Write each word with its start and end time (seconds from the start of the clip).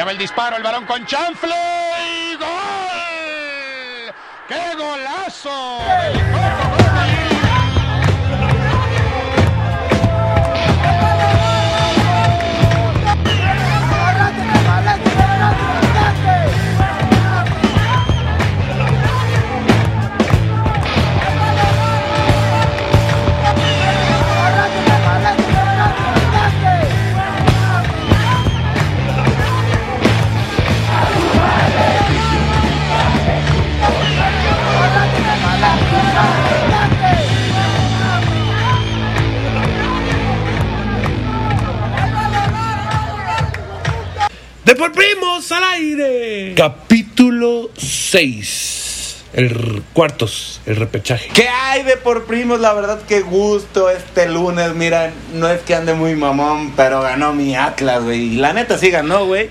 Allá 0.00 0.06
va 0.06 0.12
el 0.12 0.18
disparo, 0.18 0.56
el 0.56 0.62
varón 0.62 0.86
con 0.86 1.04
chanfle 1.04 1.54
y 2.06 2.34
gol. 2.36 4.14
¡Qué 4.48 4.74
golazo! 4.74 6.29
Por 44.80 44.92
primos 44.92 45.52
al 45.52 45.62
aire. 45.62 46.54
Capítulo 46.56 47.68
6. 47.76 49.24
El 49.34 49.82
cuartos, 49.92 50.62
el 50.64 50.76
repechaje. 50.76 51.28
¿Qué 51.34 51.48
hay 51.48 51.82
de 51.82 51.98
por 51.98 52.24
primos? 52.24 52.60
La 52.60 52.72
verdad 52.72 53.02
que 53.02 53.20
gusto 53.20 53.90
este 53.90 54.26
lunes. 54.26 54.74
Mira, 54.74 55.12
no 55.34 55.50
es 55.50 55.60
que 55.60 55.74
ande 55.74 55.92
muy 55.92 56.16
mamón, 56.16 56.72
pero 56.76 57.02
ganó 57.02 57.34
mi 57.34 57.54
Atlas, 57.54 58.02
güey. 58.02 58.20
Y 58.20 58.36
la 58.36 58.54
neta 58.54 58.78
sí 58.78 58.90
ganó, 58.90 59.26
güey. 59.26 59.50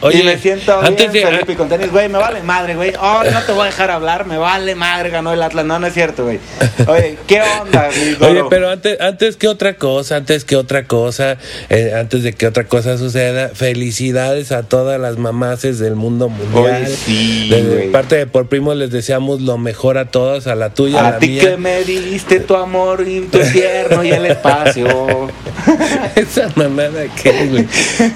Oye, 0.00 0.20
y 0.20 0.22
me 0.24 0.38
siento 0.38 0.78
antes 0.80 1.10
bien, 1.12 1.26
de- 1.26 1.32
Felipe, 1.32 1.56
con 1.56 1.68
tenis, 1.68 1.90
güey. 1.90 2.08
Me 2.08 2.18
vale 2.18 2.42
madre, 2.42 2.74
güey. 2.76 2.92
Oh, 3.00 3.22
no 3.32 3.42
te 3.42 3.52
voy 3.52 3.62
a 3.62 3.64
dejar 3.66 3.90
hablar. 3.90 4.26
Me 4.26 4.36
vale 4.38 4.74
madre, 4.74 5.10
ganó 5.10 5.32
el 5.32 5.42
Atlas. 5.42 5.64
No, 5.64 5.78
no 5.78 5.86
es 5.86 5.94
cierto, 5.94 6.24
güey. 6.24 6.38
Oye, 6.86 7.16
¿qué 7.26 7.40
onda, 7.42 7.88
mi 7.94 8.16
Oye, 8.26 8.42
pero 8.50 8.68
antes, 8.70 9.00
antes 9.00 9.36
que 9.36 9.48
otra 9.48 9.74
cosa, 9.76 10.16
antes 10.16 10.44
que 10.44 10.56
otra 10.56 10.84
cosa, 10.84 11.38
eh, 11.70 11.92
antes 11.98 12.22
de 12.22 12.32
que 12.34 12.46
otra 12.46 12.64
cosa 12.64 12.98
suceda, 12.98 13.50
felicidades 13.54 14.52
a 14.52 14.62
todas 14.62 15.00
las 15.00 15.16
mamaces 15.18 15.78
del 15.78 15.96
mundo 15.96 16.28
mundial. 16.28 16.84
Oye, 16.86 16.96
sí, 16.96 17.48
de 17.48 17.62
güey. 17.62 17.90
parte 17.90 18.16
de 18.16 18.26
por 18.26 18.48
primos 18.48 18.76
les 18.76 18.90
deseamos 18.90 19.40
lo 19.40 19.58
mejor 19.58 19.98
a 19.98 20.06
todos, 20.06 20.46
a 20.46 20.54
la 20.54 20.70
tuya, 20.74 21.00
a, 21.00 21.08
A 21.08 21.10
la 21.12 21.18
ti 21.18 21.28
mía. 21.28 21.40
que 21.42 21.56
me 21.56 21.82
diste 21.84 22.40
tu 22.40 22.54
amor 22.56 23.04
y 23.06 23.20
tu 23.22 23.38
tierno 23.38 24.04
y 24.04 24.10
el 24.10 24.26
espacio. 24.26 24.86
Esa 26.14 26.48
mamada 26.54 27.04
que 27.20 27.28
es, 27.30 27.50
güey. 27.50 27.66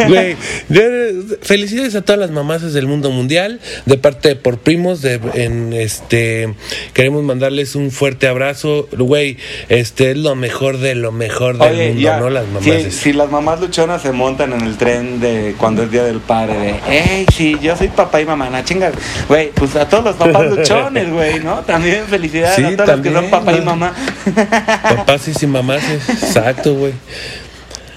Güey, 0.08 0.36
yo- 0.68 1.36
felicidades 1.70 1.94
a 1.94 2.02
todas 2.02 2.18
las 2.18 2.30
mamás 2.30 2.72
del 2.72 2.86
mundo 2.86 3.10
mundial. 3.10 3.60
De 3.86 3.96
parte 3.96 4.30
de 4.30 4.36
por 4.36 4.58
primos, 4.58 5.02
de, 5.02 5.20
en 5.34 5.72
este 5.72 6.54
queremos 6.92 7.22
mandarles 7.22 7.74
un 7.74 7.90
fuerte 7.90 8.26
abrazo. 8.26 8.88
Güey, 8.96 9.38
este 9.68 10.10
es 10.10 10.16
lo 10.16 10.34
mejor 10.34 10.78
de 10.78 10.94
lo 10.94 11.12
mejor 11.12 11.58
del 11.58 11.72
Oye, 11.72 11.88
mundo, 11.88 12.02
ya, 12.02 12.18
¿no? 12.18 12.30
Las 12.30 12.46
mamás. 12.48 12.92
si 12.92 13.12
las 13.12 13.30
mamás 13.30 13.60
luchonas 13.60 14.02
se 14.02 14.12
montan 14.12 14.52
en 14.52 14.62
el 14.62 14.76
tren 14.76 15.20
de 15.20 15.54
cuando 15.58 15.84
es 15.84 15.90
Día 15.90 16.02
del 16.04 16.20
Padre, 16.20 16.58
de, 16.58 16.74
hey, 16.88 17.26
sí, 17.32 17.56
yo 17.62 17.76
soy 17.76 17.88
papá 17.88 18.20
y 18.20 18.26
mamá, 18.26 18.50
na 18.50 18.64
chinga, 18.64 18.90
güey, 19.28 19.50
pues 19.50 19.76
a 19.76 19.88
todos 19.88 20.04
los 20.04 20.16
papás 20.16 20.50
luchones, 20.56 21.10
güey, 21.10 21.40
¿no? 21.40 21.60
También 21.60 22.04
felicidades 22.06 22.56
Sí, 22.56 22.64
a 22.64 22.76
todos 22.76 22.88
los 22.88 23.00
que 23.00 23.10
también, 23.10 23.14
son 23.14 23.30
papá 23.30 23.52
y 23.52 23.60
mamá. 23.60 23.94
Papás 24.82 25.28
y 25.28 25.34
sin 25.34 25.50
mamás, 25.50 25.82
exacto, 26.08 26.74
güey. 26.74 26.92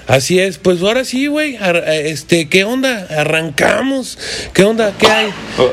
Así 0.06 0.38
es, 0.38 0.58
pues 0.58 0.82
ahora 0.82 1.04
sí, 1.04 1.28
güey. 1.28 1.56
Este, 1.86 2.48
¿qué 2.48 2.64
onda? 2.64 3.06
Arrancamos. 3.10 4.18
¿Qué 4.52 4.64
onda? 4.64 4.92
¿Qué 4.98 5.06
hay? 5.06 5.30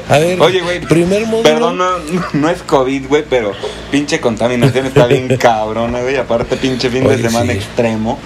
A 0.08 0.18
ver, 0.20 0.40
Oye, 0.42 0.62
güey, 0.62 0.80
primer 0.80 1.26
módulo. 1.26 1.44
Perdón, 1.44 1.78
no, 1.78 1.90
no 2.34 2.50
es 2.50 2.62
COVID, 2.62 3.08
güey, 3.08 3.25
pero 3.30 3.52
pinche 3.91 4.22
contaminación 4.22 4.86
está 4.86 5.06
bien 5.08 5.28
cabrona, 5.40 6.02
güey. 6.02 6.16
Aparte, 6.16 6.56
pinche 6.56 6.90
fin 6.90 7.06
Oye, 7.06 7.18
de 7.18 7.24
semana 7.30 7.52
sí. 7.52 7.58
extremo. 7.58 8.20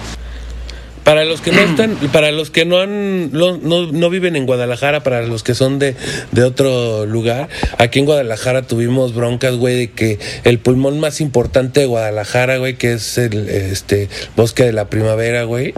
Para 1.06 1.24
los 1.24 1.40
que 1.40 1.52
no 1.52 1.60
están, 1.70 1.96
para 2.12 2.32
los 2.32 2.50
que 2.50 2.64
no 2.66 2.80
han, 2.80 3.30
no, 3.32 3.56
no, 3.56 3.86
no 3.92 4.10
viven 4.10 4.34
en 4.36 4.44
Guadalajara, 4.44 5.02
para 5.04 5.22
los 5.22 5.42
que 5.44 5.54
son 5.54 5.78
de, 5.78 5.94
de 6.32 6.42
otro 6.42 7.06
lugar, 7.06 7.48
aquí 7.78 8.00
en 8.00 8.04
Guadalajara 8.06 8.62
tuvimos 8.62 9.14
broncas, 9.14 9.54
güey, 9.54 9.76
de 9.76 9.90
que 9.92 10.18
el 10.44 10.58
pulmón 10.58 10.98
más 11.00 11.20
importante 11.20 11.80
de 11.80 11.86
Guadalajara, 11.86 12.58
güey, 12.58 12.74
que 12.74 12.92
es 12.94 13.16
el 13.18 13.48
este 13.48 14.08
bosque 14.36 14.64
de 14.64 14.72
la 14.72 14.90
primavera, 14.90 15.44
güey, 15.44 15.72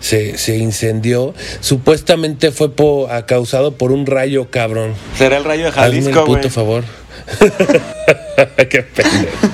se, 0.00 0.36
se 0.38 0.58
incendió. 0.58 1.34
Supuestamente 1.60 2.52
fue 2.52 2.70
po- 2.70 3.08
a- 3.10 3.24
causado 3.26 3.72
por 3.78 3.90
un 3.90 4.04
rayo, 4.06 4.50
cabrón. 4.50 4.92
Será 5.16 5.38
el 5.38 5.44
rayo 5.44 5.62
de 5.64 5.68
Hazme 5.70 5.82
el 5.82 5.90
Jalisco, 6.04 6.24
puto 6.26 6.38
güey. 6.40 6.50
favor. 6.50 6.84
qué 8.68 8.82
pendejo. 8.82 9.48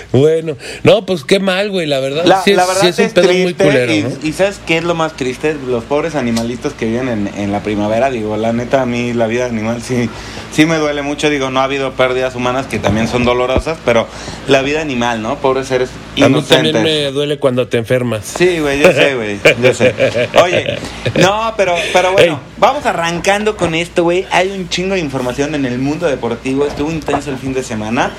Bueno, 0.11 0.57
no, 0.83 1.05
pues 1.05 1.23
qué 1.23 1.39
mal, 1.39 1.69
güey, 1.71 1.87
la 1.87 1.99
verdad. 2.01 2.25
La, 2.25 2.41
sí, 2.43 2.51
es- 2.51 2.57
la 2.57 2.65
verdad 2.65 2.81
sí 2.81 2.87
es 2.89 2.99
un 2.99 3.09
pedo 3.13 3.27
triste 3.29 3.43
muy 3.43 3.53
culero, 3.53 3.93
y, 3.93 4.03
¿no? 4.03 4.09
y 4.23 4.33
¿sabes 4.33 4.59
qué 4.67 4.77
es 4.77 4.83
lo 4.83 4.93
más 4.93 5.13
triste? 5.15 5.55
Los 5.67 5.85
pobres 5.85 6.15
animalitos 6.15 6.73
que 6.73 6.85
viven 6.85 7.07
en, 7.07 7.27
en 7.37 7.51
la 7.53 7.61
primavera, 7.63 8.09
digo, 8.09 8.35
la 8.35 8.51
neta 8.51 8.81
a 8.81 8.85
mí 8.85 9.13
la 9.13 9.27
vida 9.27 9.45
animal 9.45 9.81
sí, 9.81 10.09
sí 10.51 10.65
me 10.65 10.75
duele 10.77 11.01
mucho, 11.01 11.29
digo, 11.29 11.49
no 11.49 11.61
ha 11.61 11.63
habido 11.63 11.93
pérdidas 11.93 12.35
humanas 12.35 12.65
que 12.67 12.77
también 12.77 13.07
son 13.07 13.23
dolorosas, 13.23 13.77
pero 13.85 14.05
la 14.49 14.61
vida 14.61 14.81
animal, 14.81 15.21
¿no? 15.21 15.37
Pobres 15.37 15.67
seres 15.67 15.89
A 15.89 15.93
mí 16.27 16.41
también 16.43 16.75
inocentes. 16.75 16.83
me 16.83 17.11
duele 17.11 17.39
cuando 17.39 17.67
te 17.69 17.77
enfermas. 17.77 18.25
Sí, 18.37 18.59
güey, 18.59 18.79
yo 18.81 18.91
sé, 18.91 19.15
güey, 19.15 19.39
yo 19.63 19.73
sé. 19.73 19.95
Oye, 20.43 20.77
no, 21.21 21.53
pero, 21.55 21.73
pero 21.93 22.11
bueno, 22.11 22.33
Ey. 22.33 22.39
vamos 22.57 22.85
arrancando 22.85 23.55
con 23.55 23.73
esto, 23.75 24.03
güey. 24.03 24.25
Hay 24.31 24.49
un 24.51 24.67
chingo 24.67 24.95
de 24.95 24.99
información 24.99 25.55
en 25.55 25.65
el 25.65 25.79
mundo 25.79 26.07
deportivo, 26.07 26.65
estuvo 26.67 26.91
intenso 26.91 27.29
el 27.31 27.37
fin 27.37 27.53
de 27.53 27.63
semana. 27.63 28.11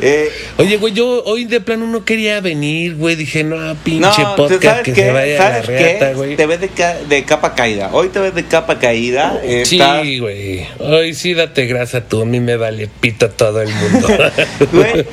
Eh, 0.00 0.28
Oye, 0.58 0.76
güey, 0.76 0.92
yo 0.92 1.22
hoy 1.24 1.44
de 1.44 1.60
plano 1.60 1.86
no 1.86 2.04
quería 2.04 2.40
venir, 2.40 2.96
güey. 2.96 3.14
Dije, 3.16 3.44
no, 3.44 3.56
pinche 3.84 4.22
No, 4.22 4.34
¿tú 4.34 4.42
podcast 4.48 4.82
que 4.82 4.92
qué? 4.92 5.02
se 5.02 5.12
vaya 5.12 5.36
a 5.36 5.50
la 5.50 5.62
¿Sabes 5.62 5.66
reata, 5.66 6.08
qué? 6.08 6.14
güey. 6.14 6.36
Te 6.36 6.46
ves 6.46 6.60
de, 6.60 6.68
ca- 6.68 6.96
de 7.08 7.24
capa 7.24 7.54
caída. 7.54 7.90
Hoy 7.92 8.08
te 8.08 8.18
ves 8.18 8.34
de 8.34 8.44
capa 8.44 8.78
caída. 8.78 9.40
estás- 9.42 10.02
Sí, 10.02 10.18
güey. 10.18 10.66
Hoy 10.80 11.14
sí 11.14 11.34
date 11.34 11.66
grasa 11.66 12.02
tú. 12.08 12.22
A 12.22 12.24
mí 12.26 12.40
me 12.40 12.56
vale 12.56 12.88
pito 13.00 13.30
todo 13.30 13.60
el 13.62 13.68
mundo. 13.72 14.08
Güey, 14.72 15.04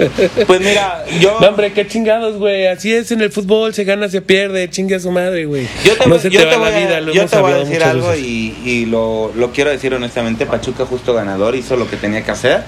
pues 0.47 0.59
mira, 0.61 1.05
yo. 1.19 1.39
No, 1.39 1.47
hombre, 1.49 1.73
qué 1.73 1.85
chingados, 1.87 2.37
güey. 2.37 2.67
Así 2.67 2.93
es 2.93 3.11
en 3.11 3.21
el 3.21 3.31
fútbol. 3.31 3.73
Se 3.73 3.83
gana, 3.83 4.09
se 4.09 4.21
pierde. 4.21 4.69
Chingue 4.69 4.95
a 4.95 4.99
su 4.99 5.11
madre, 5.11 5.45
güey. 5.45 5.67
Yo 5.85 5.95
te, 5.97 6.07
no 6.09 6.17
se 6.19 6.29
yo 6.29 6.41
te 6.41 6.47
te 6.47 6.55
va 6.57 6.69
la 6.69 6.75
a- 6.75 6.79
vida. 6.79 7.01
Lo 7.01 7.13
yo 7.13 7.21
hemos 7.21 7.31
te 7.31 7.37
voy 7.39 7.51
a 7.53 7.57
decir 7.57 7.83
algo 7.83 8.15
y, 8.15 8.55
y 8.65 8.85
lo, 8.87 9.31
lo 9.35 9.51
quiero 9.51 9.69
decir 9.69 9.93
honestamente. 9.93 10.45
Pachuca 10.45 10.85
justo 10.85 11.13
ganador, 11.13 11.55
hizo 11.55 11.75
lo 11.75 11.87
que 11.89 11.97
tenía 11.97 12.23
que 12.23 12.31
hacer. 12.31 12.61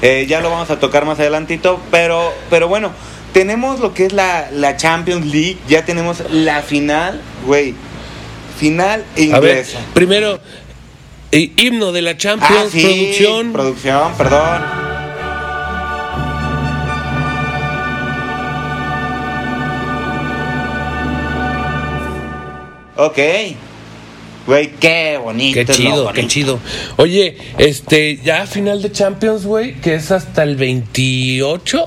Eh, 0.00 0.26
ya 0.28 0.40
lo 0.40 0.50
vamos 0.50 0.70
a 0.70 0.78
tocar 0.78 1.04
más 1.04 1.18
pero, 1.90 2.32
pero 2.50 2.68
bueno, 2.68 2.92
tenemos 3.32 3.80
lo 3.80 3.94
que 3.94 4.06
es 4.06 4.12
la, 4.12 4.50
la 4.52 4.76
Champions 4.76 5.26
League, 5.26 5.58
ya 5.68 5.84
tenemos 5.84 6.22
la 6.30 6.62
final, 6.62 7.20
güey. 7.46 7.74
Final 8.58 9.04
A 9.32 9.38
ver, 9.38 9.58
inglesa. 9.58 9.78
primero, 9.94 10.40
eh, 11.30 11.52
himno 11.56 11.92
de 11.92 12.02
la 12.02 12.16
Champions, 12.16 12.64
Ah, 12.66 12.68
sí, 12.72 12.82
producción. 12.82 13.52
Producción, 13.52 14.12
perdón. 14.18 14.62
Ok. 22.96 23.18
Güey, 24.48 24.70
qué 24.80 25.18
bonito. 25.22 25.54
Qué 25.54 25.66
chido, 25.66 25.90
bonito. 26.04 26.12
qué 26.14 26.26
chido. 26.26 26.58
Oye, 26.96 27.36
este, 27.58 28.16
ya 28.24 28.46
final 28.46 28.80
de 28.80 28.90
Champions, 28.90 29.44
güey, 29.44 29.74
que 29.80 29.94
es 29.94 30.10
hasta 30.10 30.42
el 30.42 30.56
28. 30.56 31.86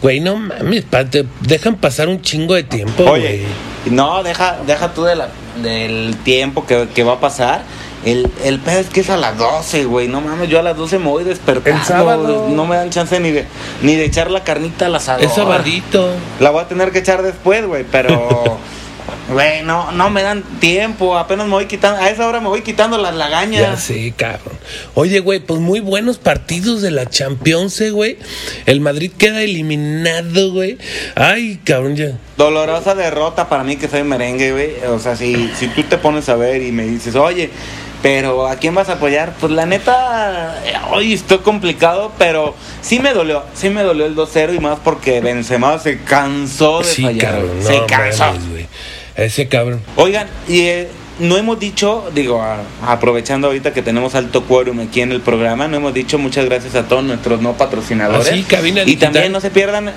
Güey, 0.00 0.20
no 0.20 0.36
mames, 0.36 0.84
pa- 0.84 1.04
te 1.04 1.24
dejan 1.40 1.74
pasar 1.74 2.08
un 2.08 2.22
chingo 2.22 2.54
de 2.54 2.62
tiempo, 2.62 3.02
Oye, 3.02 3.40
güey. 3.84 3.94
no, 3.96 4.22
deja, 4.22 4.58
deja 4.64 4.94
tú 4.94 5.02
de 5.02 5.16
la, 5.16 5.28
del 5.60 6.14
tiempo 6.22 6.64
que, 6.66 6.86
que 6.94 7.02
va 7.02 7.14
a 7.14 7.20
pasar. 7.20 7.62
El, 8.04 8.30
el 8.44 8.60
pedo 8.60 8.78
es 8.78 8.86
que 8.90 9.00
es 9.00 9.10
a 9.10 9.16
las 9.16 9.36
12, 9.36 9.86
güey. 9.86 10.06
No 10.06 10.20
mames, 10.20 10.48
yo 10.48 10.60
a 10.60 10.62
las 10.62 10.76
12 10.76 11.00
me 11.00 11.06
voy 11.06 11.24
despertando. 11.24 11.80
El 11.80 11.84
sábado. 11.84 12.46
No 12.48 12.64
me 12.64 12.76
dan 12.76 12.90
chance 12.90 13.18
ni 13.18 13.32
de, 13.32 13.44
ni 13.82 13.96
de 13.96 14.04
echar 14.04 14.30
la 14.30 14.44
carnita 14.44 14.86
al 14.86 14.94
asador. 14.94 15.24
Es 15.24 15.34
sabadito. 15.34 16.12
La 16.38 16.50
voy 16.50 16.62
a 16.62 16.68
tener 16.68 16.92
que 16.92 17.00
echar 17.00 17.22
después, 17.24 17.66
güey, 17.66 17.84
pero... 17.90 18.56
Güey, 19.30 19.62
no, 19.62 19.92
no 19.92 20.08
me 20.10 20.22
dan 20.22 20.42
tiempo, 20.60 21.18
apenas 21.18 21.46
me 21.46 21.52
voy 21.52 21.66
quitando, 21.66 22.00
a 22.00 22.08
esa 22.10 22.26
hora 22.26 22.40
me 22.40 22.48
voy 22.48 22.62
quitando 22.62 22.96
las 22.98 23.12
Ya 23.12 23.18
lagañas. 23.18 23.82
sé, 23.82 24.12
cabrón. 24.16 24.58
Oye, 24.94 25.20
güey, 25.20 25.40
pues 25.40 25.60
muy 25.60 25.80
buenos 25.80 26.18
partidos 26.18 26.80
de 26.82 26.90
la 26.90 27.06
Champions, 27.06 27.80
eh, 27.80 27.90
güey. 27.90 28.18
El 28.66 28.80
Madrid 28.80 29.12
queda 29.16 29.42
eliminado, 29.42 30.52
güey. 30.52 30.78
Ay, 31.14 31.60
cabrón, 31.64 31.96
ya. 31.96 32.12
Dolorosa 32.36 32.94
derrota 32.94 33.48
para 33.48 33.64
mí 33.64 33.76
que 33.76 33.88
soy 33.88 34.02
merengue, 34.04 34.52
güey. 34.52 34.70
O 34.90 34.98
sea, 34.98 35.16
si, 35.16 35.50
si 35.58 35.68
tú 35.68 35.82
te 35.82 35.98
pones 35.98 36.28
a 36.28 36.36
ver 36.36 36.62
y 36.62 36.72
me 36.72 36.84
dices, 36.84 37.14
oye, 37.16 37.50
pero 38.00 38.46
¿a 38.46 38.56
quién 38.56 38.74
vas 38.74 38.88
a 38.88 38.92
apoyar? 38.94 39.34
Pues 39.40 39.52
la 39.52 39.66
neta, 39.66 40.62
hoy 40.92 41.12
estoy 41.12 41.38
complicado, 41.38 42.12
pero 42.16 42.54
sí 42.80 43.00
me 43.00 43.12
dolió, 43.12 43.42
sí 43.54 43.70
me 43.70 43.82
dolió 43.82 44.06
el 44.06 44.14
2-0 44.14 44.54
y 44.54 44.60
más 44.60 44.78
porque 44.84 45.20
Benzema 45.20 45.78
se 45.80 45.98
cansó 46.02 46.78
de 46.78 46.84
Sí, 46.84 47.02
fallar, 47.02 47.32
cabrón. 47.40 47.62
se 47.62 47.84
cansó. 47.86 48.24
mames. 48.26 48.66
Ese 49.18 49.48
cabrón. 49.48 49.82
Oigan, 49.96 50.28
y, 50.48 50.60
eh, 50.60 50.88
no 51.18 51.36
hemos 51.36 51.58
dicho, 51.58 52.10
digo, 52.14 52.40
a- 52.40 52.62
aprovechando 52.86 53.48
ahorita 53.48 53.72
que 53.74 53.82
tenemos 53.82 54.14
alto 54.14 54.44
quórum 54.44 54.78
aquí 54.80 55.00
en 55.00 55.10
el 55.12 55.20
programa, 55.20 55.66
no 55.68 55.76
hemos 55.76 55.92
dicho 55.92 56.18
muchas 56.18 56.44
gracias 56.44 56.74
a 56.76 56.84
todos 56.86 57.02
nuestros 57.04 57.42
no 57.42 57.54
patrocinadores. 57.54 58.28
Ah, 58.30 58.34
sí, 58.34 58.44
Cabina 58.44 58.82
y 58.86 58.96
también 58.96 59.32
no 59.32 59.40
se 59.40 59.50
pierdan 59.50 59.90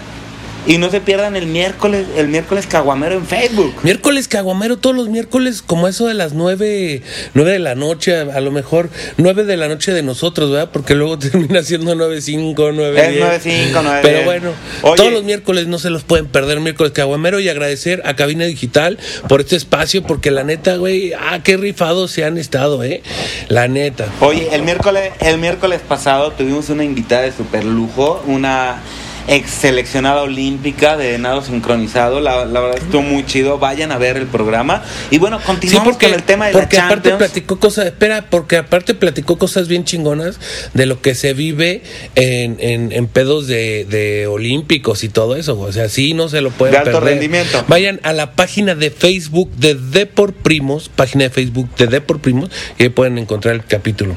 y 0.66 0.78
no 0.78 0.92
se 0.92 1.02
pierdan 1.02 1.36
el 1.36 1.48
miércoles, 1.48 2.06
el 2.16 2.28
miércoles 2.28 2.68
caguamero 2.68 3.16
en 3.16 3.26
Facebook. 3.26 3.74
Miércoles 3.84 4.28
Caguamero, 4.28 4.78
todos 4.78 4.96
los 4.96 5.10
miércoles, 5.10 5.62
como 5.66 5.88
eso 5.88 6.08
de 6.08 6.14
las 6.14 6.34
nueve, 6.34 7.02
nueve 7.34 7.52
de 7.52 7.60
la 7.60 7.76
noche, 7.76 8.16
a, 8.16 8.40
lo 8.40 8.52
mejor 8.52 8.90
nueve 9.18 9.44
de 9.44 9.58
la 9.58 9.68
noche 9.68 9.92
de 9.92 10.04
nosotros, 10.04 10.52
¿verdad? 10.52 10.70
Porque 10.72 10.94
luego 10.94 11.18
termina 11.20 11.64
siendo 11.64 11.96
nueve 11.96 12.22
cinco, 12.22 12.72
nueve 12.72 13.02
Es 13.02 13.44
diez. 13.44 13.74
9.5, 13.74 13.84
9.10. 13.84 14.00
Pero 14.02 14.24
bueno, 14.26 14.52
Oye. 14.84 14.96
todos 14.96 15.12
los 15.12 15.24
miércoles 15.24 15.68
no 15.68 15.80
se 15.80 15.90
los 15.90 16.04
pueden 16.04 16.28
perder, 16.28 16.60
miércoles 16.60 16.92
Caguamero, 16.94 17.40
y 17.40 17.50
agradecer 17.50 18.02
a 18.06 18.16
Cabina 18.16 18.46
Digital 18.46 19.00
por 19.28 19.42
este 19.42 19.56
espacio, 19.56 20.04
porque 20.04 20.32
la 20.32 20.44
neta, 20.44 20.76
güey, 20.76 21.14
ah, 21.14 21.42
qué 21.44 21.58
rifados 21.58 22.12
se 22.12 22.24
han 22.24 22.38
estado, 22.38 22.84
¿eh? 22.84 23.02
La 23.48 23.68
neta. 23.68 24.08
Oye, 24.20 24.50
el 24.54 24.62
miércoles, 24.62 25.12
el 25.20 25.38
miércoles 25.38 25.82
pasado 25.88 26.32
tuvimos 26.32 26.70
una 26.70 26.84
invitada 26.84 27.24
de 27.24 27.32
super 27.32 27.66
lujo, 27.66 28.24
una 28.28 28.82
ex 29.28 29.50
seleccionada 29.52 30.22
olímpica 30.22 30.98
de 30.98 31.18
nado 31.18 31.42
sincronizado. 31.42 32.20
La, 32.20 32.46
la 32.46 32.60
verdad 32.60 32.78
estuvo 32.84 33.02
muy 33.02 33.26
chido. 33.26 33.58
Vayan 33.60 33.92
a 33.92 33.98
ver 33.98 34.18
el 34.18 34.28
programa. 34.28 34.84
Y 35.10 35.18
bueno, 35.18 35.40
Sí, 35.40 35.46
continuamos 35.46 35.88
porque, 35.94 36.06
con 36.08 36.16
el 36.16 36.24
tema 36.24 36.48
de 36.48 36.54
porque 36.54 36.78
la 36.78 36.86
aparte 36.86 37.10
Champions. 37.10 37.32
platicó 37.32 37.60
cosas, 37.60 37.86
espera, 37.86 38.26
porque 38.30 38.58
aparte 38.58 38.94
platicó 38.94 39.38
cosas 39.38 39.68
bien 39.68 39.86
chingonas 39.86 40.40
de 40.74 40.86
lo 40.86 41.02
que 41.02 41.16
se 41.16 41.34
vive 41.34 41.84
en, 42.16 42.58
en, 42.60 42.92
en 42.92 43.08
pedos 43.08 43.48
de, 43.48 43.86
de 43.86 44.28
olímpicos 44.28 45.04
y 45.04 45.10
todo 45.10 45.36
eso, 45.36 45.60
o 45.60 45.72
sea, 45.72 45.90
sí 45.90 46.14
no 46.14 46.30
se 46.30 46.42
lo 46.42 46.52
pueden 46.52 46.74
De 46.74 46.80
alto 46.80 46.92
perder. 46.92 47.14
rendimiento. 47.14 47.64
Vayan 47.68 48.00
a 48.04 48.14
la 48.14 48.34
página 48.34 48.76
de 48.76 48.92
Facebook 48.92 49.52
de 49.58 49.76
Depor 49.76 50.34
Primos, 50.34 50.90
página 50.90 51.26
de 51.26 51.30
Facebook 51.30 51.74
de 51.76 51.88
Depor 51.88 52.20
Primos, 52.20 52.50
y 52.78 52.84
ahí 52.84 52.90
pueden 52.90 53.18
encontrar 53.18 53.56
el 53.56 53.66
capítulo. 53.66 54.16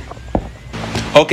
Ok, 1.17 1.33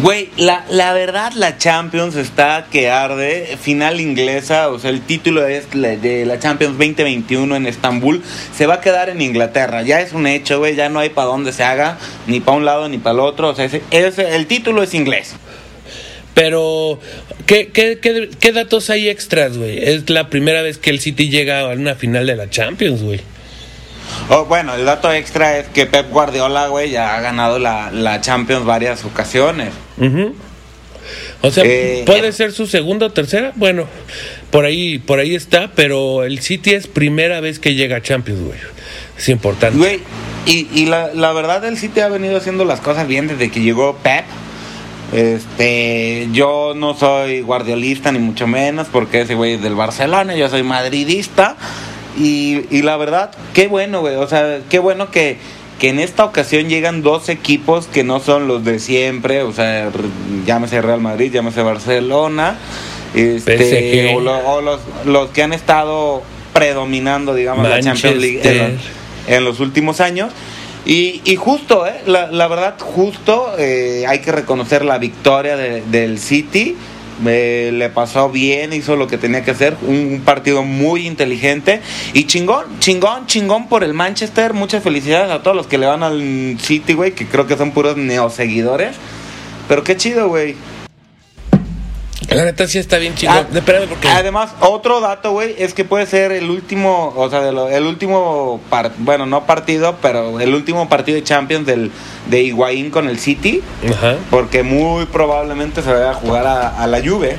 güey, 0.00 0.30
la, 0.38 0.64
la 0.70 0.94
verdad 0.94 1.32
la 1.34 1.58
Champions 1.58 2.16
está 2.16 2.66
que 2.72 2.88
arde, 2.88 3.58
final 3.60 4.00
inglesa, 4.00 4.68
o 4.70 4.78
sea, 4.78 4.88
el 4.88 5.02
título 5.02 5.46
es 5.46 5.74
la- 5.74 5.96
de 5.96 6.24
la 6.24 6.38
Champions 6.38 6.78
2021 6.78 7.54
en 7.54 7.66
Estambul, 7.66 8.22
se 8.56 8.66
va 8.66 8.74
a 8.74 8.80
quedar 8.80 9.10
en 9.10 9.20
Inglaterra, 9.20 9.82
ya 9.82 10.00
es 10.00 10.14
un 10.14 10.26
hecho, 10.26 10.58
güey, 10.60 10.76
ya 10.76 10.88
no 10.88 10.98
hay 11.00 11.10
para 11.10 11.26
dónde 11.26 11.52
se 11.52 11.62
haga, 11.62 11.98
ni 12.26 12.40
para 12.40 12.56
un 12.56 12.64
lado 12.64 12.88
ni 12.88 12.96
para 12.96 13.12
el 13.14 13.20
otro, 13.20 13.50
o 13.50 13.54
sea, 13.54 13.66
ese- 13.66 13.82
ese- 13.90 14.34
el 14.34 14.46
título 14.46 14.82
es 14.82 14.94
inglés. 14.94 15.34
Pero, 16.32 16.98
¿qué, 17.46 17.68
qué, 17.68 17.98
qué, 18.00 18.30
qué 18.40 18.52
datos 18.52 18.88
hay 18.90 19.08
extras, 19.10 19.58
güey? 19.58 19.78
Es 19.84 20.08
la 20.08 20.30
primera 20.30 20.62
vez 20.62 20.78
que 20.78 20.88
el 20.90 21.00
City 21.00 21.28
llega 21.28 21.60
a 21.60 21.68
una 21.74 21.96
final 21.96 22.26
de 22.26 22.36
la 22.36 22.48
Champions, 22.48 23.02
güey. 23.02 23.20
Oh, 24.30 24.44
bueno, 24.44 24.74
el 24.74 24.84
dato 24.84 25.12
extra 25.12 25.58
es 25.58 25.68
que 25.68 25.86
Pep 25.86 26.10
Guardiola, 26.10 26.68
güey, 26.68 26.90
ya 26.90 27.16
ha 27.16 27.20
ganado 27.20 27.58
la, 27.58 27.90
la 27.90 28.20
Champions 28.20 28.64
varias 28.64 29.04
ocasiones. 29.04 29.70
O 31.40 31.50
sea, 31.50 31.64
Eh, 31.66 32.02
puede 32.06 32.32
ser 32.32 32.52
su 32.52 32.66
segunda 32.66 33.06
o 33.06 33.10
tercera, 33.10 33.52
bueno, 33.56 33.86
por 34.50 34.64
ahí, 34.64 34.98
por 34.98 35.18
ahí 35.20 35.34
está, 35.34 35.70
pero 35.74 36.24
el 36.24 36.40
City 36.40 36.74
es 36.74 36.86
primera 36.86 37.40
vez 37.40 37.58
que 37.58 37.74
llega 37.74 37.96
a 37.96 38.02
Champions, 38.02 38.40
güey. 38.42 38.58
Es 39.16 39.28
importante. 39.28 39.78
Güey, 39.78 40.00
y, 40.46 40.68
y 40.72 40.86
la, 40.86 41.12
la 41.14 41.32
verdad 41.32 41.64
el 41.64 41.76
City 41.78 42.00
ha 42.00 42.08
venido 42.08 42.36
haciendo 42.36 42.64
las 42.64 42.80
cosas 42.80 43.06
bien 43.06 43.26
desde 43.28 43.50
que 43.50 43.60
llegó 43.60 43.96
Pep. 43.96 44.24
Este, 45.12 46.28
yo 46.32 46.74
no 46.76 46.94
soy 46.94 47.40
guardiolista 47.40 48.12
ni 48.12 48.18
mucho 48.18 48.46
menos 48.46 48.88
porque 48.92 49.22
ese 49.22 49.34
güey 49.34 49.54
es 49.54 49.62
del 49.62 49.74
Barcelona, 49.74 50.34
yo 50.36 50.48
soy 50.50 50.62
madridista. 50.62 51.56
Y, 52.18 52.64
y 52.70 52.82
la 52.82 52.96
verdad, 52.96 53.30
qué 53.54 53.68
bueno, 53.68 54.00
güey. 54.00 54.16
O 54.16 54.26
sea, 54.26 54.60
qué 54.68 54.78
bueno 54.78 55.10
que, 55.10 55.36
que 55.78 55.88
en 55.90 56.00
esta 56.00 56.24
ocasión 56.24 56.68
llegan 56.68 57.02
dos 57.02 57.28
equipos 57.28 57.86
que 57.86 58.02
no 58.04 58.20
son 58.20 58.48
los 58.48 58.64
de 58.64 58.78
siempre. 58.78 59.42
O 59.42 59.52
sea, 59.52 59.90
llámese 60.46 60.82
Real 60.82 61.00
Madrid, 61.00 61.32
llámese 61.32 61.62
Barcelona. 61.62 62.58
Este, 63.14 63.56
o, 64.14 64.20
lo- 64.20 64.38
o 64.50 64.60
los, 64.60 64.80
los 65.06 65.30
que 65.30 65.42
han 65.42 65.52
estado 65.52 66.22
predominando, 66.52 67.34
digamos, 67.34 67.64
la 67.68 67.76
Champions 67.84 68.16
League 68.20 68.40
en, 68.42 68.58
Manchester. 68.58 68.92
los- 69.26 69.36
en 69.36 69.44
los 69.44 69.60
últimos 69.60 70.00
años. 70.00 70.32
Y, 70.84 71.20
y 71.24 71.36
justo, 71.36 71.86
eh, 71.86 71.92
la, 72.06 72.30
la 72.30 72.48
verdad, 72.48 72.74
justo 72.78 73.52
eh, 73.58 74.04
hay 74.08 74.20
que 74.20 74.32
reconocer 74.32 74.84
la 74.84 74.98
victoria 74.98 75.56
de- 75.56 75.82
del 75.82 76.18
City. 76.18 76.76
Eh, 77.26 77.70
le 77.72 77.88
pasó 77.88 78.30
bien, 78.30 78.72
hizo 78.72 78.96
lo 78.96 79.06
que 79.06 79.18
tenía 79.18 79.44
que 79.44 79.50
hacer. 79.50 79.76
Un, 79.82 80.22
partido 80.24 80.62
muy 80.62 81.06
inteligente. 81.06 81.80
Y 82.12 82.26
chingón, 82.26 82.78
chingón, 82.78 83.26
chingón 83.26 83.68
por 83.68 83.84
el 83.84 83.94
Manchester. 83.94 84.52
Muchas 84.52 84.82
felicidades 84.82 85.30
a 85.30 85.42
todos 85.42 85.56
los 85.56 85.66
que 85.66 85.78
le 85.78 85.86
van 85.86 86.02
al 86.02 86.56
City, 86.60 86.94
güey, 86.94 87.12
que 87.12 87.26
creo 87.26 87.46
que 87.46 87.56
son 87.56 87.72
puros 87.72 87.96
neoseguidores. 87.96 88.96
Pero 89.68 89.84
qué 89.84 89.96
chido, 89.96 90.28
güey. 90.28 90.56
La 92.30 92.44
neta 92.44 92.66
sí 92.68 92.78
está 92.78 92.98
bien 92.98 93.14
chingón. 93.14 93.36
Ah, 93.38 93.56
Espérame, 93.56 93.88
porque. 93.88 94.06
Además, 94.08 94.50
otro 94.60 95.00
dato, 95.00 95.32
güey, 95.32 95.54
es 95.58 95.72
que 95.72 95.84
puede 95.84 96.04
ser 96.06 96.30
el 96.32 96.50
último, 96.50 97.14
o 97.16 97.30
sea, 97.30 97.40
de 97.40 97.52
lo- 97.52 97.68
el 97.70 97.84
último, 97.84 98.60
par- 98.68 98.92
bueno, 98.98 99.24
no 99.24 99.46
partido, 99.46 99.96
pero 100.02 100.38
el 100.38 100.54
último 100.54 100.88
partido 100.90 101.16
de 101.16 101.24
Champions 101.24 101.64
del, 101.66 101.90
de 102.28 102.42
Higuaín 102.42 102.90
con 102.90 103.08
el 103.08 103.18
City, 103.18 103.62
Ajá. 103.90 104.16
porque 104.30 104.62
muy 104.62 105.06
probablemente 105.06 105.80
se 105.82 105.90
vaya 105.90 106.10
a 106.10 106.14
jugar 106.14 106.46
a, 106.46 106.82
a 106.82 106.86
la 106.86 107.00
Juve. 107.00 107.36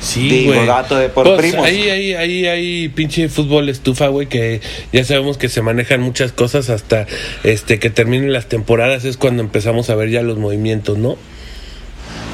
Sí, 0.00 0.28
Digo, 0.28 0.52
güey. 0.54 0.66
dato 0.66 0.96
de 0.96 1.08
por 1.08 1.24
Pues, 1.26 1.38
primos. 1.38 1.66
Ahí, 1.66 1.88
ahí, 1.88 2.12
ahí, 2.14 2.46
ahí, 2.46 2.88
pinche 2.90 3.28
fútbol 3.30 3.68
estufa, 3.70 4.08
güey, 4.08 4.26
que 4.28 4.60
ya 4.92 5.02
sabemos 5.04 5.38
que 5.38 5.48
se 5.48 5.62
manejan 5.62 6.00
muchas 6.02 6.30
cosas 6.32 6.68
hasta 6.68 7.06
este 7.42 7.78
que 7.78 7.88
terminen 7.90 8.32
las 8.32 8.46
temporadas 8.46 9.04
es 9.06 9.16
cuando 9.16 9.42
empezamos 9.42 9.88
a 9.88 9.94
ver 9.94 10.10
ya 10.10 10.20
los 10.22 10.36
movimientos, 10.36 10.98
¿no? 10.98 11.16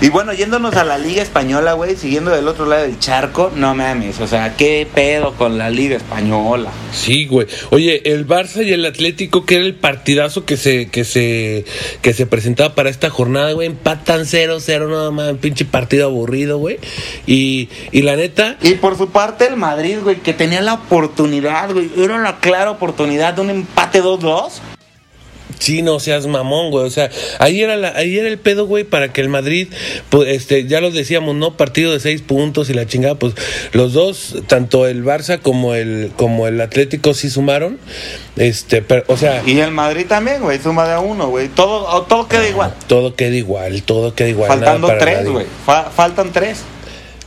Y 0.02 0.08
bueno, 0.08 0.32
yéndonos 0.32 0.76
a 0.76 0.84
la 0.84 0.96
Liga 0.96 1.22
Española, 1.22 1.74
güey, 1.74 1.94
siguiendo 1.94 2.30
del 2.30 2.48
otro 2.48 2.64
lado 2.64 2.84
del 2.84 2.98
charco, 2.98 3.52
no 3.54 3.74
mames, 3.74 4.18
o 4.20 4.26
sea, 4.26 4.56
qué 4.56 4.88
pedo 4.94 5.34
con 5.34 5.58
la 5.58 5.68
Liga 5.68 5.96
Española. 5.96 6.70
Sí, 6.90 7.26
güey. 7.26 7.46
Oye, 7.68 8.10
el 8.10 8.26
Barça 8.26 8.64
y 8.64 8.72
el 8.72 8.86
Atlético, 8.86 9.44
que 9.44 9.56
era 9.56 9.64
el 9.64 9.74
partidazo 9.74 10.46
que 10.46 10.56
se, 10.56 10.88
que 10.88 11.04
se, 11.04 11.66
que 12.00 12.14
se 12.14 12.24
presentaba 12.24 12.74
para 12.74 12.88
esta 12.88 13.10
jornada, 13.10 13.52
güey, 13.52 13.66
empatan 13.66 14.22
0-0, 14.22 14.88
nada 14.88 15.10
más, 15.10 15.32
un 15.32 15.38
pinche 15.38 15.66
partido 15.66 16.06
aburrido, 16.06 16.56
güey. 16.56 16.78
Y, 17.26 17.68
y 17.92 18.00
la 18.00 18.16
neta, 18.16 18.56
Y 18.62 18.76
por 18.76 18.96
su 18.96 19.10
parte 19.10 19.48
el 19.48 19.56
Madrid, 19.56 19.98
güey, 20.02 20.16
que 20.16 20.32
tenía 20.32 20.62
la 20.62 20.74
oportunidad, 20.74 21.74
güey, 21.74 21.90
era 21.98 22.16
la 22.18 22.38
clara 22.38 22.70
oportunidad 22.70 23.34
de 23.34 23.42
un 23.42 23.50
empate 23.50 24.02
2-2. 24.02 24.60
Sí, 25.60 25.82
no 25.82 26.00
seas 26.00 26.26
mamón, 26.26 26.70
güey. 26.72 26.84
O 26.84 26.90
sea, 26.90 27.08
ahí 27.38 27.62
era, 27.62 27.76
la, 27.76 27.90
ahí 27.96 28.18
era 28.18 28.26
el 28.28 28.38
pedo, 28.38 28.66
güey, 28.66 28.82
para 28.82 29.12
que 29.12 29.20
el 29.20 29.28
Madrid, 29.28 29.68
pues, 30.08 30.28
este, 30.30 30.66
ya 30.66 30.80
lo 30.80 30.90
decíamos, 30.90 31.36
¿no? 31.36 31.56
Partido 31.56 31.92
de 31.92 32.00
seis 32.00 32.22
puntos 32.22 32.68
y 32.70 32.74
la 32.74 32.86
chingada, 32.86 33.14
pues 33.14 33.34
los 33.72 33.92
dos, 33.92 34.36
tanto 34.48 34.88
el 34.88 35.04
Barça 35.04 35.38
como 35.40 35.74
el, 35.74 36.10
como 36.16 36.48
el 36.48 36.60
Atlético 36.60 37.14
sí 37.14 37.30
sumaron. 37.30 37.78
Este, 38.36 38.80
pero, 38.82 39.04
o 39.06 39.16
sea, 39.16 39.42
Y 39.46 39.58
el 39.60 39.70
Madrid 39.70 40.06
también, 40.08 40.40
güey, 40.40 40.58
suma 40.58 40.86
de 40.88 40.94
a 40.94 41.00
uno, 41.00 41.28
güey. 41.28 41.48
Todo, 41.48 42.02
todo 42.02 42.26
queda 42.26 42.48
igual. 42.48 42.74
todo 42.86 43.14
queda 43.14 43.36
igual, 43.36 43.82
todo 43.82 44.14
queda 44.14 44.28
igual. 44.30 44.48
Faltando 44.48 44.88
tres, 44.98 45.28
güey. 45.28 45.46
Fa- 45.66 45.90
faltan 45.90 46.32
tres. 46.32 46.60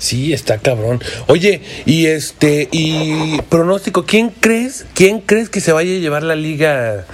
Sí, 0.04 0.34
está 0.34 0.58
cabrón. 0.58 1.02
Oye, 1.28 1.62
y 1.86 2.08
este, 2.08 2.68
y 2.74 3.42
pronóstico, 3.44 4.04
¿quién 4.06 4.32
crees, 4.38 4.86
quién 4.94 5.22
crees 5.22 5.48
que 5.48 5.62
se 5.62 5.72
vaya 5.72 5.96
a 5.96 6.00
llevar 6.00 6.24
la 6.24 6.36
liga, 6.36 7.06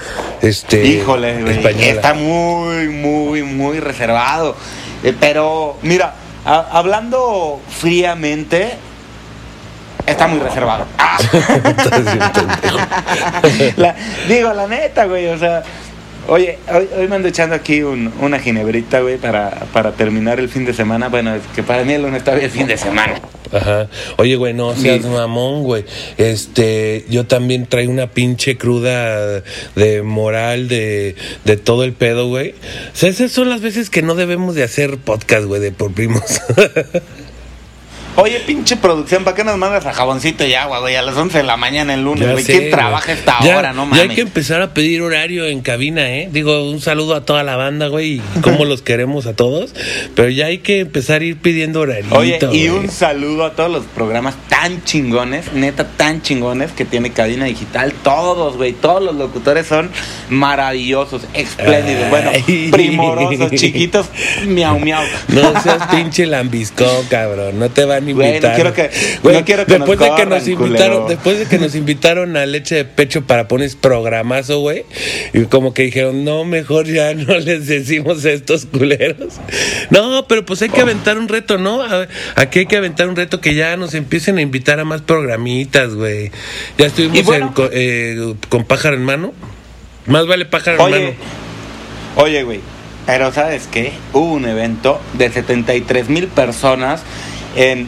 este, 0.41 0.83
Híjole, 0.87 1.51
española? 1.51 1.85
Está 1.85 2.15
muy, 2.15 2.87
muy, 2.89 3.43
muy 3.43 3.79
reservado. 3.79 4.55
Eh, 5.03 5.13
pero, 5.19 5.77
mira, 5.83 6.15
a- 6.45 6.67
hablando 6.79 7.61
fríamente, 7.79 8.71
está 10.07 10.27
muy 10.27 10.39
reservado. 10.39 10.87
Ah. 10.97 11.17
La- 13.77 13.95
digo, 14.27 14.51
la 14.53 14.67
neta, 14.67 15.05
güey, 15.05 15.27
o 15.27 15.37
sea. 15.37 15.61
Oye, 16.29 16.59
hoy, 16.71 16.87
hoy 16.97 17.07
me 17.07 17.15
ando 17.15 17.27
echando 17.27 17.55
aquí 17.55 17.81
un- 17.81 18.13
una 18.21 18.39
ginebrita, 18.39 18.99
güey, 19.01 19.17
para, 19.17 19.49
para 19.73 19.93
terminar 19.93 20.39
el 20.39 20.47
fin 20.47 20.63
de 20.63 20.73
semana. 20.73 21.09
Bueno, 21.09 21.33
es 21.33 21.41
que 21.55 21.63
para 21.63 21.83
mí 21.83 21.93
el 21.93 22.03
lunes 22.03 22.23
todavía 22.23 22.45
es 22.45 22.53
fin 22.53 22.67
de 22.67 22.77
semana. 22.77 23.19
Ajá. 23.51 23.87
Oye, 24.17 24.35
güey, 24.35 24.53
no 24.53 24.75
seas 24.75 25.01
Sí. 25.01 25.07
mamón, 25.09 25.63
güey. 25.63 25.85
Este, 26.17 27.03
yo 27.09 27.25
también 27.25 27.65
traigo 27.65 27.91
una 27.91 28.11
pinche 28.11 28.57
cruda 28.57 29.41
de 29.75 30.01
moral 30.03 30.67
de, 30.67 31.15
de 31.45 31.57
todo 31.57 31.83
el 31.83 31.93
pedo, 31.93 32.27
güey. 32.27 32.51
O 32.51 32.95
sea, 32.95 33.09
esas 33.09 33.31
son 33.31 33.49
las 33.49 33.61
veces 33.61 33.89
que 33.89 34.03
no 34.03 34.13
debemos 34.13 34.53
de 34.53 34.61
hacer 34.63 34.97
podcast, 34.99 35.45
güey, 35.45 35.59
de 35.61 35.71
por 35.71 35.91
primos. 35.93 36.21
Oye, 38.21 38.39
pinche 38.41 38.75
producción, 38.75 39.23
¿para 39.23 39.35
qué 39.35 39.43
nos 39.45 39.57
mandas 39.57 39.85
a 39.85 39.93
jaboncito 39.93 40.45
y 40.45 40.53
agua, 40.53 40.79
güey? 40.79 40.95
A 40.95 41.01
las 41.01 41.15
11 41.15 41.37
de 41.37 41.43
la 41.45 41.55
mañana 41.57 41.93
el 41.93 42.03
lunes, 42.03 42.25
Ya 42.25 42.31
güey. 42.33 42.43
sé, 42.43 42.51
¿Quién 42.51 42.63
güey. 42.65 42.71
trabaja 42.71 43.13
esta 43.13 43.37
Ya- 43.41 43.57
hora? 43.57 43.71
No 43.71 43.83
Ya 43.83 43.89
mames. 43.89 44.09
hay 44.09 44.15
que 44.15 44.21
empezar 44.21 44.61
a 44.61 44.73
pedir 44.73 45.01
horario 45.01 45.45
en 45.45 45.61
cabina, 45.61 46.09
¿eh? 46.09 46.27
Digo, 46.31 46.69
un 46.69 46.81
saludo 46.81 47.15
a 47.15 47.23
toda 47.25 47.43
la 47.43 47.55
banda, 47.55 47.87
güey, 47.87 48.15
y 48.15 48.21
cómo 48.41 48.65
los 48.65 48.81
queremos 48.81 49.25
a 49.25 49.33
todos. 49.35 49.73
Pero 50.15 50.29
ya 50.29 50.47
hay 50.47 50.57
que 50.57 50.79
empezar 50.81 51.21
a 51.21 51.23
ir 51.25 51.37
pidiendo 51.37 51.79
horario. 51.79 52.07
Oye, 52.11 52.39
y 52.51 52.67
un 52.67 52.89
saludo 52.89 53.45
a 53.45 53.51
todos 53.53 53.71
los 53.71 53.85
programas 53.85 54.35
tan 54.49 54.83
chingones, 54.83 55.53
neta 55.53 55.85
tan 55.87 56.21
chingones 56.21 56.71
que 56.73 56.83
tiene 56.83 57.11
Cabina 57.11 57.45
Digital. 57.45 57.93
Todos, 58.03 58.57
güey, 58.57 58.73
todos 58.73 59.01
los 59.01 59.15
locutores 59.15 59.65
son 59.67 59.89
maravillosos, 60.29 61.21
espléndidos, 61.33 62.09
bueno, 62.09 62.31
primorosos, 62.71 63.51
chiquitos, 63.55 64.07
miau, 64.45 64.77
miau. 64.79 65.03
No 65.29 65.61
seas 65.61 65.87
pinche 65.91 66.25
lambisco, 66.25 66.85
cabrón. 67.09 67.59
No 67.59 67.69
te 67.69 67.85
van 67.85 68.08
Güey, 68.13 68.39
no 68.39 68.53
quiero 68.53 68.73
que- 68.73 68.89
Güey, 69.23 69.35
no 69.37 69.45
quiero 69.45 69.65
que 69.65 69.73
después 69.77 69.99
nos 69.99 70.09
de 70.09 70.15
que 70.15 70.25
nos 70.25 70.47
invitaron, 70.47 70.67
culero. 70.97 71.05
después 71.07 71.39
de 71.39 71.45
que 71.45 71.57
nos 71.57 71.75
invitaron 71.75 72.37
a 72.37 72.45
leche 72.45 72.75
de 72.75 72.85
pecho 72.85 73.23
para 73.25 73.47
poner 73.47 73.69
programazo, 73.79 74.59
güey, 74.59 74.85
y 75.33 75.45
como 75.45 75.73
que 75.73 75.83
dijeron, 75.83 76.23
no, 76.23 76.43
mejor 76.45 76.87
ya 76.87 77.13
no 77.15 77.37
les 77.39 77.67
decimos 77.67 78.25
a 78.25 78.31
estos 78.31 78.65
culeros. 78.65 79.35
No, 79.89 80.25
pero 80.27 80.45
pues 80.45 80.61
hay 80.61 80.69
que 80.69 80.81
aventar 80.81 81.17
un 81.17 81.27
reto, 81.27 81.57
¿no? 81.57 81.81
Aquí 82.35 82.59
hay 82.59 82.65
que 82.65 82.77
aventar 82.77 83.07
un 83.09 83.15
reto 83.15 83.41
que 83.41 83.53
ya 83.55 83.75
nos 83.77 83.93
empiecen 83.93 84.37
a 84.37 84.41
invitar 84.41 84.79
a 84.79 84.85
más 84.85 85.01
programitas, 85.01 85.93
güey. 85.95 86.31
Ya 86.77 86.87
estuvimos 86.87 87.23
bueno. 87.23 87.53
en 87.57 87.69
eh, 87.73 88.33
con 88.49 88.65
pájaro 88.65 88.95
en 88.95 89.03
mano. 89.03 89.33
Más 90.05 90.25
vale 90.25 90.45
pájaro 90.45 90.87
en 90.87 90.91
mano. 90.91 91.13
oye, 92.15 92.43
güey, 92.43 92.61
pero 93.05 93.31
¿sabes 93.33 93.67
qué? 93.71 93.91
Hubo 94.13 94.33
un 94.33 94.45
evento 94.45 94.99
de 95.13 95.31
73 95.31 96.09
mil 96.09 96.27
personas 96.27 97.01
en, 97.59 97.87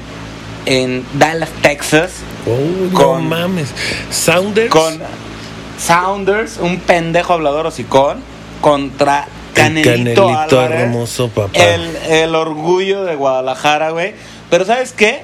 en 0.65 1.05
Dallas, 1.13 1.49
Texas, 1.61 2.11
Oh, 2.47 2.57
no 2.91 2.93
con- 2.97 3.27
mames. 3.29 3.69
Sounders. 4.09 4.69
con 4.71 4.99
Sounders, 5.77 6.57
un 6.57 6.79
pendejo 6.79 7.33
hablador 7.33 7.67
hocicón, 7.67 8.21
contra 8.61 9.27
El 9.53 9.53
Canelito, 9.53 9.91
Canelito 9.91 10.29
Álvarez, 10.29 10.81
hermoso, 10.81 11.29
papá. 11.29 11.49
El, 11.53 11.95
el 12.09 12.35
orgullo 12.35 13.03
de 13.03 13.15
Guadalajara, 13.15 13.89
güey. 13.91 14.13
Pero 14.49 14.65
¿sabes 14.65 14.91
qué? 14.93 15.21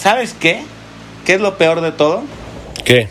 ¿Sabes 0.00 0.34
qué? 0.38 0.62
¿Qué 1.24 1.34
es 1.34 1.40
lo 1.40 1.56
peor 1.58 1.80
de 1.80 1.92
todo? 1.92 2.22
¿Qué? 2.84 3.08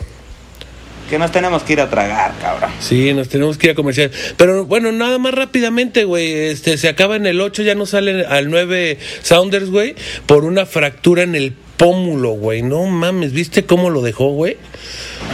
Que 1.12 1.20
nos 1.20 1.30
tenemos 1.30 1.64
que 1.64 1.74
ir 1.74 1.82
a 1.82 1.90
tragar, 1.90 2.32
cabrón. 2.42 2.72
Sí, 2.80 3.14
nos 3.14 3.28
tenemos 3.28 3.58
que 3.58 3.68
ir 3.68 3.72
a 3.74 3.76
comercial. 3.76 4.12
Pero 4.38 4.66
bueno, 4.66 4.94
nada 4.94 5.18
más 5.18 5.34
rápidamente, 5.34 6.06
güey. 6.06 6.32
Este, 6.34 6.78
se 6.78 6.88
acaba 6.88 7.18
en 7.18 7.26
el 7.26 7.42
8, 7.42 7.64
ya 7.64 7.76
no 7.76 7.86
sale 7.86 8.26
al 8.26 8.50
9 8.50 8.98
Sounders, 9.22 9.70
güey, 9.70 9.94
por 10.26 10.46
una 10.46 10.66
fractura 10.66 11.24
en 11.24 11.36
el 11.36 11.52
pómulo, 11.76 12.30
güey. 12.30 12.62
No 12.62 12.86
mames, 12.86 13.34
¿viste 13.34 13.66
cómo 13.66 13.90
lo 13.90 14.02
dejó, 14.02 14.30
güey? 14.30 14.56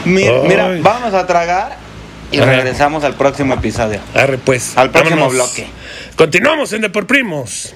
Mira, 0.06 0.80
vamos 0.82 1.14
a 1.14 1.28
tragar 1.28 1.78
y 2.32 2.40
regresamos 2.40 3.04
al 3.04 3.14
próximo 3.14 3.54
episodio. 3.54 4.00
Arre, 4.16 4.40
pues. 4.40 4.76
Al 4.78 4.90
próximo 4.90 5.28
vámonos. 5.28 5.34
bloque. 5.34 5.68
Continuamos 6.16 6.74
en 6.74 6.82
De 6.82 6.90
Por 6.90 7.06
Primos. 7.06 7.76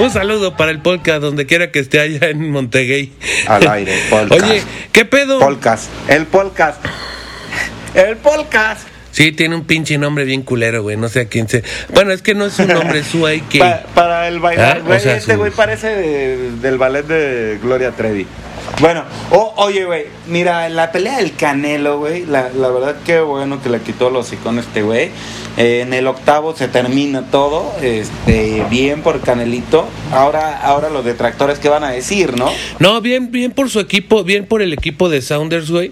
Un 0.00 0.10
saludo 0.10 0.56
para 0.56 0.70
el 0.70 0.80
podcast, 0.80 1.20
donde 1.20 1.44
quiera 1.46 1.70
que 1.70 1.78
esté 1.78 2.00
allá 2.00 2.28
en 2.30 2.50
Monteguey. 2.50 3.12
Al 3.46 3.68
aire, 3.68 3.98
podcast. 4.08 4.42
Oye, 4.42 4.62
¿qué 4.92 5.04
pedo? 5.04 5.38
Podcast. 5.40 5.90
El 6.08 6.26
podcast. 6.26 6.82
El 7.94 8.16
podcast. 8.16 8.86
Sí, 9.12 9.32
tiene 9.32 9.56
un 9.56 9.64
pinche 9.64 9.98
nombre 9.98 10.24
bien 10.24 10.42
culero, 10.42 10.82
güey. 10.82 10.96
No 10.96 11.08
sé 11.08 11.20
a 11.20 11.24
quién 11.26 11.48
se. 11.48 11.62
Bueno, 11.92 12.12
es 12.12 12.22
que 12.22 12.34
no 12.34 12.46
es 12.46 12.58
un 12.60 12.68
nombre 12.68 13.02
su 13.04 13.26
hay 13.26 13.40
que. 13.42 13.58
Pa- 13.58 13.82
para 13.94 14.28
el 14.28 14.38
bailar, 14.40 14.78
Ah, 14.78 14.80
o 14.82 14.86
güey. 14.86 15.00
sea, 15.00 15.16
este 15.16 15.32
su- 15.32 15.38
güey 15.38 15.50
parece 15.50 15.88
de- 15.88 16.50
del 16.62 16.78
ballet 16.78 17.04
de 17.06 17.58
Gloria 17.62 17.90
Trevi. 17.90 18.26
Bueno, 18.80 19.04
o- 19.30 19.52
oye, 19.58 19.84
güey, 19.84 20.04
mira, 20.26 20.68
la 20.70 20.90
pelea 20.90 21.18
del 21.18 21.34
Canelo, 21.34 21.98
güey, 21.98 22.24
la, 22.24 22.48
la 22.50 22.68
verdad 22.70 22.96
que 23.04 23.20
bueno 23.20 23.62
que 23.62 23.68
le 23.68 23.80
quitó 23.80 24.08
los 24.10 24.32
iconos 24.32 24.66
este 24.66 24.82
güey. 24.82 25.10
Eh, 25.58 25.80
en 25.82 25.92
el 25.92 26.06
octavo 26.06 26.56
se 26.56 26.68
termina 26.68 27.26
todo, 27.30 27.74
este, 27.82 28.64
bien 28.70 29.02
por 29.02 29.20
Canelito. 29.20 29.86
Ahora, 30.12 30.58
ahora 30.62 30.88
los 30.88 31.04
detractores, 31.04 31.58
¿qué 31.58 31.68
van 31.68 31.84
a 31.84 31.90
decir, 31.90 32.38
no? 32.38 32.48
No, 32.78 33.00
bien, 33.02 33.30
bien 33.32 33.50
por 33.50 33.68
su 33.68 33.80
equipo, 33.80 34.22
bien 34.24 34.46
por 34.46 34.62
el 34.62 34.72
equipo 34.72 35.08
de 35.10 35.20
Sounders, 35.20 35.70
güey, 35.70 35.90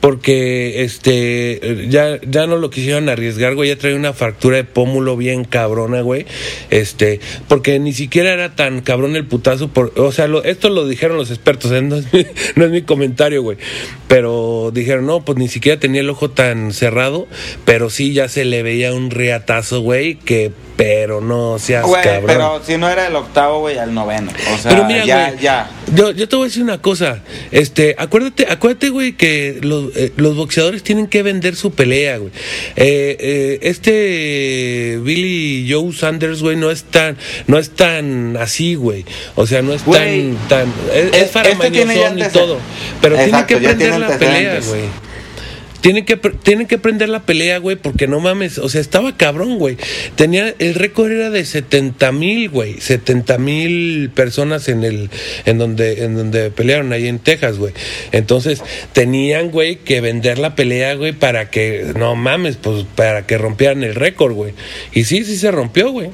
porque 0.00 0.82
este 0.84 1.86
ya, 1.90 2.20
ya 2.22 2.46
no 2.46 2.56
lo 2.56 2.70
quisieron 2.70 3.08
arriesgar, 3.08 3.54
güey, 3.56 3.68
ya 3.68 3.76
trae 3.76 3.94
una 3.94 4.12
fractura 4.12 4.56
de 4.56 4.64
pómulo 4.64 5.16
bien 5.16 5.44
cabrona, 5.44 6.00
güey. 6.00 6.24
Este, 6.70 7.20
porque 7.48 7.78
ni 7.80 7.92
siquiera 7.92 8.32
era 8.32 8.54
tan 8.54 8.80
cabrón 8.80 9.16
el 9.16 9.26
putazo 9.26 9.68
por, 9.68 9.92
o 9.96 10.12
sea, 10.12 10.28
lo- 10.28 10.44
esto 10.44 10.70
lo 10.70 10.86
dijeron 10.86 11.16
los 11.18 11.30
expertos, 11.30 11.70
¿eh? 11.72 11.80
es 11.96 12.12
mi, 12.12 12.26
no 12.56 12.64
es 12.64 12.70
mi 12.70 12.82
comentario, 12.82 13.42
güey. 13.42 13.58
Pero 14.08 14.70
dijeron, 14.72 15.06
"No, 15.06 15.24
pues 15.24 15.38
ni 15.38 15.48
siquiera 15.48 15.80
tenía 15.80 16.00
el 16.00 16.10
ojo 16.10 16.30
tan 16.30 16.72
cerrado, 16.72 17.28
pero 17.64 17.90
sí 17.90 18.12
ya 18.12 18.28
se 18.28 18.44
le 18.44 18.62
veía 18.62 18.92
un 18.92 19.10
riatazo, 19.10 19.80
güey, 19.80 20.16
que 20.16 20.52
pero 20.80 21.20
no 21.20 21.58
seas 21.58 21.84
Güey, 21.84 22.02
cabrón. 22.02 22.24
pero 22.26 22.62
si 22.64 22.78
no 22.78 22.88
era 22.88 23.06
el 23.06 23.14
octavo, 23.14 23.60
güey, 23.60 23.76
al 23.76 23.92
noveno. 23.92 24.32
O 24.54 24.56
sea, 24.56 24.70
Pero 24.70 24.84
mira, 24.86 25.04
ya, 25.04 25.28
güey, 25.28 25.42
ya. 25.42 25.70
Yo, 25.94 26.10
yo 26.12 26.26
te 26.26 26.36
voy 26.36 26.46
a 26.46 26.48
decir 26.48 26.62
una 26.62 26.80
cosa. 26.80 27.22
Este, 27.50 27.94
acuérdate, 27.98 28.46
acuérdate, 28.48 28.88
güey, 28.88 29.12
que 29.12 29.58
los, 29.60 29.94
eh, 29.94 30.10
los 30.16 30.36
boxeadores 30.36 30.82
tienen 30.82 31.06
que 31.06 31.22
vender 31.22 31.54
su 31.54 31.72
pelea, 31.72 32.16
güey. 32.16 32.32
Eh, 32.76 33.14
eh, 33.20 33.58
este 33.60 34.98
Billy 35.02 35.70
Joe 35.70 35.92
Sanders, 35.92 36.40
güey, 36.40 36.56
no 36.56 36.70
es 36.70 36.84
tan, 36.84 37.18
no 37.46 37.58
es 37.58 37.68
tan 37.72 38.38
así, 38.38 38.74
güey. 38.74 39.04
O 39.34 39.46
sea, 39.46 39.60
no 39.60 39.74
es 39.74 39.84
Güey, 39.84 40.32
tan, 40.48 40.48
tan, 40.48 40.74
es, 40.94 41.12
es 41.24 41.30
faramañosón 41.30 41.74
este 41.76 41.94
tiene 42.00 42.26
y 42.26 42.32
todo. 42.32 42.56
Pero 43.02 43.18
Exacto, 43.20 43.58
tiene 43.58 43.68
que 43.68 43.74
tiene 43.74 43.98
la 43.98 44.16
pelea, 44.18 44.60
güey. 44.66 45.09
Tienen 45.80 46.04
que, 46.04 46.16
tienen 46.16 46.66
que 46.66 46.78
prender 46.78 47.08
la 47.08 47.22
pelea, 47.22 47.58
güey, 47.58 47.76
porque 47.76 48.06
no 48.06 48.20
mames, 48.20 48.58
o 48.58 48.68
sea, 48.68 48.80
estaba 48.80 49.16
cabrón, 49.16 49.58
güey. 49.58 49.76
Tenía, 50.14 50.54
el 50.58 50.74
récord 50.74 51.10
era 51.10 51.30
de 51.30 51.44
70 51.44 52.12
mil, 52.12 52.48
güey, 52.50 52.80
70 52.80 53.38
mil 53.38 54.10
personas 54.10 54.68
en 54.68 54.84
el, 54.84 55.10
en 55.46 55.58
donde, 55.58 56.04
en 56.04 56.16
donde 56.16 56.50
pelearon 56.50 56.92
ahí 56.92 57.08
en 57.08 57.18
Texas, 57.18 57.58
güey. 57.58 57.72
Entonces, 58.12 58.62
tenían, 58.92 59.50
güey, 59.50 59.76
que 59.76 60.00
vender 60.00 60.38
la 60.38 60.54
pelea, 60.54 60.94
güey, 60.94 61.12
para 61.12 61.50
que, 61.50 61.92
no 61.96 62.14
mames, 62.14 62.56
pues, 62.56 62.84
para 62.94 63.26
que 63.26 63.38
rompieran 63.38 63.82
el 63.82 63.94
récord, 63.94 64.34
güey. 64.34 64.52
Y 64.92 65.04
sí, 65.04 65.24
sí 65.24 65.36
se 65.36 65.50
rompió, 65.50 65.90
güey. 65.90 66.10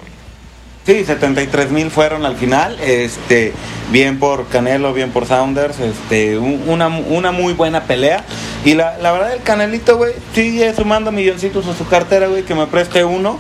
Sí, 0.87 1.05
73 1.05 1.73
mil 1.73 1.91
fueron 1.91 2.25
al 2.25 2.37
final, 2.37 2.79
este, 2.81 3.53
bien 3.91 4.21
por 4.21 4.47
Canelo, 4.47 4.93
bien 4.95 5.11
por 5.11 5.27
Saunders, 5.27 5.81
este, 5.81 6.39
un- 6.39 6.63
una, 6.69 6.87
una 6.87 7.33
muy 7.33 7.55
buena 7.55 7.83
pelea. 7.85 8.25
Y 8.65 8.75
la, 8.75 8.97
la 8.99 9.11
verdad 9.11 9.33
el 9.33 9.43
Canelito, 9.43 9.97
güey, 9.97 10.13
sigue 10.33 10.73
sumando 10.75 11.11
milloncitos 11.11 11.67
a 11.67 11.75
su 11.75 11.89
cartera, 11.89 12.29
güey, 12.29 12.45
que 12.45 12.55
me 12.55 12.69
preste 12.69 13.05
uno. 13.05 13.39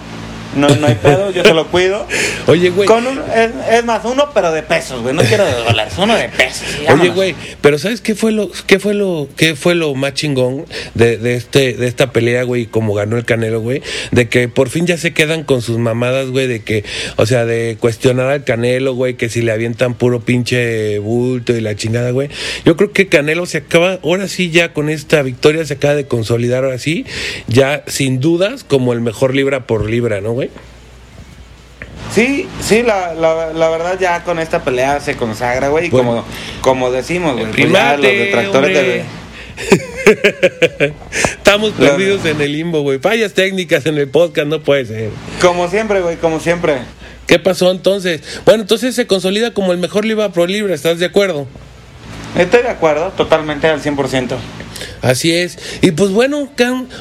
No, 0.56 0.68
no 0.68 0.86
hay 0.86 0.94
pedo, 0.94 1.30
yo 1.30 1.42
te 1.42 1.52
lo 1.54 1.66
cuido. 1.68 2.06
Oye, 2.46 2.70
güey. 2.70 2.86
Con 2.88 3.06
un- 3.06 3.18
es, 3.34 3.50
es 3.70 3.84
más, 3.84 4.04
uno, 4.04 4.30
pero 4.34 4.52
de 4.52 4.62
pesos, 4.62 5.02
güey. 5.02 5.14
No 5.14 5.22
quiero 5.22 5.44
de 5.44 5.52
dólares, 5.52 5.94
uno 5.98 6.16
de 6.16 6.28
pesos. 6.28 6.66
Oye, 6.92 7.08
güey, 7.10 7.34
pero 7.60 7.78
¿sabes 7.78 8.00
qué 8.00 8.14
fue 8.14 8.32
lo 8.32 8.50
qué 8.66 8.78
fue 8.78 8.94
lo 8.94 9.28
qué 9.36 9.54
fue 9.56 9.74
lo 9.74 9.94
más 9.94 10.14
chingón 10.14 10.64
de, 10.94 11.18
de 11.18 11.34
este 11.34 11.74
de 11.74 11.86
esta 11.86 12.12
pelea, 12.12 12.42
güey, 12.44 12.66
como 12.66 12.94
ganó 12.94 13.16
el 13.16 13.24
Canelo, 13.24 13.60
güey? 13.60 13.82
De 14.10 14.28
que 14.28 14.48
por 14.48 14.68
fin 14.68 14.86
ya 14.86 14.96
se 14.96 15.12
quedan 15.12 15.44
con 15.44 15.62
sus 15.62 15.78
mamadas, 15.78 16.28
güey, 16.30 16.46
de 16.46 16.62
que, 16.62 16.84
o 17.16 17.26
sea, 17.26 17.44
de 17.44 17.76
cuestionar 17.78 18.28
al 18.30 18.44
Canelo, 18.44 18.94
güey, 18.94 19.14
que 19.14 19.28
si 19.28 19.42
le 19.42 19.52
avientan 19.52 19.94
puro 19.94 20.20
pinche 20.20 20.98
bulto 20.98 21.54
y 21.54 21.60
la 21.60 21.74
chingada, 21.76 22.10
güey. 22.10 22.28
Yo 22.64 22.76
creo 22.76 22.92
que 22.92 23.08
Canelo 23.08 23.46
se 23.46 23.58
acaba, 23.58 23.98
ahora 24.02 24.28
sí 24.28 24.50
ya 24.50 24.72
con 24.72 24.88
esta 24.88 25.22
victoria 25.22 25.64
se 25.64 25.74
acaba 25.74 25.94
de 25.94 26.06
consolidar 26.06 26.64
ahora 26.64 26.78
sí, 26.78 27.04
ya 27.48 27.82
sin 27.86 28.20
dudas 28.20 28.64
como 28.64 28.92
el 28.92 29.00
mejor 29.00 29.34
libra 29.34 29.66
por 29.66 29.88
libra, 29.88 30.20
¿no, 30.20 30.32
güey? 30.32 30.45
Sí, 32.14 32.48
sí, 32.60 32.82
la, 32.82 33.14
la, 33.14 33.52
la 33.52 33.68
verdad 33.68 33.98
ya 33.98 34.24
con 34.24 34.38
esta 34.38 34.62
pelea 34.64 35.00
se 35.00 35.16
consagra, 35.16 35.68
güey. 35.68 35.90
Bueno. 35.90 36.08
como, 36.08 36.24
como 36.60 36.90
decimos, 36.90 37.34
güey, 37.34 37.50
pues 37.50 37.70
los 37.70 38.00
detractores 38.00 38.74
de... 38.74 39.04
Estamos 41.12 41.72
perdidos 41.72 42.24
en 42.26 42.40
el 42.40 42.52
limbo, 42.52 42.82
güey. 42.82 42.98
Fallas 42.98 43.32
técnicas 43.32 43.86
en 43.86 43.96
el 43.98 44.08
podcast, 44.08 44.46
no 44.46 44.60
puede 44.60 44.84
ser. 44.84 45.10
Como 45.40 45.68
siempre, 45.68 46.00
güey, 46.00 46.16
como 46.16 46.38
siempre. 46.40 46.78
¿Qué 47.26 47.38
pasó 47.38 47.70
entonces? 47.70 48.22
Bueno, 48.44 48.62
entonces 48.62 48.94
se 48.94 49.06
consolida 49.06 49.52
como 49.52 49.72
el 49.72 49.78
mejor 49.78 50.04
Libra 50.04 50.30
Pro 50.30 50.46
Libre, 50.46 50.74
¿estás 50.74 50.98
de 50.98 51.06
acuerdo? 51.06 51.46
Estoy 52.38 52.62
de 52.62 52.68
acuerdo, 52.68 53.10
totalmente 53.16 53.66
al 53.66 53.82
100%. 53.82 54.36
Así 55.02 55.32
es. 55.32 55.58
Y 55.82 55.92
pues 55.92 56.10
bueno, 56.10 56.48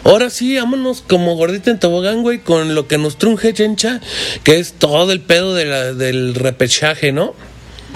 ahora 0.04 0.30
sí, 0.30 0.56
vámonos 0.58 1.02
como 1.08 1.36
gordita 1.36 1.72
en 1.72 1.80
tobogán, 1.80 2.22
güey, 2.24 2.40
con 2.40 2.76
lo 2.76 2.88
que 2.88 2.98
nos 2.98 3.18
trunje, 3.18 3.54
chencha, 3.54 4.02
que 4.44 4.60
es 4.60 4.74
todo 4.74 5.12
el 5.12 5.22
pedo 5.22 5.54
de 5.56 5.66
la, 5.66 5.94
del 5.94 6.36
repechaje, 6.36 7.12
¿no? 7.12 7.34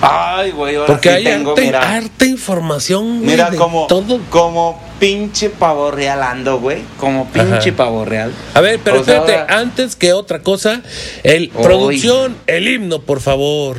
Ay, 0.01 0.51
güey, 0.51 0.75
ahora 0.75 0.87
Porque 0.87 1.09
sí 1.09 1.15
hay 1.15 1.23
tengo, 1.25 1.51
harta, 1.51 1.61
mira. 1.61 2.25
información, 2.25 3.17
güey, 3.17 3.31
Mira 3.31 3.49
de 3.49 3.57
como, 3.57 3.85
todo. 3.87 4.21
como 4.29 4.81
pinche 4.97 5.49
pavo 5.49 5.91
real 5.91 6.23
ando, 6.23 6.57
güey. 6.59 6.83
Como 6.97 7.27
pinche 7.29 7.69
Ajá. 7.71 7.75
pavo 7.75 8.05
real. 8.05 8.31
A 8.53 8.61
ver, 8.61 8.79
pero 8.81 9.01
O 9.01 9.03
sea, 9.03 9.15
espérate, 9.17 9.41
ahora- 9.41 9.57
antes 9.61 9.97
que 9.97 10.13
otra 10.13 10.39
cosa, 10.41 10.83
el 11.23 11.49
producción, 11.49 12.37
el 12.47 12.69
himno, 12.69 13.01
por 13.01 13.19
favor. 13.19 13.77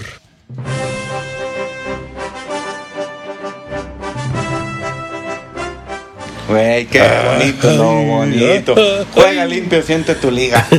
Güey, 6.50 6.86
qué 6.86 7.00
bonito, 7.00 7.70
no, 7.74 8.02
bonito. 8.02 8.74
Juega 9.14 9.44
limpio, 9.44 9.82
siente 9.82 10.16
tu 10.16 10.30
liga. 10.30 10.66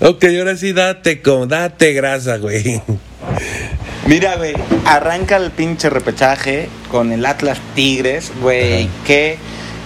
Ok, 0.00 0.24
ahora 0.38 0.56
sí 0.56 0.72
date 0.72 1.22
con, 1.22 1.48
date 1.48 1.94
grasa, 1.94 2.36
güey. 2.36 2.82
Mira, 4.06 4.36
güey, 4.36 4.54
arranca 4.84 5.36
el 5.36 5.50
pinche 5.50 5.88
repechaje 5.88 6.68
con 6.90 7.12
el 7.12 7.24
Atlas 7.24 7.58
Tigres, 7.74 8.32
güey, 8.42 8.90
qué, 9.06 9.38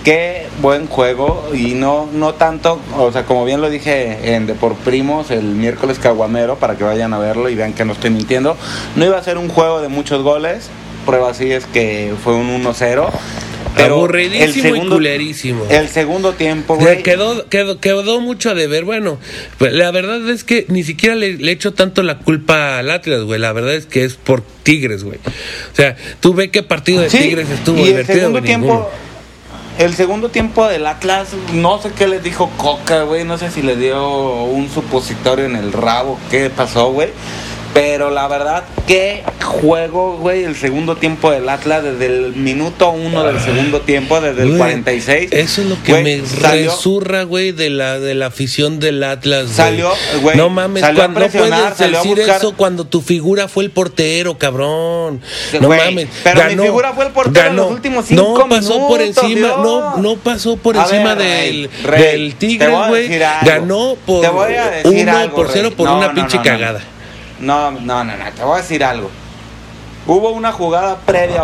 qué 0.03 0.49
buen 0.61 0.89
juego 0.89 1.51
y 1.55 1.75
no, 1.75 2.09
no 2.13 2.35
tanto, 2.35 2.81
o 2.97 3.13
sea, 3.13 3.25
como 3.25 3.45
bien 3.45 3.61
lo 3.61 3.71
dije 3.71 4.35
en 4.35 4.47
De 4.47 4.55
por 4.55 4.75
Primos 4.75 5.31
el 5.31 5.45
miércoles 5.45 5.99
caguamero 5.99 6.57
para 6.57 6.77
que 6.77 6.85
vayan 6.85 7.13
a 7.15 7.19
verlo 7.19 7.49
y 7.49 7.55
vean 7.55 7.73
que 7.73 7.85
no 7.85 7.93
estoy 7.93 8.11
mintiendo, 8.11 8.57
no 8.97 9.05
iba 9.05 9.19
a 9.19 9.23
ser 9.23 9.39
un 9.39 9.49
juego 9.49 9.81
de 9.81 9.89
muchos 9.89 10.23
goles, 10.23 10.71
prueba 11.07 11.31
así 11.31 11.53
es 11.53 11.67
que 11.67 12.15
fue 12.25 12.35
un 12.35 12.65
1-0. 12.65 13.09
Pero 13.83 13.95
Aburridísimo 13.97 14.45
el 14.45 14.53
segundo, 14.53 14.95
y 14.95 14.99
culerísimo. 14.99 15.65
El 15.71 15.89
segundo 15.89 16.33
tiempo, 16.35 16.77
güey. 16.77 17.03
quedó, 17.03 17.49
quedó, 17.49 17.81
quedó 17.81 18.21
mucho 18.21 18.51
a 18.51 18.55
deber. 18.55 18.85
Bueno, 18.85 19.19
pues, 19.59 19.73
la 19.73 19.91
verdad 19.91 20.29
es 20.31 20.45
que 20.45 20.67
ni 20.69 20.83
siquiera 20.83 21.15
le, 21.15 21.35
le 21.35 21.53
echo 21.53 21.73
tanto 21.73 22.03
la 22.03 22.19
culpa 22.19 22.79
al 22.79 22.91
Atlas, 22.91 23.23
güey. 23.25 23.41
La 23.41 23.53
verdad 23.53 23.75
es 23.75 23.87
que 23.87 24.05
es 24.05 24.15
por 24.15 24.43
Tigres, 24.63 25.05
güey. 25.05 25.19
O 25.73 25.77
sea, 25.77 25.97
tú 26.21 26.35
ve 26.35 26.51
qué 26.51 26.63
partido 26.63 27.03
de 27.03 27.11
Sí, 27.11 27.19
Tigres 27.19 27.49
estuvo 27.51 27.79
y 27.79 27.83
el 27.83 27.87
divertido. 27.89 28.19
segundo 28.19 28.43
tiempo 28.43 28.67
ninguno. 28.67 28.89
el 29.79 29.95
segundo 29.95 30.29
tiempo 30.29 30.69
del 30.69 30.87
Atlas 30.87 31.29
no 31.55 31.81
sé 31.81 31.91
qué 31.97 32.07
les 32.07 32.23
dijo 32.23 32.51
Coca 32.59 33.05
güey 33.05 33.25
no 33.25 33.39
sé 33.39 33.51
si 33.51 33.63
le 33.63 33.77
dio 33.77 34.43
un 34.45 34.69
supositorio 34.69 35.47
en 35.47 35.57
el 35.57 35.73
rabo 35.73 36.19
qué 36.31 36.51
pasó 36.51 36.93
güey 36.93 37.09
pero 37.73 38.11
la 38.11 38.27
verdad 38.29 38.65
qué 38.87 39.23
juego 39.45 40.17
güey 40.19 40.45
el 40.45 40.57
segundo 40.57 40.97
tiempo 40.97 41.31
del 41.31 41.49
Atlas 41.49 41.83
desde 41.85 42.07
el 42.07 42.35
minuto 42.35 42.91
uno 42.91 43.23
del 43.25 43.41
segundo 43.41 43.81
tiempo 43.83 44.21
desde 44.21 44.43
el 44.43 44.49
Güey, 44.49 44.59
46 44.59 45.33
Eso 45.33 45.63
es 45.63 45.69
lo 45.69 45.83
que 45.83 45.93
güey, 45.93 46.03
me 46.03 46.27
salió- 46.27 46.71
resurra, 46.71 47.23
güey, 47.25 47.53
de 47.53 47.71
la, 47.71 47.99
de 48.01 48.15
la 48.15 48.27
afición 48.27 48.81
del 48.81 49.03
Atlas. 49.05 49.45
güey. 49.45 49.55
Salió, 49.55 49.91
güey, 50.23 50.37
No 50.37 50.49
mames, 50.51 50.81
salió 50.83 51.01
cuando, 51.03 51.21
no 51.21 51.27
puedes 51.29 51.79
decir 51.79 52.17
buscar- 52.17 52.37
eso 52.37 52.55
cuando 52.57 52.85
tu 52.87 53.01
figura 53.01 53.49
fue 53.49 53.65
el 53.65 53.71
portero, 53.71 54.37
cabrón. 54.39 55.21
No 55.61 55.69
mames. 55.69 56.09
pero 56.25 56.45
mi 56.45 56.57
figura 56.57 56.93
fue 56.93 57.07
el 57.07 57.13
portero 57.13 57.47
en 57.51 57.57
los 57.57 57.71
últimos 57.71 58.07
cinco 58.07 58.35
No 58.39 58.49
pasó 58.49 58.89
por 58.89 59.01
encima, 59.01 59.49
Dios. 59.49 59.59
no, 59.63 59.97
no 59.99 60.17
pasó 60.17 60.57
por 60.57 60.77
A 60.77 60.83
encima 60.83 61.15
ver, 61.15 61.53
del, 61.53 61.71
Rey, 61.85 62.35
del 62.39 62.73
a 62.73 62.89
güey. 62.89 63.09
Ganó 63.43 63.97
por 64.07 64.25
uno 64.85 65.31
por 65.35 65.49
cero 65.53 65.71
por 65.77 65.87
No, 65.87 65.99
una 65.99 66.09
no, 66.09 66.15
pinche 66.15 66.41
cagada. 66.43 66.81
No, 67.41 67.71
no, 67.71 68.05
no, 68.05 68.17
no, 68.17 68.33
te 68.35 68.43
voy 68.43 68.59
a 68.59 68.63
decir 68.63 68.85
algo. 68.85 69.11
Hubo 70.07 70.31
una 70.31 70.53
jugada 70.53 70.99
previa 70.99 71.43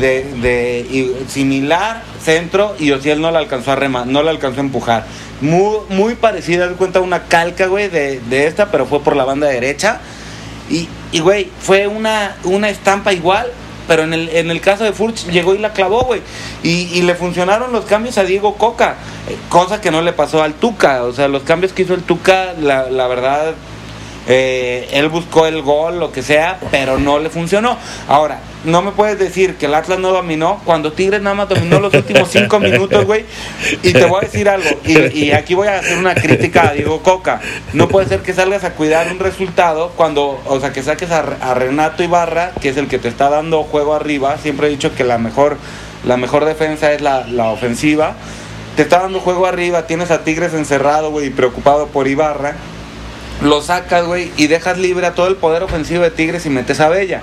de, 0.00 0.24
de 0.40 1.24
similar 1.28 2.02
centro 2.22 2.74
y 2.78 2.90
Ociel 2.90 3.20
no 3.20 3.30
la 3.30 3.38
alcanzó 3.38 3.72
a 3.72 3.76
rema, 3.76 4.04
no 4.04 4.22
la 4.22 4.30
alcanzó 4.30 4.60
a 4.60 4.64
empujar. 4.64 5.06
Muy, 5.40 5.78
muy 5.88 6.14
parecida, 6.14 6.68
de 6.68 6.74
cuenta 6.74 7.00
una 7.00 7.24
calca, 7.24 7.66
güey, 7.66 7.88
de, 7.88 8.20
de 8.20 8.46
esta, 8.46 8.70
pero 8.70 8.86
fue 8.86 9.00
por 9.00 9.14
la 9.14 9.24
banda 9.24 9.46
derecha. 9.46 10.00
Y, 10.70 10.88
y, 11.12 11.20
güey, 11.20 11.50
fue 11.60 11.86
una, 11.86 12.36
una 12.44 12.70
estampa 12.70 13.12
igual, 13.12 13.52
pero 13.86 14.04
en 14.04 14.14
el, 14.14 14.28
en 14.30 14.50
el 14.50 14.60
caso 14.60 14.84
de 14.84 14.92
Furch 14.92 15.26
llegó 15.30 15.54
y 15.54 15.58
la 15.58 15.72
clavó, 15.72 16.04
güey. 16.04 16.22
Y, 16.62 16.88
y 16.92 17.02
le 17.02 17.14
funcionaron 17.14 17.72
los 17.72 17.84
cambios 17.84 18.16
a 18.18 18.24
Diego 18.24 18.54
Coca, 18.54 18.94
eh, 19.28 19.36
cosa 19.48 19.80
que 19.80 19.90
no 19.90 20.00
le 20.00 20.12
pasó 20.12 20.42
al 20.42 20.54
Tuca. 20.54 21.02
O 21.02 21.12
sea, 21.12 21.28
los 21.28 21.42
cambios 21.42 21.72
que 21.72 21.82
hizo 21.82 21.94
el 21.94 22.02
Tuca, 22.02 22.54
la, 22.58 22.88
la 22.88 23.06
verdad, 23.06 23.54
eh, 24.28 24.88
él 24.92 25.08
buscó 25.08 25.46
el 25.46 25.62
gol, 25.62 25.98
lo 25.98 26.12
que 26.12 26.22
sea, 26.22 26.58
pero 26.70 26.98
no 26.98 27.18
le 27.18 27.30
funcionó. 27.30 27.76
Ahora, 28.08 28.40
no 28.64 28.80
me 28.82 28.92
puedes 28.92 29.18
decir 29.18 29.56
que 29.56 29.66
el 29.66 29.74
Atlas 29.74 29.98
no 29.98 30.12
dominó 30.12 30.60
cuando 30.64 30.92
Tigres 30.92 31.20
nada 31.20 31.34
más 31.34 31.48
dominó 31.48 31.80
los 31.80 31.92
últimos 31.92 32.28
cinco 32.30 32.60
minutos, 32.60 33.04
güey. 33.04 33.24
Y 33.82 33.92
te 33.92 34.04
voy 34.04 34.18
a 34.18 34.26
decir 34.26 34.48
algo, 34.48 34.68
y, 34.84 35.32
aquí 35.32 35.54
voy 35.54 35.68
a 35.68 35.78
hacer 35.78 35.98
una 35.98 36.14
crítica 36.14 36.68
a 36.68 36.72
Diego 36.72 37.02
Coca. 37.02 37.40
No 37.72 37.88
puede 37.88 38.06
ser 38.06 38.20
que 38.20 38.32
salgas 38.32 38.62
a 38.64 38.74
cuidar 38.74 39.10
un 39.10 39.18
resultado 39.18 39.90
cuando, 39.96 40.40
o 40.46 40.60
sea, 40.60 40.72
que 40.72 40.82
saques 40.82 41.10
a, 41.10 41.24
a 41.40 41.54
Renato 41.54 42.02
Ibarra, 42.02 42.52
que 42.60 42.68
es 42.68 42.76
el 42.76 42.86
que 42.86 42.98
te 42.98 43.08
está 43.08 43.28
dando 43.28 43.64
juego 43.64 43.94
arriba. 43.94 44.36
Siempre 44.38 44.68
he 44.68 44.70
dicho 44.70 44.94
que 44.94 45.02
la 45.02 45.18
mejor, 45.18 45.56
la 46.04 46.16
mejor 46.16 46.44
defensa 46.44 46.92
es 46.92 47.00
la, 47.00 47.26
la 47.26 47.50
ofensiva. 47.50 48.14
Te 48.76 48.82
está 48.82 49.00
dando 49.00 49.20
juego 49.20 49.46
arriba, 49.46 49.86
tienes 49.86 50.10
a 50.10 50.24
Tigres 50.24 50.54
encerrado, 50.54 51.10
güey, 51.10 51.28
preocupado 51.30 51.88
por 51.88 52.06
Ibarra 52.08 52.54
lo 53.42 53.62
sacas, 53.62 54.06
güey, 54.06 54.30
y 54.36 54.46
dejas 54.46 54.78
libre 54.78 55.06
a 55.06 55.14
todo 55.14 55.28
el 55.28 55.36
poder 55.36 55.62
ofensivo 55.62 56.02
de 56.02 56.10
Tigres 56.10 56.46
y 56.46 56.50
metes 56.50 56.80
a 56.80 56.88
Bella. 56.88 57.22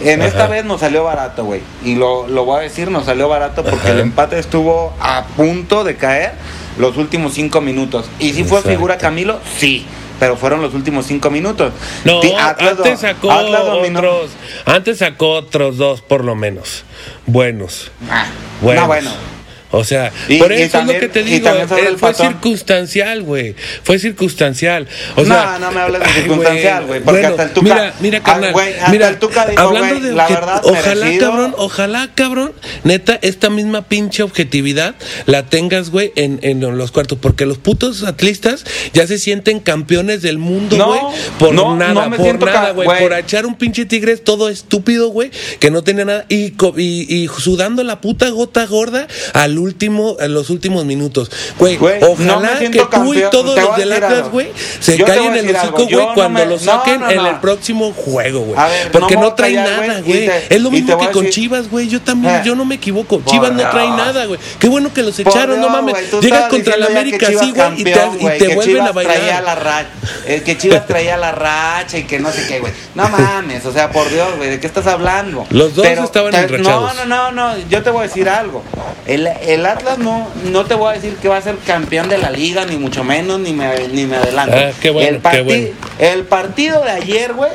En 0.00 0.22
esta 0.22 0.46
vez 0.46 0.64
nos 0.64 0.80
salió 0.80 1.02
barato, 1.04 1.44
güey. 1.44 1.60
Y 1.84 1.96
lo, 1.96 2.28
lo 2.28 2.44
voy 2.44 2.58
a 2.58 2.62
decir, 2.62 2.90
nos 2.90 3.06
salió 3.06 3.28
barato 3.28 3.64
porque 3.64 3.88
Ajá. 3.88 3.90
el 3.90 4.00
empate 4.00 4.38
estuvo 4.38 4.94
a 5.00 5.24
punto 5.36 5.82
de 5.82 5.96
caer 5.96 6.32
los 6.78 6.96
últimos 6.96 7.34
cinco 7.34 7.60
minutos. 7.60 8.08
¿Y 8.20 8.32
si 8.32 8.44
fue 8.44 8.62
figura 8.62 8.96
Camilo? 8.96 9.40
Sí. 9.58 9.86
Pero 10.20 10.36
fueron 10.36 10.62
los 10.62 10.74
últimos 10.74 11.06
cinco 11.06 11.30
minutos. 11.30 11.72
No, 12.04 12.20
Atlas 12.38 12.76
antes 12.78 13.00
sacó 13.00 13.28
otros, 13.28 14.30
antes 14.64 14.98
sacó 14.98 15.30
otros 15.30 15.76
dos 15.76 16.00
por 16.00 16.24
lo 16.24 16.34
menos, 16.34 16.84
buenos. 17.26 17.92
Ah, 18.10 18.26
Buenos. 18.60 18.82
No, 18.82 18.86
bueno. 18.88 19.37
O 19.70 19.84
sea, 19.84 20.12
Y- 20.28 20.38
por 20.38 20.50
eso 20.52 20.78
también- 20.78 20.96
es 20.96 21.02
lo 21.02 21.08
que 21.08 21.12
te 21.20 21.22
digo, 21.24 21.48
eh, 21.50 21.66
el 21.88 21.98
fue 21.98 22.12
patón. 22.12 22.28
circunstancial, 22.28 23.22
güey. 23.22 23.54
Fue 23.82 23.98
circunstancial. 23.98 24.86
O 25.16 25.22
No, 25.24 25.34
sea, 25.34 25.58
no 25.58 25.70
me 25.72 25.80
hables 25.80 26.00
de 26.02 26.08
circunstancial, 26.08 26.86
güey, 26.86 27.00
porque 27.00 27.20
Bueno, 27.20 27.28
hasta 27.28 27.42
el 27.44 27.50
Tuca- 27.50 27.62
Mira, 27.74 27.94
mira, 28.00 28.18
ah, 28.18 28.22
carnal. 28.24 28.52
güey, 28.52 28.72
hasta 28.74 28.90
mira, 28.90 29.08
el 29.08 29.18
Tuca 29.18 29.46
dijo, 29.46 29.60
hablando 29.60 30.00
de 30.00 30.12
la 30.12 30.26
verdad, 30.28 30.62
ojalá, 30.64 31.04
merecido. 31.04 31.30
cabrón, 31.30 31.54
ojalá, 31.58 32.10
cabrón, 32.14 32.52
neta, 32.84 33.18
esta 33.20 33.50
misma 33.50 33.82
pinche 33.88 34.22
objetividad 34.22 34.94
la 35.26 35.44
tengas, 35.46 35.90
güey, 35.90 36.12
en, 36.16 36.38
en 36.42 36.60
los 36.78 36.90
cuartos, 36.90 37.18
porque 37.20 37.44
los 37.44 37.58
putos 37.58 38.04
atlistas 38.04 38.64
ya 38.94 39.06
se 39.06 39.18
sienten 39.18 39.60
campeones 39.60 40.22
del 40.22 40.38
mundo, 40.38 40.76
No, 40.78 40.86
güey, 40.86 41.00
por 41.38 41.52
no, 41.54 41.76
nada, 41.76 42.08
por 42.10 42.44
nada, 42.46 42.70
güey, 42.70 42.88
por 43.00 43.12
echar 43.12 43.44
un 43.44 43.54
pinche 43.56 43.84
tigres 43.84 44.24
todo 44.24 44.48
estúpido, 44.48 45.08
güey, 45.08 45.30
que 45.60 45.70
no 45.70 45.82
tenía 45.82 46.04
nada, 46.06 46.24
y, 46.30 46.52
co- 46.52 46.74
y, 46.76 47.06
y 47.14 47.28
sudando 47.28 47.84
la 47.84 48.00
puta 48.00 48.30
gota 48.30 48.64
gorda 48.64 49.06
al 49.34 49.57
el 49.58 49.64
último, 49.64 50.16
en 50.20 50.32
los 50.34 50.50
últimos 50.50 50.84
minutos. 50.84 51.30
Güey, 51.58 51.76
no 51.78 52.10
ojalá 52.12 52.58
que 52.58 52.68
tú 52.70 53.14
y 53.14 53.22
todos 53.30 53.56
los 53.58 53.70
a 53.70 53.76
del 53.76 53.88
decir 53.88 54.04
Atlas, 54.04 54.18
algo. 54.20 54.30
güey, 54.30 54.52
se 54.80 54.96
Yo 54.96 55.04
callen 55.04 55.34
el 55.36 55.54
hocico, 55.56 55.84
güey, 55.84 55.96
no 55.96 56.14
cuando 56.14 56.38
me- 56.40 56.46
lo 56.46 56.58
saquen 56.58 57.00
no, 57.00 57.10
en 57.10 57.26
el 57.26 57.36
próximo 57.40 57.92
juego, 57.92 58.40
güey. 58.40 58.58
Porque 58.92 59.16
no 59.16 59.34
callar, 59.34 59.68
nada, 59.80 60.00
güey, 60.00 60.30
Es 60.48 60.60
lo 60.60 60.70
mismo 60.70 60.96
que 60.98 61.10
con 61.10 61.24
decir- 61.24 61.34
Chivas, 61.42 61.68
güey. 61.70 61.88
Yo 61.88 62.00
también, 62.00 62.36
Eh. 62.36 62.42
yo 62.44 62.54
no 62.54 62.64
me 62.64 62.76
equivoco. 62.76 63.18
Por 63.20 63.32
Chivas 63.32 63.52
no 63.52 63.68
trae 63.70 63.88
nada, 63.88 64.26
güey. 64.26 64.38
Qué 64.58 64.68
bueno 64.68 64.92
que 64.92 65.02
los 65.02 65.18
echaron, 65.18 65.60
no 65.60 65.68
mames. 65.68 65.94
Llegas 66.20 66.48
contra 66.48 66.78
ya 66.78 66.86
América 66.86 67.26
así, 67.26 67.52
güey, 67.52 67.80
y 67.80 67.84
te, 67.84 68.54
vuelven 68.54 68.82
a 68.82 68.92
bailar. 68.92 69.16
Traía 69.16 69.40
la 69.40 69.54
racha, 69.54 69.88
eh, 70.26 70.42
que 70.44 70.56
Chivas 70.56 70.86
traía 70.86 71.16
la 71.16 71.32
racha 71.32 71.98
y 71.98 72.04
que 72.04 72.18
no 72.18 72.30
sé 72.30 72.46
qué, 72.46 72.60
güey. 72.60 72.72
No 72.94 73.08
mames, 73.08 73.64
o 73.66 73.72
sea, 73.72 73.90
por 73.90 74.08
Dios, 74.10 74.28
güey, 74.36 74.50
¿de 74.50 74.60
qué 74.60 74.66
estás 74.66 74.86
hablando? 74.86 75.46
Los 75.50 75.74
dos 75.74 75.86
estaban 75.86 76.34
enrachados. 76.34 76.94
No, 76.96 77.04
no, 77.06 77.32
no, 77.32 77.54
no, 77.56 77.68
yo 77.68 77.82
te 77.82 77.90
voy 77.90 78.00
a 78.00 78.02
decir 78.08 78.28
algo. 78.28 78.62
El, 79.06 79.26
el 79.54 79.64
Atlas 79.66 79.98
no, 79.98 80.28
no 80.50 80.64
te 80.64 80.74
voy 80.74 80.90
a 80.90 80.92
decir 80.94 81.16
que 81.16 81.28
va 81.28 81.36
a 81.38 81.42
ser 81.42 81.56
campeón 81.66 82.08
de 82.08 82.18
la 82.18 82.30
liga, 82.30 82.64
ni 82.66 82.76
mucho 82.76 83.04
menos, 83.04 83.40
ni 83.40 83.52
me, 83.52 83.88
ni 83.88 84.06
me 84.06 84.16
adelanto. 84.16 84.56
Ah, 84.56 84.70
qué 84.80 84.90
bueno, 84.90 85.16
el, 85.16 85.22
qué 85.22 85.40
bueno. 85.42 85.66
el 85.98 86.24
partido 86.24 86.82
de 86.84 86.90
ayer, 86.90 87.32
güey, 87.34 87.52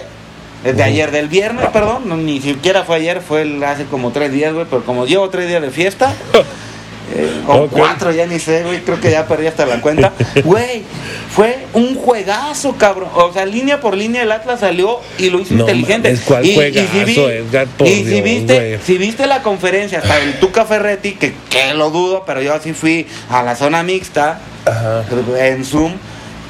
el 0.64 0.76
de 0.78 0.84
ayer, 0.84 1.12
del 1.12 1.28
viernes, 1.28 1.68
perdón, 1.74 2.04
no, 2.08 2.16
ni 2.18 2.40
siquiera 2.42 2.84
fue 2.84 2.96
ayer, 2.98 3.22
fue 3.22 3.42
el- 3.44 3.64
hace 3.64 3.86
como 3.86 4.12
tres 4.12 4.32
días, 4.32 4.54
güey, 4.54 4.66
pero 4.70 4.84
como 4.86 5.06
llevo 5.06 5.30
tres 5.30 5.48
días 5.48 5.62
de 5.62 5.72
fiesta, 5.72 6.14
eh, 7.16 7.42
o 7.48 7.68
cuatro, 7.68 8.12
ya 8.12 8.26
ni 8.26 8.40
sé, 8.40 8.64
güey, 8.64 8.82
creo 8.82 9.00
que 9.00 9.12
ya 9.12 9.28
perdí 9.28 9.48
hasta 9.48 9.66
la 9.66 9.80
cuenta. 9.82 10.12
Güey, 10.44 10.84
fue 11.30 11.60
un 11.74 11.96
juegazo, 11.96 12.76
cabrón. 12.78 13.10
O 13.14 13.32
sea, 13.32 13.46
línea 13.46 13.80
por 13.80 13.96
línea 13.96 14.24
el 14.24 14.32
Atlas 14.32 14.60
salió 14.62 15.00
y 15.18 15.30
lo 15.30 15.40
hizo 15.40 15.54
No 15.54 15.62
inteligente. 15.62 16.10
mames, 16.10 16.24
¿cuál 16.26 16.46
y, 16.46 16.56
juegazo, 16.56 17.30
Edgar? 17.30 17.68
Por 17.78 17.88
y 17.88 18.04
si 18.04 18.22
viste, 18.22 18.56
güey. 18.56 18.80
si 18.84 18.98
viste 18.98 19.28
la 19.28 19.44
conferencia, 19.44 20.00
hasta 20.00 20.20
el 20.20 20.40
Tuca 20.40 20.66
Ferretti, 20.66 21.14
que, 21.14 21.34
que 21.50 21.74
lo 21.74 21.92
dudo, 21.92 22.24
pero 22.26 22.42
yo 22.42 22.54
así 22.54 22.74
fui 22.74 23.06
a 23.30 23.44
la 23.44 23.56
zona 23.56 23.84
mixta, 23.84 24.40
Ajá. 24.66 25.04
en 25.40 25.64
Zoom, 25.66 25.94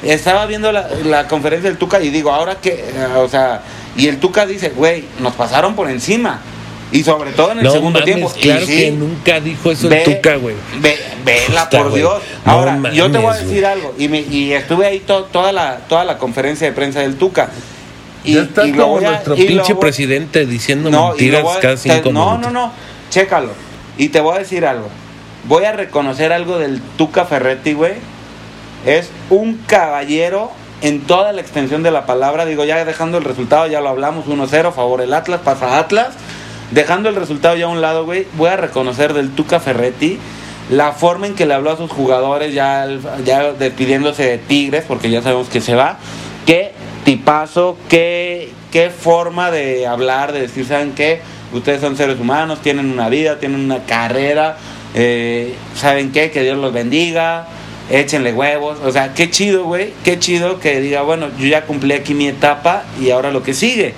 estaba 0.04 0.46
viendo 0.46 0.72
la, 0.72 0.88
la 1.06 1.28
conferencia 1.28 1.70
del 1.70 1.78
Tuca 1.78 2.02
y 2.02 2.10
digo, 2.10 2.32
ahora 2.32 2.56
que, 2.56 2.84
o 3.18 3.28
sea, 3.28 3.62
y 3.96 4.08
el 4.08 4.18
Tuca 4.20 4.46
dice, 4.46 4.70
güey, 4.70 5.04
nos 5.20 5.34
pasaron 5.34 5.76
por 5.76 5.90
encima. 5.90 6.42
Y 6.94 7.04
sobre 7.04 7.32
todo 7.32 7.52
en 7.52 7.58
el 7.60 7.64
No 7.66 7.72
segundo 7.72 8.00
mames, 8.00 8.06
tiempo. 8.16 8.34
Y 8.38 8.42
claro 8.42 8.66
sí, 8.66 8.78
que 8.78 8.92
nunca 8.92 9.40
dijo 9.40 9.72
eso 9.72 9.90
Ve- 9.90 10.04
el 10.04 10.16
Tuca, 10.16 10.36
güey. 10.38 10.56
Ve, 10.80 10.98
vela, 11.26 11.66
Puta, 11.66 11.78
por 11.80 11.90
güey. 11.90 12.02
Dios. 12.02 12.22
No 12.46 12.52
Ahora, 12.52 12.80
yo 12.94 13.12
te 13.12 13.18
voy 13.18 13.26
a 13.28 13.30
mames, 13.32 13.48
decir 13.48 13.62
güey. 13.62 13.72
algo. 13.74 13.96
Y, 13.98 14.08
me, 14.08 14.20
y 14.22 14.54
estuve 14.54 14.86
ahí 14.86 15.00
to- 15.00 15.24
toda, 15.26 15.52
la, 15.52 15.78
toda 15.90 16.04
la 16.06 16.18
conferencia 16.18 16.68
de 16.68 16.74
prensa 16.74 17.00
del 17.02 17.16
Tuca. 17.16 17.50
Y, 18.24 18.36
ya 18.36 18.42
está 18.44 18.66
y 18.66 18.72
como 18.72 18.98
a- 19.00 19.02
nuestro 19.02 19.36
y 19.36 19.44
pinche 19.44 19.74
voy- 19.74 19.82
presidente 19.82 20.46
diciendo 20.46 20.90
No, 20.90 21.10
mentiras 21.10 21.44
a- 21.46 21.60
cada 21.60 21.76
te- 21.76 22.12
no, 22.12 22.38
no, 22.38 22.52
no. 22.52 22.72
Chécalo. 23.10 23.50
Y 23.98 24.10
te 24.10 24.22
voy 24.22 24.36
a 24.36 24.40
decir 24.40 24.66
algo. 24.66 24.88
Voy 25.48 25.66
a 25.66 25.72
reconocer 25.74 26.32
algo 26.32 26.58
del 26.60 26.80
Tuca 26.98 27.26
Ferretti, 27.26 27.74
güey. 27.74 27.94
Es 28.86 29.10
un 29.30 29.58
caballero 29.66 30.52
en 30.82 31.02
toda 31.02 31.32
la 31.34 31.42
extensión 31.42 31.82
de 31.84 31.92
la 31.92 32.06
palabra. 32.06 32.46
Digo, 32.46 32.66
ya 32.66 32.86
dejando 32.86 33.18
el 33.18 33.24
resultado, 33.24 33.68
ya 33.68 33.82
lo 33.82 33.90
hablamos, 33.90 34.28
1-0, 34.28 34.72
favor 34.74 35.02
el 35.02 35.14
Atlas, 35.14 35.42
pasa 35.44 35.80
Atlas. 35.80 36.10
Dejando 36.74 37.10
el 37.10 37.16
resultado 37.16 37.56
ya 37.56 37.66
a 37.66 37.70
un 37.70 37.82
lado, 37.82 38.04
güey, 38.06 38.26
voy 38.36 38.50
a 38.50 38.58
reconocer 38.58 39.14
del 39.14 39.30
Tuca 39.32 39.60
Ferretti 39.60 40.18
la 40.72 40.94
forma 40.94 41.28
en 41.28 41.36
que 41.36 41.46
le 41.46 41.54
habló 41.54 41.72
a 41.72 41.78
sus 41.78 41.92
jugadores, 41.92 42.54
ya, 42.54 42.88
ya 43.24 43.52
despidiéndose 43.52 44.24
de 44.24 44.38
Tigres, 44.40 44.84
porque 44.88 45.12
ya 45.12 45.22
sabemos 45.22 45.50
que 45.50 45.62
se 45.62 45.76
va. 45.76 46.00
Qué 46.48 46.72
tipazo, 47.04 47.78
qué, 47.90 48.50
qué 48.72 48.90
forma 48.90 49.52
de 49.52 49.86
hablar, 49.86 50.32
de 50.32 50.42
decir, 50.42 50.66
¿saben 50.66 50.94
qué? 50.94 51.22
Ustedes 51.54 51.80
son 51.80 51.96
seres 51.96 52.20
humanos, 52.20 52.60
tienen 52.64 52.90
una 52.92 53.08
vida, 53.08 53.40
tienen 53.40 53.60
una 53.62 53.84
carrera, 53.84 54.58
eh, 54.96 55.54
¿saben 55.76 56.12
qué? 56.12 56.32
Que 56.32 56.42
Dios 56.42 56.58
los 56.58 56.74
bendiga, 56.74 57.48
échenle 57.92 58.34
huevos. 58.34 58.80
O 58.84 58.92
sea, 58.92 59.14
qué 59.14 59.30
chido, 59.30 59.66
güey, 59.66 59.94
qué 60.04 60.18
chido 60.18 60.60
que 60.60 60.80
diga, 60.80 61.04
bueno, 61.04 61.28
yo 61.38 61.46
ya 61.46 61.66
cumplí 61.66 61.94
aquí 61.94 62.16
mi 62.16 62.28
etapa 62.28 62.84
y 63.00 63.12
ahora 63.12 63.32
lo 63.32 63.44
que 63.44 63.54
sigue. 63.54 63.94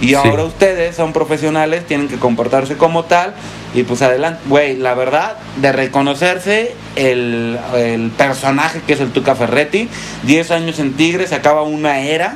Y 0.00 0.08
Sí. 0.08 0.14
ahora 0.14 0.44
ustedes 0.44 0.96
son 0.96 1.12
profesionales, 1.12 1.86
tienen 1.86 2.08
que 2.08 2.16
comportarse 2.16 2.76
como 2.76 3.04
tal. 3.04 3.34
Y 3.74 3.82
pues 3.82 4.00
adelante, 4.02 4.40
güey, 4.46 4.76
la 4.76 4.94
verdad, 4.94 5.36
de 5.56 5.72
reconocerse 5.72 6.74
el, 6.96 7.58
el 7.74 8.10
personaje 8.10 8.80
que 8.86 8.94
es 8.94 9.00
el 9.00 9.10
Tuca 9.12 9.34
Ferretti. 9.34 9.88
10 10.24 10.50
años 10.52 10.78
en 10.78 10.94
Tigres, 10.94 11.28
se 11.28 11.34
acaba 11.34 11.62
una 11.62 12.00
era. 12.00 12.34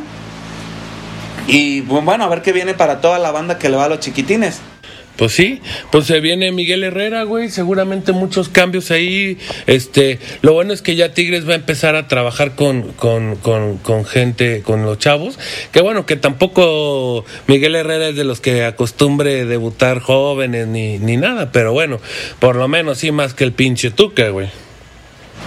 Y 1.47 1.83
pues, 1.83 2.05
bueno, 2.05 2.25
a 2.25 2.29
ver 2.29 2.43
qué 2.43 2.53
viene 2.53 2.75
para 2.75 3.01
toda 3.01 3.19
la 3.19 3.31
banda 3.31 3.59
que 3.59 3.69
le 3.69 3.77
va 3.77 3.85
a 3.85 3.89
los 3.89 4.01
chiquitines. 4.01 4.61
Pues 5.17 5.33
sí, 5.33 5.61
pues 5.93 6.07
se 6.07 6.21
viene 6.21 6.51
Miguel 6.51 6.83
Herrera, 6.83 7.23
güey, 7.23 7.49
seguramente 7.49 8.13
muchos 8.13 8.49
cambios 8.49 8.91
ahí. 8.91 9.39
Este, 9.67 10.19
lo 10.43 10.55
bueno 10.55 10.73
es 10.73 10.83
que 10.83 10.97
ya 10.97 11.15
Tigres 11.15 11.49
va 11.49 11.53
a 11.53 11.57
empezar 11.57 11.95
a 11.95 12.09
trabajar 12.09 12.57
con, 12.57 12.93
con, 12.93 13.37
con, 13.37 13.79
con 13.79 14.05
gente, 14.05 14.63
con 14.63 14.85
los 14.85 14.99
chavos. 14.99 15.39
Que 15.71 15.81
bueno, 15.83 16.05
que 16.05 16.17
tampoco 16.17 17.25
Miguel 17.47 17.77
Herrera 17.77 18.09
es 18.09 18.17
de 18.17 18.25
los 18.25 18.41
que 18.41 18.65
acostumbre 18.65 19.45
debutar 19.45 20.01
jóvenes 20.01 20.67
ni, 20.67 20.99
ni 20.99 21.17
nada, 21.17 21.53
pero 21.53 21.73
bueno, 21.73 22.01
por 22.41 22.57
lo 22.57 22.67
menos 22.67 22.99
sí 22.99 23.13
más 23.13 23.35
que 23.35 23.45
el 23.45 23.53
pinche 23.53 23.91
Tuca, 23.91 24.29
güey. 24.31 24.64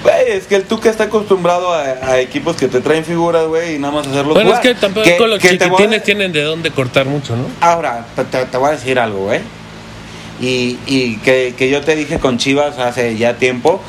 Güey, 0.07 0.37
es 0.37 0.47
que 0.47 0.55
el 0.55 0.63
Tuca 0.63 0.89
está 0.89 1.05
acostumbrado 1.05 1.73
a, 1.73 1.81
a 1.81 2.19
equipos 2.19 2.55
que 2.55 2.67
te 2.69 2.79
traen 2.79 3.03
figuras, 3.03 3.45
güey, 3.47 3.75
y 3.75 3.79
nada 3.79 3.93
más 3.93 4.07
hacerlos 4.07 4.35
Bueno, 4.35 4.53
es 4.53 4.59
que 4.59 4.73
tampoco 4.75 5.05
Que- 5.05 5.27
los 5.27 5.39
que 5.39 5.49
te 5.57 5.65
voy 5.65 5.65
a- 5.65 5.77
chiquitines 5.77 6.03
tienen 6.03 6.31
de 6.31 6.43
dónde 6.43 6.71
cortar 6.71 7.05
mucho, 7.07 7.35
¿no? 7.35 7.43
Ahora, 7.59 8.05
te, 8.15 8.23
te- 8.45 8.57
voy 8.57 8.69
a 8.69 8.71
decir 8.71 8.99
algo, 8.99 9.25
güey. 9.25 9.41
Y, 10.39 10.77
y 10.85 11.17
que, 11.17 11.55
que 11.57 11.69
yo 11.69 11.81
te 11.81 11.95
dije 11.95 12.19
con 12.19 12.37
Chivas 12.37 12.77
hace 12.79 13.17
ya 13.17 13.33
tiempo, 13.35 13.81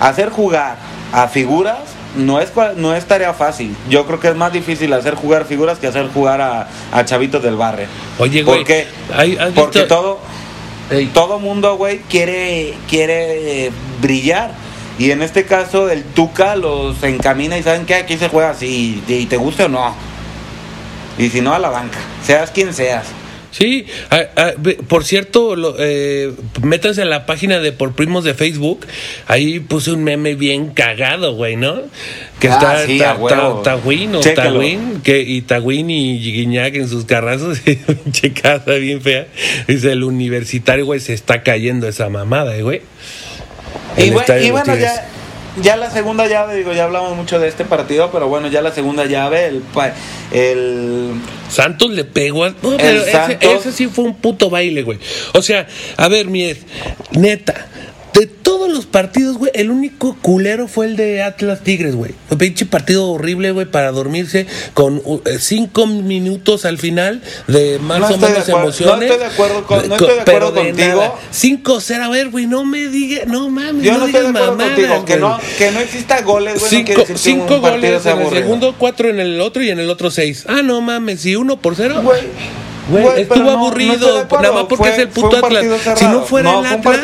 hacer 0.00 0.30
jugar 0.30 0.76
a 1.12 1.28
figuras 1.28 1.78
no 2.16 2.40
es, 2.40 2.50
no 2.76 2.94
es 2.94 3.04
tarea 3.06 3.34
fácil. 3.34 3.76
Yo 3.90 4.06
creo 4.06 4.18
que 4.20 4.28
es 4.28 4.36
más 4.36 4.52
difícil 4.52 4.92
hacer 4.94 5.14
jugar 5.14 5.44
figuras 5.44 5.78
que 5.78 5.88
hacer 5.88 6.08
jugar 6.08 6.40
a, 6.40 6.68
a 6.92 7.04
chavitos 7.04 7.42
del 7.42 7.56
barrio. 7.56 7.86
Oye, 8.18 8.42
güey, 8.44 8.58
¿Por 8.60 8.66
qué? 8.66 8.86
¿hay- 9.14 9.36
has 9.36 9.50
Porque 9.52 9.80
visto- 9.80 9.94
todo, 9.94 10.20
Ey. 10.90 11.06
todo 11.08 11.38
mundo, 11.38 11.76
güey, 11.76 11.98
quiere, 12.08 12.72
quiere 12.88 13.70
brillar. 14.00 14.52
Y 14.98 15.10
en 15.10 15.22
este 15.22 15.44
caso, 15.44 15.90
el 15.90 16.02
Tuca 16.04 16.56
los 16.56 17.02
encamina 17.02 17.58
y 17.58 17.62
saben 17.62 17.84
que 17.86 17.94
aquí 17.94 18.16
se 18.16 18.28
juega 18.28 18.50
así, 18.50 19.02
y 19.06 19.26
te 19.26 19.36
guste 19.36 19.64
o 19.64 19.68
no. 19.68 19.94
Y 21.18 21.28
si 21.30 21.40
no, 21.40 21.52
a 21.54 21.58
la 21.58 21.68
banca, 21.70 21.98
seas 22.22 22.50
quien 22.50 22.72
seas. 22.74 23.06
Sí, 23.50 23.86
ah, 24.10 24.20
ah, 24.36 24.50
por 24.86 25.04
cierto, 25.04 25.56
lo, 25.56 25.76
eh, 25.78 26.30
métanse 26.62 27.00
a 27.00 27.04
la 27.06 27.24
página 27.24 27.58
de 27.58 27.72
Por 27.72 27.94
Primos 27.94 28.22
de 28.24 28.34
Facebook. 28.34 28.86
Ahí 29.28 29.60
puse 29.60 29.92
un 29.92 30.04
meme 30.04 30.34
bien 30.34 30.68
cagado, 30.74 31.32
güey, 31.34 31.56
¿no? 31.56 31.76
Que 32.38 32.48
Ah, 32.48 32.52
está 32.54 32.86
sí, 32.86 32.98
ta- 32.98 33.16
ta- 33.28 33.62
Tagüín 33.62 34.14
o. 34.14 34.20
Tagüín, 34.20 35.00
que, 35.02 35.22
y 35.22 35.40
Tagüín 35.40 35.88
y 35.88 36.18
Guiñac 36.20 36.74
en 36.74 36.88
sus 36.88 37.06
carrazos. 37.06 37.60
Pinche 38.04 38.32
casa 38.34 38.72
bien 38.72 39.00
fea. 39.00 39.26
Dice, 39.66 39.92
el 39.92 40.04
universitario, 40.04 40.84
güey, 40.84 41.00
se 41.00 41.14
está 41.14 41.42
cayendo 41.42 41.88
esa 41.88 42.10
mamada, 42.10 42.54
eh, 42.58 42.62
güey. 42.62 42.82
Y, 43.96 44.10
bueno, 44.10 44.26
Tigres. 44.26 44.80
ya, 44.80 45.08
ya 45.62 45.76
la 45.76 45.90
segunda 45.90 46.26
llave, 46.26 46.56
digo, 46.56 46.72
ya 46.72 46.84
hablamos 46.84 47.16
mucho 47.16 47.38
de 47.38 47.48
este 47.48 47.64
partido, 47.64 48.10
pero 48.12 48.28
bueno, 48.28 48.48
ya 48.48 48.60
la 48.62 48.72
segunda 48.72 49.04
llave, 49.06 49.46
el, 49.46 49.62
el 50.32 51.12
Santos 51.48 51.90
le 51.90 52.04
pegó 52.04 52.44
a... 52.44 52.50
No, 52.50 52.76
pero 52.76 53.02
ese, 53.02 53.38
ese 53.40 53.72
sí 53.72 53.86
fue 53.86 54.04
un 54.04 54.14
puto 54.14 54.50
baile, 54.50 54.82
güey. 54.82 54.98
O 55.34 55.42
sea, 55.42 55.66
a 55.96 56.08
ver, 56.08 56.26
Mies, 56.26 56.58
neta, 57.12 57.66
de 58.18 58.26
todos 58.26 58.70
los 58.72 58.86
partidos, 58.86 59.36
güey, 59.36 59.52
el 59.54 59.70
único 59.70 60.16
culero 60.22 60.68
fue 60.68 60.86
el 60.86 60.96
de 60.96 61.22
Atlas 61.22 61.60
Tigres, 61.62 61.94
güey. 61.94 62.12
Un 62.30 62.38
pinche 62.38 62.64
partido 62.66 63.10
horrible, 63.10 63.50
güey, 63.52 63.66
para 63.66 63.90
dormirse 63.92 64.46
con 64.74 65.02
uh, 65.04 65.20
eh, 65.26 65.36
cinco 65.38 65.86
minutos 65.86 66.64
al 66.64 66.78
final 66.78 67.22
de 67.46 67.78
más 67.78 68.00
No 68.00 68.06
o 68.06 68.08
de 68.10 68.16
menos 68.16 68.38
acuerdo- 68.48 68.52
no 68.56 68.62
emociones. 68.62 69.10
estoy 69.10 69.18
de 69.26 69.32
acuerdo 69.32 69.66
con- 69.66 69.88
no 69.88 69.94
estoy 69.96 70.08
de 70.16 70.22
pero 70.24 70.46
acuerdo 70.48 70.54
contigo. 70.66 70.88
nada. 70.96 71.14
5-0, 71.32 72.02
a 72.02 72.08
ver, 72.08 72.30
güey, 72.30 72.46
no 72.46 72.64
me 72.64 72.86
digas, 72.88 73.26
no 73.26 73.50
mames, 73.50 73.82
yo 73.84 73.92
no, 73.92 73.98
no 73.98 74.06
estoy 74.06 74.22
de 74.22 74.28
acuerdo 74.28 74.50
mamadas, 74.52 74.74
contigo, 74.74 75.04
que 75.04 75.16
no, 75.16 75.38
que 75.58 75.70
no 75.72 75.80
exista 75.80 76.22
goles, 76.22 76.58
güey, 76.60 76.70
Cinco, 77.16 77.54
un 77.56 77.60
goles 77.60 78.06
en 78.06 78.18
el 78.20 78.30
segundo, 78.30 78.74
cuatro 78.78 79.10
en 79.10 79.20
el 79.20 79.40
otro 79.40 79.62
y 79.62 79.70
en 79.70 79.78
el 79.78 79.90
otro 79.90 80.10
seis. 80.10 80.44
Ah, 80.48 80.62
no 80.62 80.80
mames, 80.80 81.24
y 81.26 81.36
uno 81.36 81.60
por 81.60 81.76
cero. 81.76 82.00
Güey, 82.02 82.20
Güey, 82.88 83.22
estuvo 83.22 83.38
no- 83.38 83.44
no 83.44 83.50
aburrido, 83.58 84.18
acuerdo. 84.20 84.42
nada 84.42 84.54
más 84.54 84.64
porque 84.68 84.84
Fue- 84.84 84.92
es 84.92 84.98
el 84.98 85.08
puto 85.08 85.36
Atlas. 85.44 85.64
Si 85.96 86.04
no 86.06 86.22
fuera 86.22 86.52
No, 86.52 86.60
el 86.60 86.66
Atlas, 86.66 86.98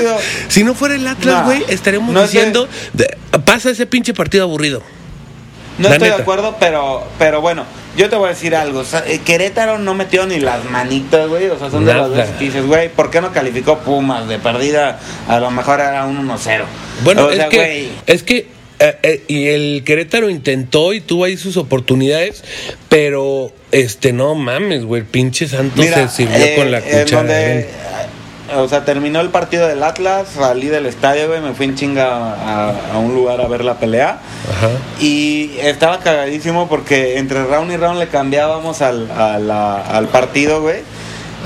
si 0.49 0.63
no 0.65 0.75
fuera 0.75 0.95
el 0.95 1.07
Atlas, 1.07 1.35
Nah, 1.35 1.45
güey, 1.45 1.65
estaremos 1.69 2.13
no 2.13 2.23
es 2.23 2.31
que- 2.31 2.37
diciendo, 2.39 2.69
de- 2.93 3.17
pasa 3.45 3.71
ese 3.71 3.87
pinche 3.87 4.15
partido 4.15 4.45
aburrido. 4.45 4.83
No 5.79 5.89
La 5.89 5.95
estoy 5.95 6.09
neta. 6.09 6.17
de 6.19 6.23
acuerdo, 6.23 6.57
pero, 6.61 7.03
pero 7.19 7.41
bueno, 7.41 7.65
yo 7.97 8.09
te 8.11 8.15
voy 8.17 8.27
a 8.27 8.29
decir 8.29 8.55
algo. 8.55 8.81
o 8.81 8.85
sea, 8.85 9.03
eh, 9.07 9.21
Querétaro 9.25 9.79
no 9.79 9.95
metió 9.95 10.27
ni 10.27 10.39
las 10.39 10.65
manitas, 10.67 11.29
güey. 11.29 11.49
O 11.49 11.59
sea, 11.59 11.71
son 11.71 11.85
de 11.87 11.95
las 11.95 12.11
veces 12.11 12.31
que 12.39 12.45
dices, 12.45 12.67
güey, 12.67 12.91
¿por 12.91 13.11
qué 13.11 13.21
no 13.23 13.33
calificó 13.33 13.79
Pumas? 13.79 14.29
De 14.29 14.39
perdida, 14.39 15.01
a 15.29 15.41
lo 15.41 15.51
mejor 15.51 15.81
era 15.81 16.05
un 16.05 16.19
1-0. 16.19 16.65
Bueno, 17.05 17.25
o 17.25 17.31
es 17.31 17.45
que, 17.47 17.57
güey, 17.57 17.89
es 18.07 18.23
que 18.23 18.49
eh, 18.79 18.97
eh, 19.03 19.23
y 19.29 19.47
el 19.49 19.83
Querétaro 19.85 20.29
intentó 20.31 20.93
y 20.93 21.01
tuvo 21.01 21.25
ahí 21.25 21.37
sus 21.37 21.57
oportunidades, 21.57 22.43
pero 22.89 23.53
este 23.71 24.13
no 24.13 24.35
mames, 24.35 24.85
güey, 24.85 25.03
el 25.03 25.07
pinche 25.07 25.49
Santos 25.49 25.85
mira, 25.85 26.09
se 26.09 26.17
sirvió 26.25 26.45
eh, 26.45 26.55
con 26.57 26.71
la 26.71 26.79
en 26.79 26.85
cuchara. 27.05 27.23
donde, 27.23 27.61
¿eh? 27.61 27.69
o 28.57 28.69
sea, 28.69 28.85
terminó 28.85 29.21
el 29.21 29.31
partido 29.31 29.67
del 29.67 29.83
Atlas, 29.83 30.29
salí 30.35 30.67
del 30.67 30.85
estadio, 30.87 31.29
güey, 31.29 31.41
me 31.41 31.55
fui 31.55 31.67
en 31.67 31.75
chinga 31.75 32.07
a, 32.35 32.93
a 32.95 32.99
un 32.99 33.15
lugar 33.15 33.41
a 33.41 33.49
ver 33.49 33.65
la 33.65 33.79
pelea. 33.79 34.19
Ajá. 34.51 34.69
Y 35.01 35.53
estaba 35.61 36.01
cagadísimo 36.01 36.69
porque 36.69 37.17
entre 37.19 37.45
round 37.45 37.73
y 37.73 37.77
round 37.77 37.99
le 37.99 38.09
cambiábamos 38.09 38.83
al, 38.83 39.11
a 39.11 39.39
la- 39.39 39.81
al 39.81 40.09
partido, 40.09 40.61
güey. 40.61 40.81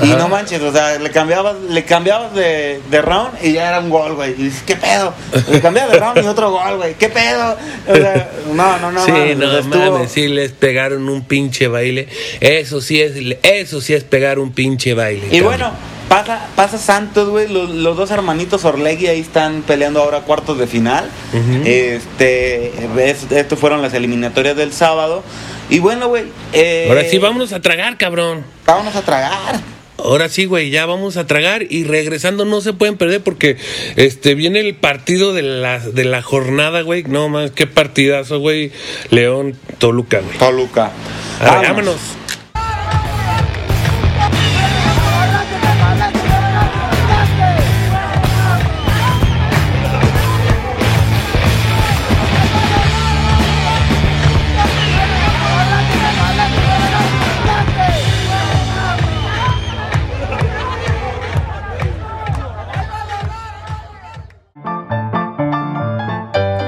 Y 0.02 0.08
no 0.08 0.28
manches, 0.28 0.60
o 0.62 0.72
sea, 0.72 0.98
le 0.98 1.10
cambiabas, 1.10 1.56
le 1.70 1.84
cambiabas 1.84 2.34
de, 2.34 2.80
de 2.90 3.02
round 3.02 3.30
y 3.42 3.52
ya 3.52 3.68
era 3.68 3.80
un 3.80 3.88
gol, 3.90 4.14
güey. 4.14 4.32
Y 4.32 4.44
dices, 4.44 4.62
¿qué 4.66 4.76
pedo? 4.76 5.14
Le 5.50 5.60
cambiabas 5.60 5.92
de 5.92 5.98
round 6.00 6.22
y 6.22 6.26
otro 6.26 6.50
gol, 6.50 6.76
güey. 6.76 6.94
¿Qué 6.94 7.08
pedo? 7.08 7.56
O 7.88 7.94
sea, 7.94 8.30
no, 8.52 8.78
no, 8.78 8.92
no. 8.92 9.04
sí, 9.04 9.10
mames, 9.12 9.66
no 9.66 9.90
mames, 9.92 10.12
sí 10.12 10.28
les 10.28 10.52
pegaron 10.52 11.08
un 11.08 11.22
pinche 11.24 11.68
baile. 11.68 12.08
Eso 12.40 12.80
sí 12.80 13.00
es, 13.00 13.12
eso 13.42 13.80
sí 13.80 13.94
es 13.94 14.04
pegar 14.04 14.38
un 14.38 14.52
pinche 14.52 14.92
baile. 14.94 15.26
Y 15.28 15.40
cabrón. 15.40 15.44
bueno, 15.44 15.70
pasa, 16.08 16.46
pasa 16.54 16.76
Santos, 16.78 17.28
güey. 17.30 17.48
Los, 17.48 17.70
los 17.70 17.96
dos 17.96 18.10
hermanitos 18.10 18.64
Orlegui 18.66 19.06
ahí 19.06 19.20
están 19.20 19.62
peleando 19.62 20.02
ahora 20.02 20.20
cuartos 20.20 20.58
de 20.58 20.66
final. 20.66 21.08
Ujú. 21.32 21.62
Este, 21.64 22.72
es- 22.98 23.30
estos 23.30 23.58
fueron 23.58 23.80
las 23.82 23.94
eliminatorias 23.94 24.56
del 24.56 24.72
sábado. 24.72 25.22
Y 25.70 25.78
bueno, 25.78 26.08
güey. 26.08 26.24
eh, 26.52 26.86
Ahora 26.88 27.02
sí, 27.04 27.18
vámonos 27.18 27.52
a 27.52 27.60
tragar, 27.60 27.96
cabrón. 27.96 28.44
Vámonos 28.66 28.94
a 28.94 29.02
tragar. 29.02 29.75
Ahora 29.98 30.28
sí, 30.28 30.44
güey, 30.44 30.70
ya 30.70 30.86
vamos 30.86 31.16
a 31.16 31.26
tragar 31.26 31.66
y 31.68 31.84
regresando 31.84 32.44
no 32.44 32.60
se 32.60 32.72
pueden 32.72 32.96
perder 32.96 33.22
porque 33.22 33.56
este 33.96 34.34
viene 34.34 34.60
el 34.60 34.74
partido 34.74 35.32
de 35.32 35.42
la, 35.42 35.78
de 35.80 36.04
la 36.04 36.22
jornada, 36.22 36.82
güey. 36.82 37.02
No 37.04 37.28
más, 37.28 37.50
qué 37.50 37.66
partidazo, 37.66 38.38
güey. 38.38 38.72
León 39.10 39.56
Toluca, 39.78 40.20
güey. 40.20 40.38
Toluca. 40.38 40.92
Vámonos. 41.40 41.96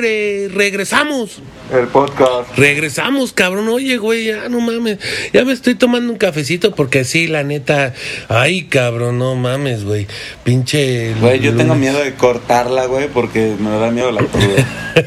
Regresamos. 0.00 1.38
El 1.72 1.86
podcast. 1.88 2.56
Regresamos, 2.56 3.32
cabrón. 3.32 3.68
Oye, 3.68 3.96
güey, 3.98 4.24
ya 4.26 4.48
no 4.48 4.60
mames. 4.60 4.98
Ya 5.32 5.44
me 5.44 5.52
estoy 5.52 5.74
tomando 5.76 6.10
un 6.12 6.18
cafecito 6.18 6.74
porque 6.74 7.04
sí, 7.04 7.26
la 7.28 7.42
neta. 7.44 7.94
Ay, 8.28 8.64
cabrón, 8.64 9.18
no 9.18 9.34
mames, 9.36 9.84
güey. 9.84 10.06
Pinche. 10.44 11.14
Güey, 11.20 11.40
yo 11.40 11.54
tengo 11.54 11.74
miedo 11.76 11.98
de 12.02 12.14
cortarla, 12.14 12.86
güey, 12.86 13.08
porque 13.08 13.54
me 13.58 13.70
da 13.70 13.90
miedo 13.90 14.10
la 14.10 14.22
cruda. 14.22 14.66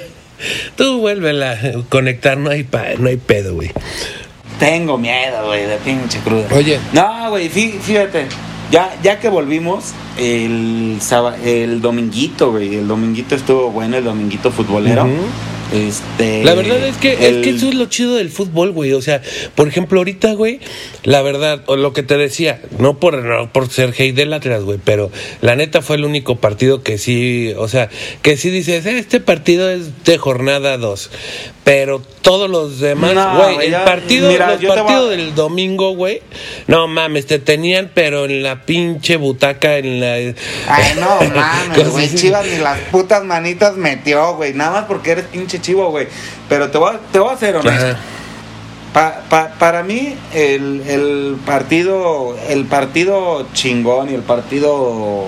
Tú 0.76 1.00
vuélvela 1.00 1.52
a 1.54 1.58
conectar, 1.90 2.38
no 2.38 2.50
hay, 2.50 2.64
pa- 2.64 2.96
no 2.98 3.08
hay 3.10 3.18
pedo, 3.18 3.56
güey. 3.56 3.72
tengo 4.60 4.98
miedo, 4.98 5.46
güey, 5.48 5.66
de 5.66 5.78
pinche 5.78 6.20
cruda. 6.20 6.48
Oye. 6.56 6.80
No, 6.94 7.30
güey, 7.30 7.50
fí- 7.50 7.80
fíjate. 7.80 8.26
Ya, 8.74 8.90
ya 9.04 9.20
que 9.20 9.30
volvimos, 9.30 9.94
el, 10.18 10.98
el 11.44 11.80
dominguito, 11.80 12.50
güey. 12.54 12.78
El 12.78 12.88
dominguito 12.88 13.36
estuvo 13.36 13.70
bueno, 13.70 13.98
el 13.98 14.04
dominguito 14.04 14.50
futbolero. 14.50 15.08
Este. 15.72 16.44
La 16.44 16.54
verdad 16.54 16.78
es 16.86 16.98
que, 16.98 17.14
el- 17.14 17.38
es 17.38 17.44
que 17.44 17.50
eso 17.52 17.70
es 17.70 17.76
lo 17.76 17.86
chido 17.86 18.16
del 18.16 18.30
fútbol, 18.30 18.72
güey. 18.72 18.94
O 18.94 19.02
sea, 19.02 19.22
por 19.56 19.68
ejemplo, 19.68 20.00
ahorita, 20.00 20.34
güey, 20.34 20.60
la 21.04 21.22
verdad, 21.22 21.62
o 21.66 21.76
lo 21.76 21.94
que 21.94 22.04
te 22.04 22.18
decía, 22.18 22.62
no 22.78 23.00
por, 23.00 23.24
no 23.24 23.52
por 23.52 23.70
ser 23.70 23.94
hate 23.98 24.14
del 24.16 24.34
Atlas, 24.34 24.64
güey, 24.64 24.80
pero 24.84 25.12
la 25.42 25.56
neta 25.56 25.82
fue 25.82 25.96
el 25.96 26.06
único 26.06 26.36
partido 26.36 26.84
que 26.84 26.98
sí, 26.98 27.54
o 27.58 27.68
sea, 27.68 27.90
que 28.22 28.38
sí 28.38 28.50
dices, 28.50 28.86
"Eh, 28.86 29.00
este 29.00 29.20
partido 29.20 29.70
es 29.70 30.04
de 30.04 30.18
jornada 30.18 30.78
2. 30.78 31.10
Pero 31.64 32.02
todos 32.22 32.50
los 32.50 32.82
demás, 32.82 33.14
No, 33.16 33.42
güey, 33.54 33.68
el 33.68 33.74
partido, 33.84 34.30
mira, 34.30 34.58
los 34.60 34.70
a- 34.72 34.76
partidos 34.76 35.10
del 35.12 35.34
domingo, 35.34 35.96
güey, 35.96 36.22
no 36.68 36.90
mames, 36.90 37.26
te 37.26 37.40
tenían, 37.40 37.90
pero 37.94 38.26
en 38.26 38.44
la 38.44 38.66
pinche 38.66 39.16
butaca, 39.16 39.78
en 39.78 40.02
la. 40.02 40.16
Ay, 40.16 40.36
no 41.00 41.20
mames, 41.36 41.90
güey. 41.90 42.14
Chivas 42.14 42.46
ni 42.48 42.58
las 42.58 42.80
putas 42.92 43.24
manitas 43.24 43.78
metió, 43.78 44.36
güey. 44.36 44.54
Nada 44.54 44.72
más 44.72 44.86
porque 44.90 45.12
eres 45.12 45.26
pinche 45.32 45.53
chivo, 45.62 45.90
güey. 45.90 46.08
Pero 46.50 46.70
te 46.70 46.78
voy 46.78 46.96
a, 46.96 47.00
te 47.12 47.20
voy 47.20 47.34
a 47.34 47.38
ser 47.38 47.56
honesto. 47.56 47.86
Ajá. 47.86 47.98
Pa- 48.94 49.22
pa- 49.30 49.54
para 49.58 49.82
mí, 49.82 50.16
el, 50.34 50.82
el 50.88 51.38
partido, 51.48 52.36
el 52.50 52.66
partido 52.66 53.48
chingón 53.54 54.12
y 54.12 54.14
el 54.14 54.22
partido, 54.22 55.26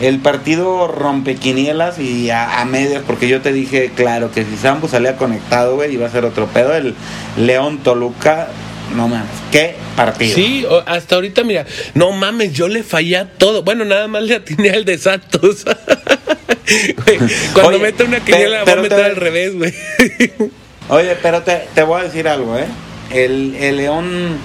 el 0.00 0.20
partido 0.20 0.86
rompequinielas 0.86 1.98
y 1.98 2.30
a, 2.30 2.60
a 2.60 2.64
medias, 2.64 3.02
porque 3.04 3.26
yo 3.28 3.40
te 3.40 3.52
dije, 3.52 3.90
claro, 3.96 4.30
que 4.30 4.44
si 4.44 4.56
Sambu 4.56 4.86
salía 4.86 5.16
conectado, 5.16 5.74
güey, 5.74 5.92
iba 5.94 6.06
a 6.06 6.10
ser 6.10 6.24
otro 6.24 6.46
pedo. 6.46 6.72
El 6.74 6.94
León 7.36 7.78
Toluca, 7.78 8.46
no 8.94 9.08
mames, 9.08 9.28
qué 9.50 9.74
partido. 9.96 10.34
Sí, 10.34 10.66
hasta 10.86 11.16
ahorita, 11.16 11.42
mira, 11.44 11.66
no 11.94 12.12
mames, 12.12 12.52
yo 12.52 12.68
le 12.68 12.82
fallé 12.82 13.16
a 13.16 13.28
todo. 13.28 13.62
Bueno, 13.62 13.84
nada 13.84 14.06
más 14.08 14.22
le 14.22 14.36
atiné 14.36 14.70
al 14.70 14.84
de 14.84 14.98
Santos. 14.98 15.64
Güey, 16.66 17.18
cuando 17.52 17.72
Oye, 17.76 17.78
meta 17.78 18.04
una 18.04 18.20
quiniela, 18.24 18.58
va 18.60 18.64
pero 18.64 18.80
a 18.80 18.84
te- 18.84 18.88
meter 18.88 19.04
al 19.04 19.16
revés, 19.16 19.54
güey. 19.54 19.74
Oye, 20.88 21.16
pero 21.22 21.42
te, 21.42 21.62
te 21.74 21.82
voy 21.82 22.00
a 22.00 22.04
decir 22.04 22.26
algo, 22.26 22.56
¿eh? 22.58 22.64
El, 23.12 23.54
el 23.56 23.76
León, 23.76 24.38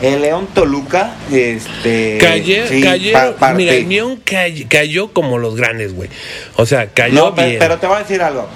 el 0.00 0.22
León 0.22 0.48
Toluca, 0.54 1.14
este, 1.32 2.18
Caye- 2.20 2.68
sí, 2.68 2.80
cayeron, 2.82 3.32
pa- 3.34 3.36
parte- 3.36 3.56
mira, 3.56 3.74
el 3.74 4.20
cay- 4.24 4.66
cayó 4.68 5.12
como 5.12 5.38
los 5.38 5.56
grandes, 5.56 5.92
güey. 5.94 6.08
O 6.56 6.66
sea, 6.66 6.86
cayó 6.88 7.14
No, 7.14 7.32
bien. 7.32 7.56
pero 7.58 7.78
te 7.78 7.86
voy 7.88 7.96
a 7.96 8.00
decir 8.00 8.22
algo. 8.22 8.48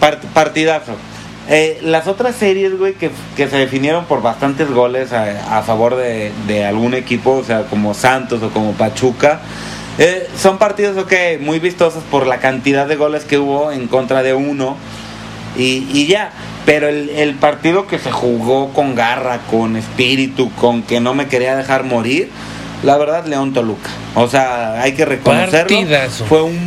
Part- 0.00 0.20
partidazo. 0.34 0.96
Eh, 1.50 1.78
las 1.82 2.06
otras 2.06 2.36
series, 2.36 2.78
güey, 2.78 2.92
que, 2.92 3.10
que 3.34 3.48
se 3.48 3.56
definieron 3.56 4.04
por 4.04 4.20
bastantes 4.20 4.70
goles 4.70 5.12
a, 5.12 5.58
a 5.58 5.62
favor 5.62 5.96
de, 5.96 6.30
de 6.46 6.66
algún 6.66 6.92
equipo, 6.92 7.32
o 7.32 7.44
sea, 7.44 7.62
como 7.62 7.94
Santos 7.94 8.42
o 8.42 8.50
como 8.50 8.72
Pachuca, 8.72 9.40
eh, 9.98 10.28
son 10.36 10.58
partidos, 10.58 10.98
ok, 10.98 11.12
muy 11.40 11.58
vistosos 11.58 12.04
por 12.10 12.26
la 12.26 12.38
cantidad 12.38 12.86
de 12.86 12.96
goles 12.96 13.24
que 13.24 13.38
hubo 13.38 13.72
en 13.72 13.88
contra 13.88 14.22
de 14.22 14.34
uno 14.34 14.76
y, 15.56 15.88
y 15.92 16.06
ya. 16.06 16.32
Pero 16.66 16.86
el, 16.86 17.08
el 17.08 17.34
partido 17.34 17.86
que 17.86 17.98
se 17.98 18.10
jugó 18.12 18.74
con 18.74 18.94
garra, 18.94 19.40
con 19.50 19.76
espíritu, 19.76 20.50
con 20.52 20.82
que 20.82 21.00
no 21.00 21.14
me 21.14 21.26
quería 21.26 21.56
dejar 21.56 21.84
morir, 21.84 22.28
la 22.82 22.98
verdad, 22.98 23.24
León 23.24 23.54
Toluca. 23.54 23.88
O 24.14 24.28
sea, 24.28 24.82
hay 24.82 24.92
que 24.92 25.06
reconocerlo. 25.06 25.76
Partidazo. 25.76 26.26
Fue 26.26 26.42
un 26.42 26.58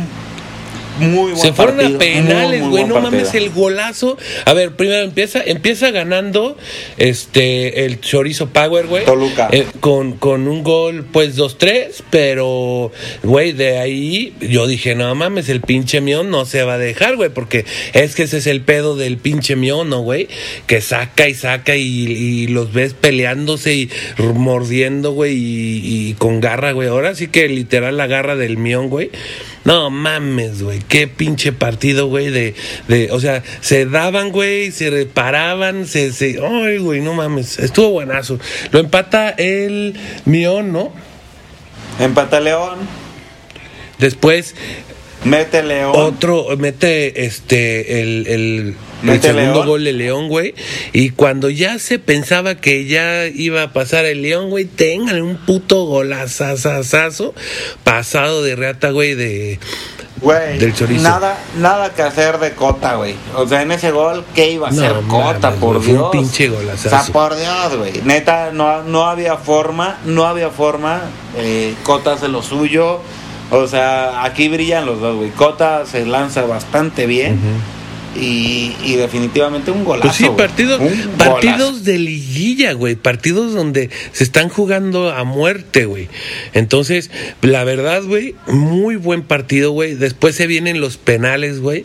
muy 0.98 1.32
buen 1.32 1.36
Se 1.36 1.52
fueron 1.52 1.76
partido, 1.76 1.96
a 1.96 1.98
penales, 1.98 2.62
güey. 2.68 2.84
No 2.84 3.00
mames, 3.00 3.34
el 3.34 3.50
golazo. 3.50 4.16
A 4.44 4.52
ver, 4.52 4.72
primero 4.76 5.02
empieza, 5.02 5.42
empieza 5.44 5.90
ganando 5.90 6.56
este 6.96 7.84
el 7.84 8.00
Chorizo 8.00 8.48
Power, 8.48 8.86
güey. 8.86 9.04
Toluca. 9.04 9.48
Eh, 9.52 9.66
con, 9.80 10.12
con 10.12 10.48
un 10.48 10.62
gol, 10.62 11.06
pues 11.12 11.36
2-3. 11.36 12.02
Pero, 12.10 12.92
güey, 13.22 13.52
de 13.52 13.78
ahí 13.78 14.34
yo 14.40 14.66
dije, 14.66 14.94
no 14.94 15.14
mames, 15.14 15.48
el 15.48 15.60
pinche 15.60 16.00
Mion 16.00 16.30
no 16.30 16.44
se 16.44 16.62
va 16.62 16.74
a 16.74 16.78
dejar, 16.78 17.16
güey. 17.16 17.30
Porque 17.30 17.64
es 17.92 18.14
que 18.14 18.24
ese 18.24 18.38
es 18.38 18.46
el 18.46 18.60
pedo 18.62 18.96
del 18.96 19.18
pinche 19.18 19.56
Mion, 19.56 19.88
¿no, 19.88 20.00
güey? 20.00 20.28
Que 20.66 20.80
saca 20.80 21.28
y 21.28 21.34
saca 21.34 21.76
y, 21.76 21.82
y 21.82 22.46
los 22.48 22.72
ves 22.72 22.94
peleándose 22.94 23.74
y 23.74 23.90
mordiendo, 24.34 25.12
güey. 25.12 25.32
Y, 25.34 25.80
y 25.84 26.14
con 26.14 26.40
garra, 26.40 26.72
güey. 26.72 26.88
Ahora 26.88 27.14
sí 27.14 27.28
que 27.28 27.48
literal 27.48 27.96
la 27.96 28.06
garra 28.06 28.36
del 28.36 28.56
Mion, 28.56 28.88
güey. 28.88 29.10
No 29.64 29.90
mames, 29.90 30.62
güey. 30.62 30.80
Qué 30.80 31.06
pinche 31.06 31.52
partido, 31.52 32.08
güey. 32.08 32.30
De, 32.30 32.54
de, 32.88 33.10
o 33.12 33.20
sea, 33.20 33.42
se 33.60 33.86
daban, 33.86 34.30
güey, 34.30 34.72
se 34.72 34.90
reparaban, 34.90 35.86
se, 35.86 36.12
se. 36.12 36.38
Ay, 36.44 36.78
güey, 36.78 37.00
no 37.00 37.14
mames. 37.14 37.58
Estuvo 37.58 37.90
buenazo. 37.90 38.38
Lo 38.72 38.80
empata 38.80 39.30
el 39.30 39.94
Mion, 40.24 40.72
¿no? 40.72 40.92
Empata 42.00 42.40
León. 42.40 42.78
Después 43.98 44.56
Mete 45.24 45.62
León. 45.62 45.92
otro, 45.94 46.46
mete 46.58 47.24
este 47.24 48.02
el, 48.02 48.26
el, 48.26 48.32
el 48.32 48.74
Mete 49.02 49.28
segundo 49.28 49.52
León. 49.54 49.66
gol 49.68 49.84
de 49.84 49.92
León, 49.92 50.28
güey. 50.28 50.54
Y 50.92 51.10
cuando 51.10 51.48
ya 51.48 51.78
se 51.78 51.98
pensaba 51.98 52.56
que 52.56 52.86
ya 52.86 53.26
iba 53.26 53.62
a 53.62 53.72
pasar 53.72 54.04
el 54.04 54.22
León, 54.22 54.50
güey, 54.50 54.64
tengan 54.64 55.22
un 55.22 55.36
puto 55.36 55.84
golazazazazo 55.84 57.34
pasado 57.84 58.42
de 58.42 58.56
reata, 58.56 58.90
güey, 58.90 59.14
de. 59.14 59.58
Güey, 60.20 60.58
del 60.58 60.72
chorizo. 60.72 61.02
Nada, 61.02 61.36
nada 61.58 61.92
que 61.94 62.02
hacer 62.02 62.38
de 62.38 62.52
Cota, 62.52 62.94
güey. 62.94 63.16
O 63.34 63.46
sea, 63.48 63.62
en 63.62 63.72
ese 63.72 63.90
gol, 63.90 64.24
¿qué 64.36 64.52
iba 64.52 64.68
a 64.68 64.70
No 64.70 64.82
hacer 64.84 64.96
Cota? 65.08 65.48
mames, 65.50 65.60
por 65.60 65.76
güey, 65.78 65.82
fue 65.84 65.94
un 65.94 65.98
Dios. 65.98 66.10
pinche 66.12 66.48
O 66.48 66.54
golazazo. 66.54 66.88
sea, 67.04 67.12
por 67.12 67.36
Dios, 67.36 67.76
güey. 67.76 67.92
Neta, 68.04 68.50
no, 68.52 68.84
no 68.84 69.04
había 69.06 69.36
forma, 69.36 69.98
no 70.04 70.24
había 70.26 70.50
forma. 70.50 71.00
Eh, 71.36 71.74
Cota 71.82 72.12
hace 72.12 72.28
lo 72.28 72.40
suyo. 72.42 73.00
O 73.54 73.66
sea, 73.66 74.24
aquí 74.24 74.48
brillan 74.48 74.86
los 74.86 74.98
dos, 75.00 75.16
güey. 75.16 75.30
Se 75.84 76.06
lanza 76.06 76.42
bastante 76.46 77.06
bien. 77.06 77.38
Y, 78.20 78.74
y 78.84 78.96
definitivamente 78.96 79.70
un 79.70 79.84
golazo. 79.84 80.08
Pues 80.08 80.16
sí, 80.16 80.28
partidos, 80.36 80.78
golazo. 80.78 81.10
partidos 81.18 81.84
de 81.84 81.98
liguilla, 81.98 82.72
güey. 82.72 82.94
Partidos 82.94 83.54
donde 83.54 83.90
se 84.12 84.24
están 84.24 84.48
jugando 84.48 85.10
a 85.10 85.24
muerte, 85.24 85.86
güey. 85.86 86.08
Entonces, 86.52 87.10
la 87.40 87.64
verdad, 87.64 88.02
güey, 88.02 88.34
muy 88.46 88.96
buen 88.96 89.22
partido, 89.22 89.70
güey. 89.72 89.94
Después 89.94 90.34
se 90.36 90.46
vienen 90.46 90.80
los 90.80 90.96
penales, 90.96 91.60
güey. 91.60 91.84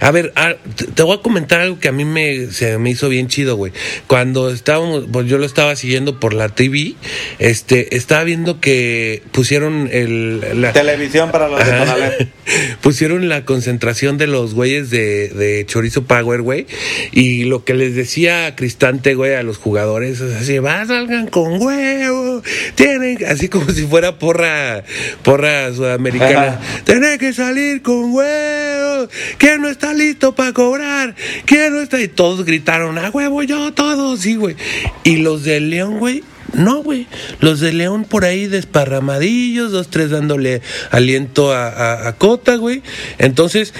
A 0.00 0.10
ver, 0.10 0.32
ah, 0.36 0.54
te- 0.94 1.02
voy 1.02 1.16
a 1.18 1.22
comentar 1.22 1.60
algo 1.60 1.78
que 1.78 1.88
a 1.88 1.92
mí 1.92 2.04
me, 2.04 2.50
se 2.50 2.78
me 2.78 2.90
hizo 2.90 3.08
bien 3.08 3.28
chido, 3.28 3.56
güey. 3.56 3.72
Cuando 4.06 4.50
estábamos, 4.50 5.04
pues 5.12 5.26
yo 5.26 5.38
lo 5.38 5.46
estaba 5.46 5.76
siguiendo 5.76 6.20
por 6.20 6.34
la 6.34 6.48
TV, 6.48 6.94
este, 7.38 7.96
estaba 7.96 8.24
viendo 8.24 8.60
que 8.60 9.22
pusieron 9.32 9.88
el... 9.92 10.60
La, 10.60 10.72
Televisión 10.72 11.30
para 11.30 11.48
los 11.48 11.58
de. 11.64 12.28
Pusieron 12.80 13.28
la 13.28 13.44
concentración 13.44 14.18
de 14.18 14.26
los 14.26 14.54
güeyes 14.54 14.90
de, 14.90 15.28
de 15.28 15.57
Chorizo 15.66 16.04
Power, 16.04 16.42
güey. 16.42 16.66
Y 17.12 17.44
lo 17.44 17.64
que 17.64 17.74
les 17.74 17.94
decía 17.94 18.54
Cristante, 18.56 19.14
güey, 19.14 19.34
a 19.34 19.42
los 19.42 19.58
jugadores, 19.58 20.20
es 20.20 20.34
así, 20.36 20.58
va, 20.58 20.84
salgan 20.86 21.26
con 21.28 21.60
huevo. 21.60 22.42
Tienen, 22.74 23.18
así 23.26 23.48
como 23.48 23.70
si 23.70 23.86
fuera 23.86 24.18
porra, 24.18 24.84
porra 25.22 25.72
sudamericana. 25.72 26.60
Tienen 26.84 27.18
que 27.18 27.32
salir 27.32 27.82
con 27.82 28.12
huevo. 28.12 29.08
¿Quién 29.38 29.62
no 29.62 29.68
está 29.68 29.94
listo 29.94 30.34
para 30.34 30.52
cobrar? 30.52 31.14
¿Quién 31.44 31.72
no 31.72 31.80
está? 31.80 32.00
Y 32.00 32.08
todos 32.08 32.44
gritaron, 32.44 32.98
a 32.98 33.10
huevo, 33.10 33.42
yo, 33.42 33.72
todos, 33.72 34.20
sí, 34.20 34.34
güey. 34.36 34.56
Y 35.04 35.16
los 35.18 35.44
de 35.44 35.60
León, 35.60 35.98
güey, 35.98 36.22
no, 36.54 36.82
güey. 36.82 37.06
Los 37.40 37.60
de 37.60 37.72
León 37.72 38.04
por 38.04 38.24
ahí 38.24 38.46
desparramadillos, 38.46 39.70
dos, 39.72 39.88
tres 39.88 40.10
dándole 40.10 40.62
aliento 40.90 41.52
a, 41.52 41.68
a- 41.68 42.08
a 42.08 42.12
Cota, 42.16 42.56
güey. 42.56 42.82
Entonces, 43.18 43.74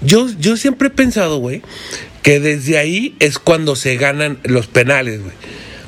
yo, 0.00 0.28
yo 0.38 0.56
siempre 0.56 0.88
he 0.88 0.90
pensado, 0.90 1.38
güey, 1.38 1.62
que 2.22 2.40
desde 2.40 2.78
ahí 2.78 3.14
es 3.20 3.38
cuando 3.38 3.76
se 3.76 3.96
ganan 3.96 4.38
los 4.44 4.66
penales, 4.66 5.22
güey. 5.22 5.34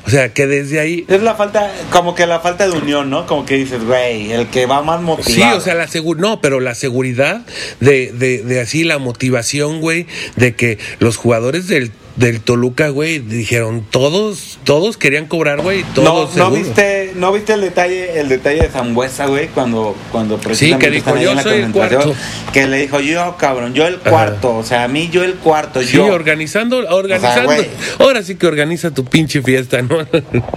O 0.05 0.09
sea, 0.11 0.33
que 0.33 0.47
desde 0.47 0.79
ahí... 0.79 1.05
Es 1.07 1.21
la 1.21 1.35
falta, 1.35 1.71
como 1.91 2.15
que 2.15 2.25
la 2.25 2.39
falta 2.39 2.67
de 2.67 2.75
unión, 2.75 3.11
¿no? 3.11 3.27
Como 3.27 3.45
que 3.45 3.55
dices, 3.57 3.83
güey, 3.83 4.31
el 4.31 4.47
que 4.47 4.65
va 4.65 4.81
más 4.81 5.01
motivado. 5.01 5.51
Sí, 5.53 5.57
o 5.57 5.61
sea, 5.61 5.75
la 5.75 5.87
segu- 5.87 6.17
no, 6.17 6.41
pero 6.41 6.59
la 6.59 6.73
seguridad 6.73 7.45
de, 7.79 8.11
de, 8.13 8.41
de 8.41 8.59
así, 8.61 8.83
la 8.83 8.97
motivación, 8.97 9.81
güey, 9.81 10.07
de 10.35 10.55
que 10.55 10.79
los 10.99 11.15
jugadores 11.17 11.67
del, 11.67 11.91
del 12.19 12.41
Toluca, 12.41 12.89
güey, 12.89 13.19
dijeron, 13.19 13.85
todos, 13.89 14.59
todos 14.65 14.97
querían 14.97 15.25
cobrar, 15.25 15.61
güey, 15.61 15.83
no, 15.95 16.03
todos 16.03 16.35
no 16.35 16.51
viste, 16.51 17.13
no 17.15 17.31
viste 17.31 17.53
el 17.53 17.61
detalle, 17.61 18.19
el 18.19 18.27
detalle 18.27 18.61
de 18.63 18.67
Zambuesa, 18.67 19.27
güey, 19.27 19.47
cuando, 19.47 19.95
cuando 20.11 20.37
precisamente 20.37 20.87
que 20.87 20.91
dijo, 20.95 21.17
"Yo 21.17 21.29
en 21.31 21.37
la 21.37 21.43
soy 21.43 21.53
el 21.55 21.61
concentración", 21.71 22.01
cuarto. 22.13 22.51
Que 22.51 22.67
le 22.67 22.77
dijo, 22.77 22.99
yo, 22.99 23.37
cabrón, 23.37 23.73
yo 23.73 23.87
el 23.87 23.99
cuarto, 23.99 24.57
o 24.57 24.63
sea, 24.63 24.83
a 24.83 24.87
mí 24.89 25.09
yo 25.09 25.23
el 25.23 25.35
cuarto, 25.35 25.81
Sí, 25.81 25.95
yo. 25.95 26.07
organizando, 26.07 26.79
organizando. 26.89 27.53
Ahora 27.99 28.21
sí 28.21 28.35
que 28.35 28.47
organiza 28.47 28.91
tu 28.91 29.05
pinche 29.05 29.41
fiesta, 29.41 29.81
¿no? 29.81 29.99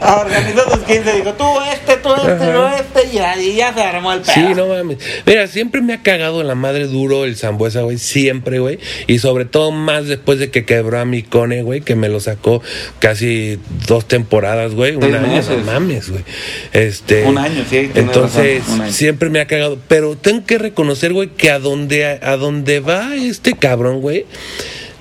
Ah, 0.01 0.23
Organizó 0.27 0.69
sus 0.69 0.81
15, 0.83 1.13
dijo, 1.13 1.33
tú 1.35 1.45
este, 1.73 1.97
tú 1.99 2.09
este, 2.15 2.33
Ajá. 2.33 2.53
yo 2.53 2.69
este, 2.69 3.09
y 3.09 3.15
ya, 3.15 3.41
y 3.41 3.55
ya 3.55 3.73
se 3.73 3.83
armó 3.83 4.13
el 4.13 4.21
pedo. 4.23 4.33
Sí, 4.35 4.41
no 4.57 4.67
mames. 4.67 4.99
Mira, 5.27 5.47
siempre 5.47 5.81
me 5.81 5.93
ha 5.93 6.03
cagado 6.03 6.43
la 6.43 6.57
madre 6.57 6.89
duro 6.89 7.25
el 7.25 7.37
Zambuesa, 7.37 7.83
güey. 7.83 7.99
Siempre, 7.99 8.59
güey. 8.59 8.81
Y 9.07 9.21
sobre 9.21 9.45
todo 9.45 9.71
más 9.71 10.07
después 10.09 10.39
de 10.41 10.51
que 10.51 10.65
quebró 10.65 10.99
a 10.99 11.05
mi 11.05 11.23
Cone, 11.53 11.63
güey, 11.63 11.81
que 11.83 11.95
me 11.97 12.09
lo 12.09 12.21
sacó 12.21 12.63
casi 12.99 13.59
dos 13.87 14.07
temporadas, 14.07 14.75
güey. 14.75 14.97
Un 14.97 15.05
año, 15.15 15.43
no 15.43 15.59
mames, 15.65 16.11
güey. 16.11 16.25
Este. 16.73 17.25
Un 17.25 17.39
año, 17.39 17.65
sí, 17.69 17.91
Entonces, 17.95 18.61
razón, 18.67 18.81
año. 18.83 18.93
siempre 18.93 19.29
me 19.31 19.41
ha 19.41 19.47
cagado. 19.47 19.79
Pero 19.89 20.17
tengo 20.17 20.45
que 20.47 20.59
reconocer, 20.59 21.13
güey, 21.13 21.29
que 21.29 21.51
a 21.51 21.59
donde, 21.59 22.05
a 22.07 22.37
donde 22.37 22.81
va 22.81 23.15
este 23.17 23.53
cabrón, 23.55 24.01
güey. 24.01 24.27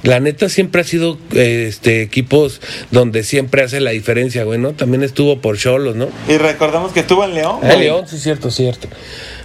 La 0.03 0.19
neta 0.19 0.49
siempre 0.49 0.81
ha 0.81 0.83
sido 0.83 1.19
eh, 1.35 1.67
este 1.69 2.01
equipos 2.01 2.59
donde 2.89 3.23
siempre 3.23 3.61
hace 3.61 3.79
la 3.79 3.91
diferencia, 3.91 4.43
güey, 4.43 4.57
¿no? 4.57 4.71
También 4.73 5.03
estuvo 5.03 5.39
por 5.41 5.59
Cholos, 5.59 5.95
¿no? 5.95 6.09
Y 6.27 6.37
recordamos 6.37 6.91
que 6.91 7.01
estuvo 7.01 7.23
en 7.23 7.35
León, 7.35 7.59
Ah, 7.61 7.67
güey. 7.67 7.79
León, 7.81 8.07
sí, 8.07 8.17
cierto, 8.17 8.49
cierto. 8.49 8.87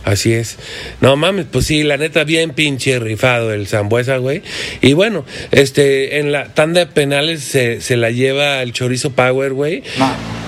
Así 0.07 0.33
es. 0.33 0.57
No 1.01 1.17
mames, 1.17 1.47
pues 1.51 1.67
sí, 1.67 1.83
la 1.83 1.97
neta, 1.97 2.23
bien 2.23 2.51
pinche 2.51 3.01
rifado 3.01 3.53
el 3.53 3.67
Zambuesa, 3.67 4.19
güey. 4.19 4.41
Y 4.81 4.93
bueno, 4.93 5.25
este, 5.51 6.21
en 6.21 6.31
la 6.31 6.55
tanda 6.55 6.79
de 6.79 6.87
penales 6.87 7.43
se, 7.43 7.81
se 7.81 7.97
la 7.97 8.13
lleva 8.13 8.63
el 8.63 8.73
Chorizo 8.73 9.11
Power, 9.11 9.53
güey. 9.53 9.83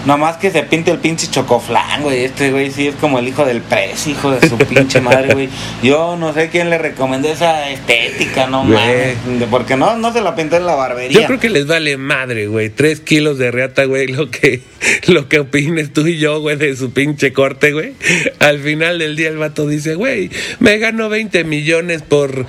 Nomás 0.06 0.36
que 0.36 0.50
se 0.50 0.62
pinte 0.62 0.90
el 0.90 0.98
pinche 0.98 1.28
chocoflán, 1.28 2.02
güey. 2.02 2.24
Este 2.24 2.50
güey 2.50 2.70
sí 2.70 2.88
es 2.88 2.94
como 2.96 3.18
el 3.18 3.28
hijo 3.28 3.44
del 3.44 3.60
pez, 3.60 4.06
hijo 4.06 4.30
de 4.30 4.48
su 4.48 4.56
pinche 4.58 5.00
madre, 5.00 5.34
güey. 5.34 5.48
Yo 5.82 6.16
no 6.16 6.32
sé 6.32 6.48
quién 6.50 6.70
le 6.70 6.78
recomendó 6.78 7.28
esa 7.28 7.68
estética, 7.70 8.46
no 8.46 8.64
mames. 8.64 9.16
Porque 9.50 9.76
no, 9.76 9.96
no 9.96 10.12
se 10.12 10.20
la 10.20 10.34
pintó 10.34 10.56
en 10.56 10.66
la 10.66 10.74
barbería. 10.74 11.20
Yo 11.20 11.26
creo 11.26 11.40
que 11.40 11.50
les 11.50 11.66
vale 11.66 11.96
madre, 11.96 12.46
güey. 12.46 12.70
Tres 12.70 13.00
kilos 13.00 13.38
de 13.38 13.50
reata, 13.50 13.84
güey. 13.84 14.08
Lo 14.08 14.30
que, 14.30 14.62
lo 15.06 15.28
que 15.28 15.40
opines 15.40 15.92
tú 15.92 16.06
y 16.06 16.18
yo, 16.18 16.40
güey, 16.40 16.56
de 16.56 16.74
su 16.76 16.92
pinche 16.92 17.32
corte, 17.32 17.72
güey. 17.72 17.94
Al 18.38 18.58
final 18.60 18.98
del 18.98 19.16
día 19.16 19.28
el 19.28 19.36
vato 19.36 19.66
dice, 19.66 19.94
güey, 19.94 20.30
me 20.60 20.78
gano 20.78 21.08
20 21.08 21.44
millones 21.44 22.02
por 22.02 22.46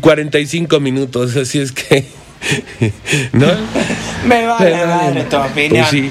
45 0.00 0.80
minutos. 0.80 1.36
Así 1.36 1.60
es 1.60 1.72
que. 1.72 2.19
¿No? 3.32 3.46
Me 4.24 4.46
vale 4.46 4.70
Pero, 4.70 4.86
madre 4.86 5.24
tu 5.24 5.36
opinión. 5.36 5.86
Pues 5.88 5.90
sí. 5.90 6.10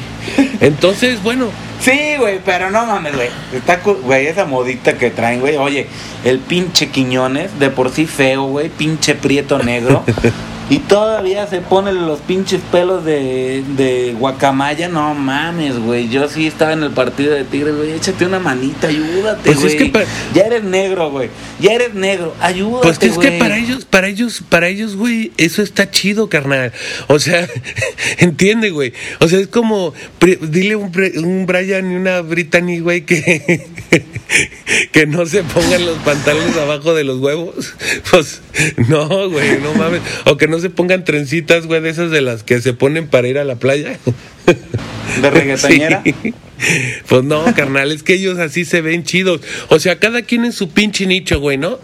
Entonces, 0.62 1.22
bueno, 1.24 1.50
Sí, 1.80 2.18
güey, 2.18 2.40
pero 2.44 2.70
no 2.70 2.86
mames, 2.86 3.16
güey. 3.16 3.30
Está, 3.54 3.78
güey, 3.78 4.28
esa 4.28 4.44
modita 4.44 4.98
que 4.98 5.12
traen, 5.12 5.40
güey. 5.40 5.56
Oye, 5.56 5.88
el 6.26 6.40
pinche 6.40 6.90
Quiñones, 6.90 7.58
de 7.58 7.70
por 7.70 7.90
sí 7.90 8.06
feo, 8.06 8.44
güey, 8.44 8.68
pinche 8.70 9.16
prieto 9.16 9.60
negro. 9.60 10.04
y 10.70 10.80
todavía 10.80 11.48
se 11.48 11.62
pone 11.62 11.92
los 11.94 12.20
pinches 12.20 12.62
pelos 12.72 13.04
de, 13.06 13.64
de 13.76 14.16
guacamaya. 14.20 14.88
No 14.88 15.14
mames, 15.16 15.80
güey. 15.80 16.10
Yo 16.10 16.28
sí 16.30 16.46
estaba 16.48 16.74
en 16.74 16.84
el 16.84 16.92
partido 16.92 17.34
de 17.34 17.44
Tigres, 17.44 17.76
güey. 17.76 17.92
Échate 17.94 18.26
una 18.26 18.40
manita, 18.40 18.88
ayúdate, 18.88 19.42
Pues 19.46 19.60
güey. 19.60 19.76
es 19.76 19.82
que 19.82 19.90
pa- 19.90 20.04
Ya 20.34 20.44
eres 20.44 20.64
negro, 20.64 21.10
güey. 21.12 21.30
Ya 21.60 21.74
eres 21.74 21.94
negro, 21.94 22.36
ayúdate, 22.40 22.84
Pues 22.88 23.00
que 23.00 23.08
es 23.08 23.18
que 23.18 23.32
para 23.34 23.58
ellos, 23.58 23.86
para 23.86 24.08
ellos, 24.08 24.44
para 24.48 24.68
ellos, 24.68 24.96
güey, 24.96 25.32
eso 25.38 25.62
está 25.62 25.90
chido, 25.92 26.30
carnal. 26.30 26.72
O 27.08 27.20
sea, 27.20 27.48
entiende, 28.20 28.70
güey. 28.70 28.94
O 29.20 29.28
sea, 29.28 29.40
es 29.40 29.48
como, 29.48 29.94
dile 30.42 30.76
un, 30.76 30.92
un 31.24 31.46
Brian 31.46 31.92
y 31.92 31.96
una 31.96 32.22
Brittany, 32.22 32.80
güey, 32.80 33.06
que, 33.06 33.68
que 34.92 35.06
no 35.08 35.26
se 35.26 35.44
pongan 35.44 35.86
los 35.86 35.98
pantalones 36.00 36.56
abajo 36.58 36.94
de 36.94 37.04
los 37.04 37.20
huevos. 37.20 37.74
Pues, 38.12 38.42
no, 38.88 39.30
güey, 39.30 39.60
no 39.62 39.74
mames. 39.76 40.02
O 40.26 40.36
que 40.38 40.48
no 40.48 40.59
se 40.60 40.70
pongan 40.70 41.04
trencitas, 41.04 41.66
güey, 41.68 41.82
de 41.82 41.90
esas 41.90 42.12
de 42.12 42.22
las 42.22 42.44
que 42.44 42.62
se 42.62 42.74
ponen 42.74 43.08
para 43.08 43.28
ir 43.28 43.38
a 43.40 43.44
la 43.44 43.56
playa. 43.56 43.98
¿De 45.22 45.30
reggaetonera? 45.30 46.02
Sí. 46.22 46.34
Pues 47.08 47.24
no, 47.24 47.42
carnal, 47.56 47.94
es 47.94 48.04
que 48.04 48.16
ellos 48.16 48.38
así 48.38 48.66
se 48.66 48.82
ven 48.82 49.06
chidos. 49.06 49.40
O 49.70 49.80
sea, 49.80 49.98
cada 49.98 50.24
quien 50.24 50.44
en 50.44 50.52
su 50.52 50.70
pinche 50.72 51.06
nicho, 51.06 51.40
güey, 51.40 51.58
¿no? 51.58 51.80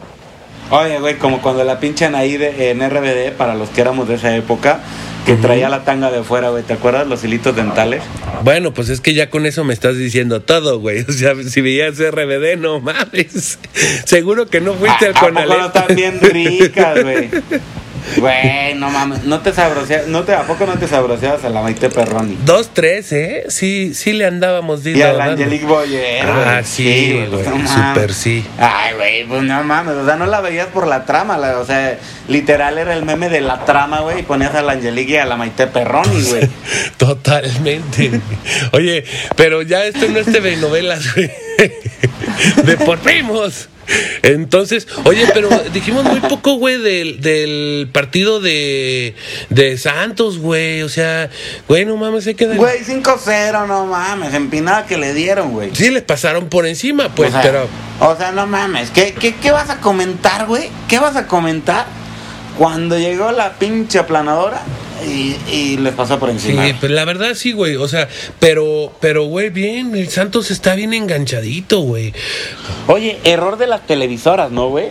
Oye, 0.69 0.99
güey, 0.99 1.15
como 1.17 1.41
cuando 1.41 1.63
la 1.63 1.79
pinchan 1.79 2.13
ahí 2.13 2.35
de- 2.35 2.71
en 2.71 2.81
RBD, 2.81 3.31
para 3.37 3.55
los 3.55 3.69
que 3.69 3.79
éramos 3.79 4.09
de 4.09 4.15
esa 4.15 4.35
época, 4.35 4.81
que 5.25 5.35
traía 5.35 5.69
la 5.69 5.85
tanga 5.85 6.11
de 6.11 6.23
fuera, 6.23 6.49
güey. 6.49 6.63
¿Te 6.63 6.73
acuerdas 6.73 7.07
los 7.07 7.23
hilitos 7.23 7.55
dentales? 7.55 8.03
Bueno, 8.43 8.73
pues 8.73 8.89
es 8.89 8.99
que 8.99 9.13
ya 9.13 9.29
con 9.29 9.45
eso 9.45 9.63
me 9.63 9.73
estás 9.73 9.97
diciendo 9.97 10.41
todo, 10.41 10.79
güey. 10.79 11.05
O 11.07 11.11
sea, 11.13 11.35
si 11.47 11.61
veías 11.61 11.97
RBD, 11.97 12.57
no 12.59 12.81
mames. 12.81 13.57
Seguro 14.05 14.47
que 14.47 14.59
no 14.59 14.73
fuiste 14.73 15.05
¿A- 15.05 15.09
al 15.09 15.15
¿a 15.15 15.71
poco 15.71 15.85
Conalep. 15.87 16.21
ricas, 16.33 17.01
güey? 17.01 17.29
Güey, 18.17 18.75
no 18.75 18.89
mames, 18.89 19.23
no 19.23 19.39
te 19.41 19.51
sabroseas, 19.53 20.07
no 20.07 20.23
te, 20.23 20.33
¿a 20.33 20.43
poco 20.43 20.65
no 20.65 20.73
te 20.77 20.87
sabroseabas 20.87 21.43
a 21.43 21.49
la 21.49 21.61
Maite 21.61 21.89
Perroni? 21.89 22.37
Dos, 22.45 22.69
tres, 22.73 23.11
¿eh? 23.11 23.45
Sí, 23.49 23.93
sí 23.93 24.13
le 24.13 24.25
andábamos 24.25 24.85
Y 24.85 24.93
dando. 24.93 25.21
a 25.21 25.25
la 25.25 25.31
Angelique 25.33 25.65
Boyer. 25.65 26.25
Ah, 26.25 26.61
sí, 26.63 27.13
güey, 27.13 27.27
güey, 27.43 27.57
no 27.59 27.67
súper 27.67 28.13
sí. 28.13 28.45
Ay, 28.59 28.93
güey, 28.95 29.23
pues 29.25 29.41
no 29.43 29.63
mames, 29.63 29.95
o 29.95 30.05
sea, 30.05 30.15
no 30.15 30.25
la 30.27 30.41
veías 30.41 30.67
por 30.67 30.87
la 30.87 31.05
trama, 31.05 31.37
la- 31.37 31.59
o 31.59 31.65
sea, 31.65 31.97
literal 32.27 32.77
era 32.77 32.93
el 32.93 33.03
meme 33.05 33.29
de 33.29 33.41
la 33.41 33.65
trama, 33.65 34.01
güey, 34.01 34.19
y 34.19 34.23
ponías 34.23 34.53
a 34.55 34.61
la 34.61 34.73
Angelique 34.73 35.13
y 35.13 35.17
a 35.17 35.25
la 35.25 35.35
Maite 35.35 35.67
Perroni, 35.67 36.21
güey. 36.29 36.47
Totalmente. 36.97 38.11
Oye, 38.71 39.03
pero 39.35 39.61
ya 39.61 39.85
esto 39.85 40.07
no 40.09 40.19
es 40.19 40.25
TV 40.31 40.57
novelas, 40.57 41.13
güey. 41.15 41.31
De 42.65 42.77
por 42.77 42.99
primos. 42.99 43.69
Entonces, 44.23 44.87
oye, 45.05 45.27
pero 45.33 45.49
dijimos 45.73 46.03
muy 46.03 46.19
poco, 46.21 46.55
güey, 46.55 46.81
del, 46.81 47.21
del 47.21 47.89
partido 47.91 48.39
de, 48.39 49.15
de 49.49 49.77
Santos, 49.77 50.39
güey. 50.39 50.81
O 50.81 50.89
sea, 50.89 51.29
güey, 51.67 51.85
no 51.85 51.97
mames, 51.97 52.23
se 52.23 52.35
queda. 52.35 52.55
Güey, 52.55 52.83
5-0, 52.83 53.67
no 53.67 53.85
mames, 53.85 54.33
empinada 54.33 54.85
que 54.85 54.97
le 54.97 55.13
dieron, 55.13 55.51
güey. 55.51 55.71
Sí, 55.73 55.89
les 55.91 56.03
pasaron 56.03 56.49
por 56.49 56.65
encima, 56.65 57.13
pues, 57.13 57.29
o 57.29 57.31
sea, 57.33 57.41
pero. 57.41 57.67
O 57.99 58.15
sea, 58.15 58.31
no 58.31 58.47
mames. 58.47 58.89
¿Qué, 58.91 59.13
qué, 59.13 59.35
qué 59.35 59.51
vas 59.51 59.69
a 59.69 59.79
comentar, 59.79 60.47
güey? 60.47 60.69
¿Qué 60.87 60.99
vas 60.99 61.15
a 61.15 61.27
comentar 61.27 61.85
cuando 62.57 62.97
llegó 62.97 63.31
la 63.31 63.53
pinche 63.53 63.99
aplanadora 63.99 64.61
y, 65.05 65.35
y 65.51 65.77
les 65.77 65.93
pasó 65.93 66.17
por 66.19 66.29
Sí, 66.29 66.35
encima? 66.51 66.63
pues 66.79 66.91
la 66.91 67.05
verdad 67.05 67.33
sí, 67.35 67.51
güey. 67.51 67.75
O 67.75 67.87
sea, 67.87 68.07
pero, 68.39 68.91
pero, 69.01 69.25
güey, 69.25 69.49
bien, 69.49 69.95
el 69.95 70.09
Santos 70.09 70.51
está 70.51 70.75
bien 70.75 70.93
enganchadito, 70.93 71.79
güey. 71.81 72.13
Oye, 72.87 73.19
error 73.23 73.57
de 73.57 73.67
las 73.67 73.85
televisoras, 73.85 74.51
¿no, 74.51 74.69
güey? 74.69 74.89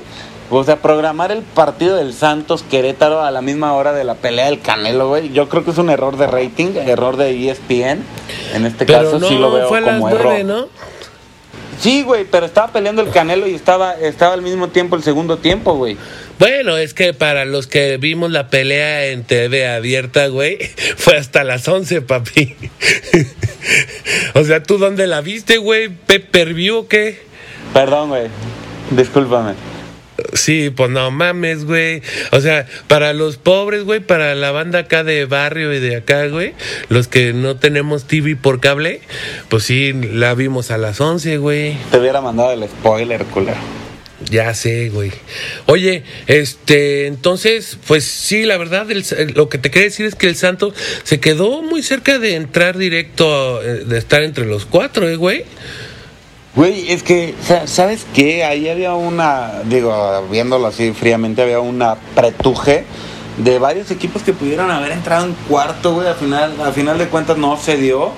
O 0.50 0.62
sea, 0.62 0.76
programar 0.76 1.32
el 1.32 1.40
partido 1.42 1.96
del 1.96 2.12
Santos 2.12 2.62
Querétaro 2.70 3.22
a 3.22 3.30
la 3.30 3.40
misma 3.40 3.72
hora 3.72 3.92
de 3.92 4.04
la 4.04 4.14
pelea 4.14 4.44
del 4.46 4.60
Canelo, 4.60 5.08
güey. 5.08 5.32
Yo 5.32 5.48
creo 5.48 5.64
que 5.64 5.70
es 5.70 5.78
un 5.78 5.88
error 5.88 6.18
de 6.18 6.26
rating, 6.26 6.74
error 6.86 7.16
de 7.16 7.48
ESPN. 7.50 8.02
En 8.52 8.66
este 8.66 8.84
Pero 8.84 9.04
caso 9.04 9.18
no, 9.18 9.26
sí 9.28 9.36
lo 9.36 9.50
veo 9.50 9.68
fue 9.68 9.78
a 9.78 9.80
las 9.80 9.98
como 9.98 10.10
nueve, 10.10 10.40
error. 10.40 10.44
¿no? 10.44 10.68
Sí, 11.85 12.03
güey, 12.03 12.24
pero 12.24 12.47
estaba 12.47 12.72
peleando 12.72 13.03
el 13.03 13.11
Canelo 13.11 13.47
y 13.47 13.55
estaba, 13.55 13.93
estaba 13.93 14.32
al 14.32 14.41
mismo 14.41 14.68
tiempo 14.68 14.97
el 14.97 15.03
segundo 15.03 15.37
tiempo, 15.37 15.74
güey. 15.74 15.99
Bueno, 16.39 16.78
es 16.78 16.95
que 16.95 17.12
para 17.12 17.45
los 17.45 17.66
que 17.66 17.99
vimos 17.99 18.30
la 18.30 18.49
pelea 18.49 19.09
en 19.09 19.22
TV 19.22 19.68
abierta, 19.68 20.28
güey, 20.28 20.57
fue 20.97 21.18
hasta 21.18 21.45
las 21.45 21.68
11, 21.68 22.01
papi. 22.01 22.57
o 24.35 24.45
sea, 24.45 24.62
¿tú 24.62 24.78
dónde 24.78 25.07
la 25.07 25.20
viste, 25.20 25.59
güey? 25.59 25.91
¿Pepper 25.91 26.55
view 26.55 26.78
o 26.78 26.89
qué? 26.89 27.20
Perdón, 27.74 28.09
güey. 28.09 28.28
Discúlpame. 28.93 29.53
Sí, 30.32 30.70
pues 30.74 30.90
no 30.90 31.10
mames, 31.10 31.64
güey. 31.64 32.02
O 32.32 32.40
sea, 32.40 32.66
para 32.88 33.12
los 33.12 33.36
pobres, 33.36 33.84
güey, 33.84 34.00
para 34.00 34.34
la 34.34 34.50
banda 34.50 34.80
acá 34.80 35.04
de 35.04 35.24
barrio 35.26 35.72
y 35.74 35.80
de 35.80 35.96
acá, 35.96 36.26
güey, 36.28 36.54
los 36.88 37.08
que 37.08 37.32
no 37.32 37.56
tenemos 37.56 38.04
TV 38.06 38.34
por 38.36 38.60
cable, 38.60 39.00
pues 39.48 39.64
sí, 39.64 39.92
la 39.92 40.34
vimos 40.34 40.70
a 40.70 40.78
las 40.78 41.00
11, 41.00 41.36
güey. 41.38 41.76
Te 41.90 41.98
hubiera 41.98 42.20
mandado 42.20 42.52
el 42.52 42.64
spoiler, 42.68 43.24
culero. 43.26 43.58
Ya 44.30 44.54
sé, 44.54 44.88
güey. 44.88 45.12
Oye, 45.66 46.02
este, 46.28 47.06
entonces, 47.06 47.76
pues 47.86 48.04
sí, 48.04 48.44
la 48.44 48.56
verdad, 48.56 48.90
el- 48.90 49.04
lo 49.34 49.50
que 49.50 49.58
te 49.58 49.70
quería 49.70 49.88
decir 49.88 50.06
es 50.06 50.14
que 50.14 50.28
el 50.28 50.36
Santos 50.36 50.72
se 51.02 51.20
quedó 51.20 51.60
muy 51.62 51.82
cerca 51.82 52.18
de 52.18 52.34
entrar 52.36 52.78
directo, 52.78 53.62
eh, 53.62 53.84
de 53.84 53.98
estar 53.98 54.22
entre 54.22 54.46
los 54.46 54.64
cuatro, 54.64 55.08
¿eh, 55.08 55.16
güey? 55.16 55.44
Güey, 56.57 56.92
es 56.92 57.02
que, 57.02 57.34
sa- 57.42 57.66
¿sabes 57.66 58.07
qué? 58.14 58.44
Ahí 58.44 58.68
había 58.68 58.94
una, 58.94 59.62
digo, 59.64 60.24
viéndolo 60.30 60.68
así 60.68 60.92
fríamente, 60.92 61.42
había 61.42 61.59
una 61.61 61.96
pretuje 62.14 62.84
de 63.38 63.59
varios 63.59 63.90
equipos 63.90 64.22
que 64.22 64.32
pudieron 64.32 64.70
haber 64.70 64.92
entrado 64.92 65.26
en 65.26 65.34
cuarto, 65.48 65.94
güey. 65.94 66.07
Al 66.07 66.14
final, 66.14 66.55
al 66.64 66.72
final 66.72 66.98
de 66.98 67.09
cuentas 67.09 67.36
no 67.38 67.57
se 67.57 67.76
dio. 67.76 68.12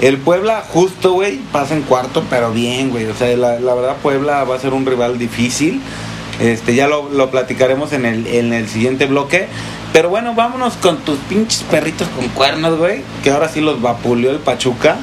El 0.00 0.18
Puebla, 0.18 0.62
justo, 0.68 1.12
güey, 1.12 1.38
pasa 1.52 1.74
en 1.74 1.82
cuarto, 1.82 2.24
pero 2.28 2.50
bien, 2.52 2.90
güey. 2.90 3.06
O 3.06 3.14
sea, 3.14 3.34
la, 3.36 3.60
la 3.60 3.74
verdad, 3.74 3.96
Puebla 4.02 4.42
va 4.44 4.56
a 4.56 4.58
ser 4.58 4.74
un 4.74 4.84
rival 4.84 5.16
difícil. 5.18 5.80
Este, 6.40 6.74
ya 6.74 6.86
lo, 6.88 7.08
lo 7.10 7.30
platicaremos 7.30 7.92
en 7.92 8.04
el, 8.04 8.26
en 8.26 8.52
el 8.52 8.68
siguiente 8.68 9.06
bloque. 9.06 9.46
Pero 9.92 10.10
bueno, 10.10 10.34
vámonos 10.34 10.74
con 10.74 10.98
tus 10.98 11.18
pinches 11.20 11.62
perritos 11.70 12.08
con 12.08 12.28
cuernos, 12.30 12.76
güey. 12.78 13.02
Que 13.22 13.30
ahora 13.30 13.48
sí 13.48 13.60
los 13.60 13.80
vapuleó 13.80 14.32
el 14.32 14.38
Pachuca. 14.38 14.96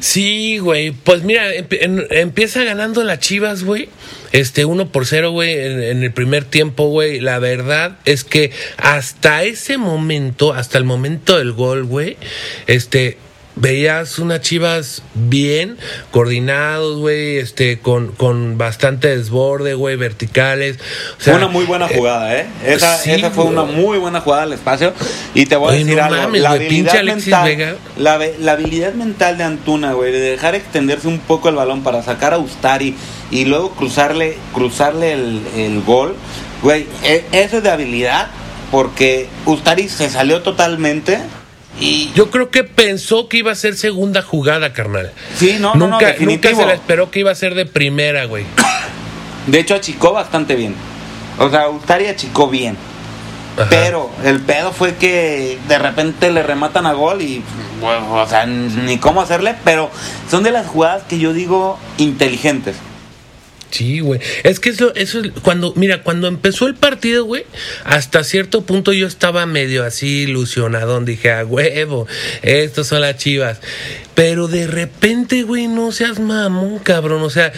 Sí, 0.00 0.58
güey. 0.58 0.92
Pues 0.92 1.22
mira, 1.22 1.50
empieza 1.54 2.64
ganando 2.64 3.04
las 3.04 3.20
Chivas, 3.20 3.64
güey. 3.64 3.88
Este, 4.32 4.64
uno 4.64 4.90
por 4.90 5.06
cero, 5.06 5.30
güey, 5.30 5.52
en, 5.52 5.82
en 5.82 6.02
el 6.02 6.12
primer 6.12 6.44
tiempo, 6.44 6.86
güey. 6.86 7.20
La 7.20 7.38
verdad 7.38 7.98
es 8.06 8.24
que 8.24 8.50
hasta 8.78 9.44
ese 9.44 9.76
momento, 9.76 10.54
hasta 10.54 10.78
el 10.78 10.84
momento 10.84 11.36
del 11.36 11.52
gol, 11.52 11.84
güey, 11.84 12.16
este, 12.66 13.18
veías 13.56 14.18
unas 14.18 14.40
Chivas 14.40 15.02
bien 15.14 15.76
coordinados, 16.10 16.98
güey, 16.98 17.38
este, 17.38 17.78
con, 17.78 18.12
con 18.12 18.58
bastante 18.58 19.08
desborde, 19.16 19.74
güey, 19.74 19.96
verticales. 19.96 20.78
O 21.18 21.22
sea, 21.22 21.34
fue 21.34 21.42
una 21.44 21.52
muy 21.52 21.64
buena 21.64 21.86
eh, 21.86 21.94
jugada, 21.96 22.36
¿eh? 22.36 22.46
Esa, 22.64 22.96
sí, 22.96 23.10
esa 23.10 23.30
fue 23.30 23.44
una 23.44 23.64
muy 23.64 23.98
buena 23.98 24.20
jugada 24.20 24.44
al 24.44 24.52
espacio. 24.52 24.92
Y 25.34 25.46
te 25.46 25.56
voy 25.56 25.70
a 25.74 25.78
decir 25.78 25.96
no 25.96 26.04
algo. 26.04 26.16
mames, 26.16 26.42
la, 26.42 26.50
habilidad 26.50 27.02
mental, 27.02 27.44
Vega. 27.44 27.74
la, 27.98 28.18
la 28.38 28.52
habilidad 28.52 28.94
mental 28.94 29.38
de 29.38 29.44
Antuna, 29.44 29.92
güey, 29.92 30.12
de 30.12 30.20
dejar 30.20 30.54
extenderse 30.54 31.08
un 31.08 31.18
poco 31.18 31.48
el 31.48 31.56
balón 31.56 31.82
para 31.82 32.02
sacar 32.02 32.34
a 32.34 32.38
Ustari 32.38 32.94
y 33.30 33.44
luego 33.44 33.70
cruzarle, 33.72 34.36
cruzarle 34.54 35.12
el, 35.12 35.40
el 35.56 35.82
gol, 35.82 36.14
güey, 36.62 36.86
e- 37.04 37.24
eso 37.32 37.58
es 37.58 37.62
de 37.62 37.70
habilidad 37.70 38.28
porque 38.70 39.28
Ustari 39.46 39.88
se 39.88 40.08
salió 40.10 40.42
totalmente 40.42 41.18
y 41.80 42.12
Yo 42.14 42.30
creo 42.30 42.50
que 42.50 42.64
pensó 42.64 43.28
que 43.28 43.38
iba 43.38 43.52
a 43.52 43.54
ser 43.54 43.76
segunda 43.76 44.22
jugada, 44.22 44.72
carnal. 44.72 45.12
Sí, 45.36 45.56
no, 45.58 45.74
no, 45.74 45.86
no, 45.86 45.92
nunca, 45.92 46.14
nunca 46.20 46.54
se 46.54 46.66
la 46.66 46.74
esperó 46.74 47.10
que 47.10 47.20
iba 47.20 47.30
a 47.30 47.34
ser 47.34 47.54
de 47.54 47.66
primera, 47.66 48.26
güey. 48.26 48.44
de 49.46 49.58
hecho 49.58 49.74
achicó 49.74 50.12
bastante 50.12 50.54
bien. 50.56 50.74
O 51.38 51.48
sea, 51.48 51.68
Ustari 51.68 52.06
achicó 52.06 52.48
bien. 52.48 52.76
Ajá. 53.56 53.68
Pero 53.70 54.10
el 54.24 54.40
pedo 54.40 54.72
fue 54.72 54.94
que 54.94 55.58
de 55.68 55.78
repente 55.78 56.30
le 56.30 56.42
rematan 56.42 56.86
a 56.86 56.92
gol 56.92 57.22
y, 57.22 57.42
bueno, 57.80 58.12
o 58.14 58.26
sea, 58.26 58.46
ni 58.46 58.98
cómo 58.98 59.22
hacerle, 59.22 59.54
pero 59.64 59.90
son 60.30 60.42
de 60.42 60.50
las 60.50 60.66
jugadas 60.66 61.02
que 61.08 61.18
yo 61.18 61.32
digo 61.32 61.78
inteligentes. 61.98 62.76
Sí, 63.70 64.00
güey. 64.00 64.20
Es 64.42 64.58
que 64.58 64.70
eso, 64.70 64.92
eso 64.94 65.20
es 65.20 65.30
cuando, 65.42 65.72
mira, 65.76 66.02
cuando 66.02 66.26
empezó 66.26 66.66
el 66.66 66.74
partido, 66.74 67.24
güey, 67.24 67.44
hasta 67.84 68.24
cierto 68.24 68.62
punto 68.62 68.92
yo 68.92 69.06
estaba 69.06 69.46
medio 69.46 69.84
así 69.84 70.22
ilusionado. 70.22 71.00
Dije, 71.00 71.30
a 71.30 71.44
huevo, 71.44 72.06
estos 72.42 72.88
son 72.88 73.02
las 73.02 73.16
chivas. 73.16 73.60
Pero 74.14 74.48
de 74.48 74.66
repente, 74.66 75.44
güey, 75.44 75.68
no 75.68 75.92
seas 75.92 76.18
mamón, 76.18 76.78
cabrón. 76.80 77.22
O 77.22 77.30
sea, 77.30 77.52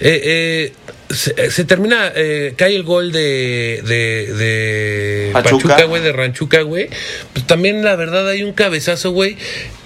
eh, 0.00 0.20
eh, 0.24 0.72
se, 1.10 1.50
se 1.50 1.64
termina, 1.64 2.12
eh, 2.14 2.54
cae 2.56 2.76
el 2.76 2.82
gol 2.82 3.10
de, 3.10 3.82
de, 3.84 4.32
de 4.34 5.30
Pachuca. 5.32 5.68
Pachuca, 5.68 5.84
güey, 5.84 6.02
de 6.02 6.12
Ranchuca, 6.12 6.60
güey. 6.62 6.88
Pues 7.32 7.46
también, 7.46 7.82
la 7.82 7.96
verdad, 7.96 8.28
hay 8.28 8.42
un 8.42 8.52
cabezazo, 8.52 9.12
güey. 9.12 9.36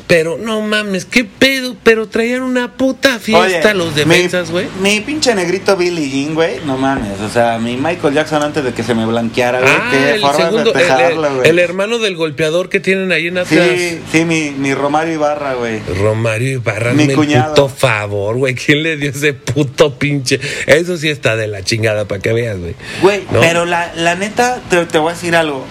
Pero 0.09 0.39
no 0.39 0.63
mames, 0.63 1.05
qué 1.05 1.25
pedo, 1.25 1.77
pero 1.83 2.09
traían 2.09 2.41
una 2.41 2.73
puta 2.79 3.19
fiesta 3.19 3.69
Oye, 3.69 3.75
los 3.75 3.95
defensas, 3.95 4.51
güey. 4.51 4.67
Mi, 4.81 5.01
pinche 5.01 5.35
negrito 5.35 5.77
Billy 5.77 6.11
Jean, 6.11 6.35
güey, 6.35 6.61
no 6.65 6.79
mames. 6.79 7.21
O 7.21 7.29
sea, 7.29 7.59
mi 7.59 7.77
Michael 7.77 8.15
Jackson 8.15 8.43
antes 8.43 8.65
de 8.65 8.73
que 8.73 8.83
se 8.83 8.95
me 8.95 9.05
blanqueara, 9.05 9.61
güey. 9.61 9.71
Ah, 9.71 9.89
qué 9.91 10.15
el 10.15 10.21
forma 10.23 10.37
segundo, 10.47 10.73
de 10.73 11.51
el, 11.51 11.59
hermano 11.59 11.99
del 11.99 12.17
golpeador 12.17 12.71
que 12.71 12.81
tienen 12.81 13.13
ahí 13.13 13.27
en 13.27 13.37
Atlas. 13.37 13.69
Sí, 13.69 14.01
sí, 14.11 14.25
mi, 14.25 14.51
mi 14.53 14.73
Romario 14.73 15.13
Ibarra, 15.13 15.53
güey. 15.55 15.81
Romario 16.01 16.53
Ibarra, 16.53 16.95
Mi 16.95 17.13
cuñado. 17.13 17.55
puto 17.55 17.69
favor, 17.69 18.39
güey. 18.39 18.55
¿Quién 18.55 18.83
le 18.83 18.97
dio 18.97 19.11
ese 19.11 19.35
puto 19.35 19.99
pinche? 19.99 20.41
Eso 20.67 20.97
sí 20.97 21.11
está 21.11 21.37
de 21.37 21.49
la 21.49 21.63
chingada 21.63 22.07
para 22.07 22.23
que 22.23 22.33
veas, 22.33 22.59
güey. 22.59 22.75
Güey, 23.03 23.25
¿No? 23.31 23.41
pero 23.41 23.67
la, 23.67 23.93
la 23.95 24.15
neta, 24.15 24.63
te, 24.71 24.87
te 24.87 24.97
voy 24.97 25.11
a 25.11 25.15
decir 25.15 25.37
algo. 25.37 25.67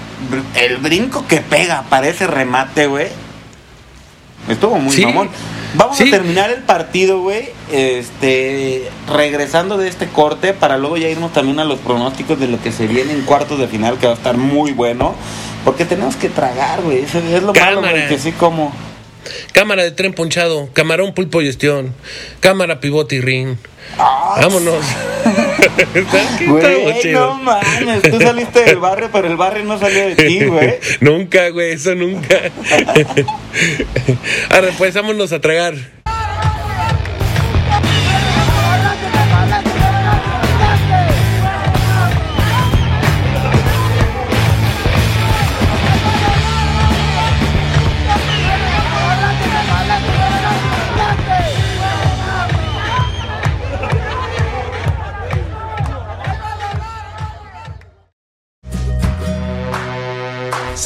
El 0.54 0.78
brinco 0.78 1.26
que 1.28 1.42
pega 1.42 1.86
para 1.90 2.08
ese 2.08 2.28
remate, 2.28 2.86
güey. 2.86 3.08
Estuvo 4.48 4.78
muy 4.78 4.94
Sí. 4.96 5.06
mamón. 5.06 5.30
Vamos 5.74 5.98
Sí. 5.98 6.08
a 6.08 6.12
terminar 6.12 6.50
el 6.50 6.62
partido, 6.64 7.22
güey. 7.22 7.50
Este, 7.72 8.90
regresando 9.14 9.78
de 9.78 9.88
este 9.90 10.08
corte 10.08 10.54
para 10.54 10.78
luego 10.78 10.98
ya 10.98 11.10
irnos 11.10 11.34
también 11.34 11.60
a 11.60 11.66
los 11.66 11.80
pronósticos 11.80 12.40
de 12.40 12.48
lo 12.48 12.62
que 12.62 12.72
se 12.72 12.88
viene 12.88 13.12
en 13.14 13.22
cuartos 13.24 13.60
de 13.60 13.68
final, 13.68 13.98
que 13.98 14.08
va 14.08 14.14
a 14.14 14.16
estar 14.16 14.38
muy 14.38 14.72
bueno. 14.72 15.14
Porque 15.66 15.84
tenemos 15.86 16.16
que 16.16 16.30
tragar, 16.30 16.82
güey. 16.82 17.00
Eso 17.04 17.20
es 17.20 17.44
lo 17.44 17.54
malo, 17.54 17.76
Cámara. 17.76 17.92
güey, 17.92 18.08
que 18.08 18.18
sí 18.20 18.32
como. 18.32 18.72
Cámara 19.52 19.84
de 19.84 19.92
tren 19.92 20.14
ponchado, 20.14 20.70
camarón 20.72 21.14
pulpo 21.14 21.42
y 21.42 21.46
gestión, 21.48 21.94
cámara 22.40 22.80
pivote 22.80 23.16
y 23.16 23.22
ring. 23.22 23.58
Ah, 24.00 24.38
Vámonos. 24.42 24.76
Güey, 26.48 27.14
no 27.14 27.36
mames, 27.36 28.02
tú 28.04 28.22
saliste 28.22 28.64
del 28.64 28.78
barrio, 28.78 29.10
pero 29.12 29.28
el 29.28 29.38
barrio 29.38 29.66
no 29.66 29.80
salió 29.80 30.08
de 30.08 30.16
ti, 30.16 30.46
güey. 30.46 30.76
nunca, 31.02 31.50
güey, 31.50 31.74
eso 31.74 31.96
nunca. 31.96 32.38
Ahora, 34.50 34.70
pues 34.78 34.94
vámonos 34.94 35.32
a 35.32 35.42
tragar. 35.42 35.74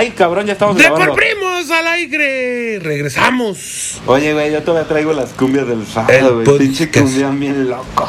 Ay, 0.00 0.12
cabrón, 0.12 0.46
ya 0.46 0.54
estamos 0.54 0.78
grabando. 0.78 1.14
¡Devolvimos 1.14 1.70
al 1.70 1.86
aire! 1.88 2.78
¡Regresamos! 2.78 4.00
Oye, 4.06 4.32
güey, 4.32 4.50
yo 4.50 4.62
todavía 4.62 4.88
traigo 4.88 5.12
las 5.12 5.28
cumbias 5.34 5.68
del 5.68 5.80
El 5.80 5.86
sábado, 5.86 6.42
güey. 6.42 6.58
Pinche 6.58 6.90
cumbia 6.90 7.28
bien 7.28 7.68
loco. 7.68 8.08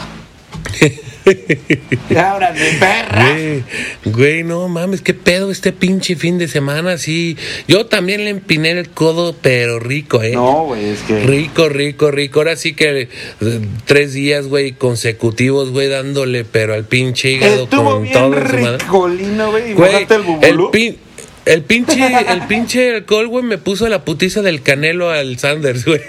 Ahora 2.16 2.54
de 2.54 2.72
perra. 2.80 3.34
Güey, 3.34 3.64
güey, 4.06 4.44
no 4.44 4.70
mames, 4.70 5.02
qué 5.02 5.14
pedo 5.14 5.52
este 5.52 5.74
pinche 5.74 6.16
fin 6.16 6.38
de 6.38 6.48
semana, 6.48 6.98
sí. 6.98 7.36
Yo 7.68 7.88
también 7.88 8.24
le 8.24 8.30
empiné 8.30 8.72
el 8.72 8.90
codo, 8.90 9.36
pero 9.42 9.82
rico, 9.82 10.24
¿eh? 10.24 10.32
No, 10.32 10.64
güey, 10.68 10.86
es 10.92 11.02
que. 11.02 11.20
Rico, 11.20 11.68
rico, 11.68 12.10
rico. 12.10 12.40
Ahora 12.40 12.56
sí 12.56 12.74
que 12.74 13.02
eh, 13.42 13.60
tres 13.84 14.14
días, 14.14 14.48
güey, 14.48 14.72
consecutivos, 14.72 15.72
güey, 15.72 15.90
dándole, 15.90 16.46
pero 16.46 16.74
al 16.74 16.86
pinche 16.86 17.32
hígado 17.32 17.64
Estuvo 17.66 17.92
con 17.92 18.04
bien 18.04 18.14
todo 18.14 18.32
ricolino, 18.32 19.52
güey. 19.52 19.72
Y 19.72 19.74
Güey, 19.74 19.96
el 20.10 20.44
el, 20.44 20.58
pin- 20.72 20.98
el 21.46 21.64
pinche, 21.64 22.08
el 22.30 22.42
pinche 22.44 22.96
alcohol, 22.96 23.28
güey, 23.28 23.44
me 23.44 23.58
puso 23.58 23.88
la 23.90 24.04
putiza 24.04 24.42
del 24.42 24.62
canelo 24.62 25.10
al 25.10 25.38
Sanders, 25.40 25.86
güey. 25.86 26.02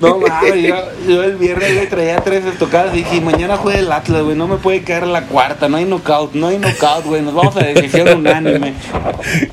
No 0.00 0.18
mames, 0.18 0.62
yo, 0.62 0.76
yo 1.08 1.24
el 1.24 1.36
viernes 1.36 1.74
güey, 1.74 1.88
traía 1.88 2.20
tres 2.20 2.44
estocadas 2.44 2.94
y 2.94 2.98
dije, 2.98 3.20
mañana 3.20 3.56
juega 3.56 3.78
el 3.78 3.90
Atlas, 3.90 4.22
güey, 4.22 4.36
no 4.36 4.46
me 4.46 4.56
puede 4.56 4.82
caer 4.82 5.06
la 5.06 5.22
cuarta, 5.22 5.68
no 5.68 5.76
hay 5.76 5.84
knockout, 5.84 6.34
no 6.34 6.48
hay 6.48 6.58
knockout, 6.58 7.04
güey, 7.04 7.22
nos 7.22 7.34
vamos 7.34 7.56
a 7.56 7.60
decisión 7.60 8.08
unánime. 8.18 8.74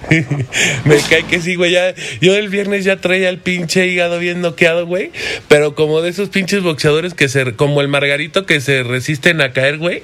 Me 0.86 0.98
cae 1.10 1.24
que 1.24 1.42
sí, 1.42 1.56
güey. 1.56 1.72
Ya, 1.72 1.94
yo 2.22 2.36
el 2.36 2.50
viernes 2.50 2.86
ya 2.86 2.98
traía 2.98 3.30
el 3.30 3.40
pinche 3.40 3.88
hígado 3.88 4.20
bien 4.20 4.42
noqueado, 4.42 4.86
güey. 4.86 5.12
Pero 5.48 5.76
como 5.76 6.02
de 6.02 6.10
esos 6.10 6.30
pinches 6.30 6.64
boxeadores 6.64 7.14
que 7.14 7.30
se. 7.30 7.56
Como 7.56 7.82
el 7.82 7.88
Margarito 7.88 8.46
que 8.46 8.62
se 8.62 8.84
resisten 8.84 9.42
a 9.42 9.54
caer, 9.54 9.78
güey. 9.78 10.04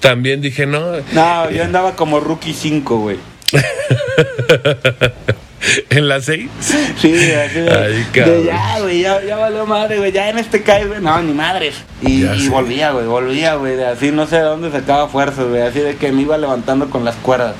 También 0.00 0.40
dije, 0.40 0.66
no. 0.66 0.98
No, 1.12 1.50
yo 1.50 1.64
andaba 1.64 1.96
como 1.96 2.20
rookie 2.20 2.52
5, 2.52 2.98
güey. 2.98 3.16
en 5.90 6.08
las 6.08 6.24
seis. 6.24 6.50
Sí, 6.60 7.32
así 7.32 7.60
de, 7.60 7.70
Ay, 7.70 7.94
de 7.94 8.06
cabrón. 8.12 8.44
ya, 8.44 8.80
güey, 8.80 9.00
ya, 9.00 9.22
ya 9.22 9.36
valió 9.36 9.66
madre, 9.66 9.98
güey, 9.98 10.12
ya 10.12 10.28
en 10.28 10.38
este 10.38 10.60
güey, 10.60 11.00
no, 11.00 11.20
ni 11.22 11.32
madres. 11.32 11.76
Y, 12.02 12.48
volvía, 12.48 12.92
güey, 12.92 13.06
volvía, 13.06 13.54
güey, 13.54 13.76
de 13.76 13.86
así 13.86 14.10
no 14.10 14.26
sé 14.26 14.36
de 14.36 14.42
dónde 14.42 14.70
sacaba 14.70 15.08
fuerzas, 15.08 15.46
güey, 15.48 15.62
así 15.62 15.80
de 15.80 15.96
que 15.96 16.12
me 16.12 16.22
iba 16.22 16.38
levantando 16.38 16.90
con 16.90 17.04
las 17.04 17.16
cuerdas. 17.16 17.54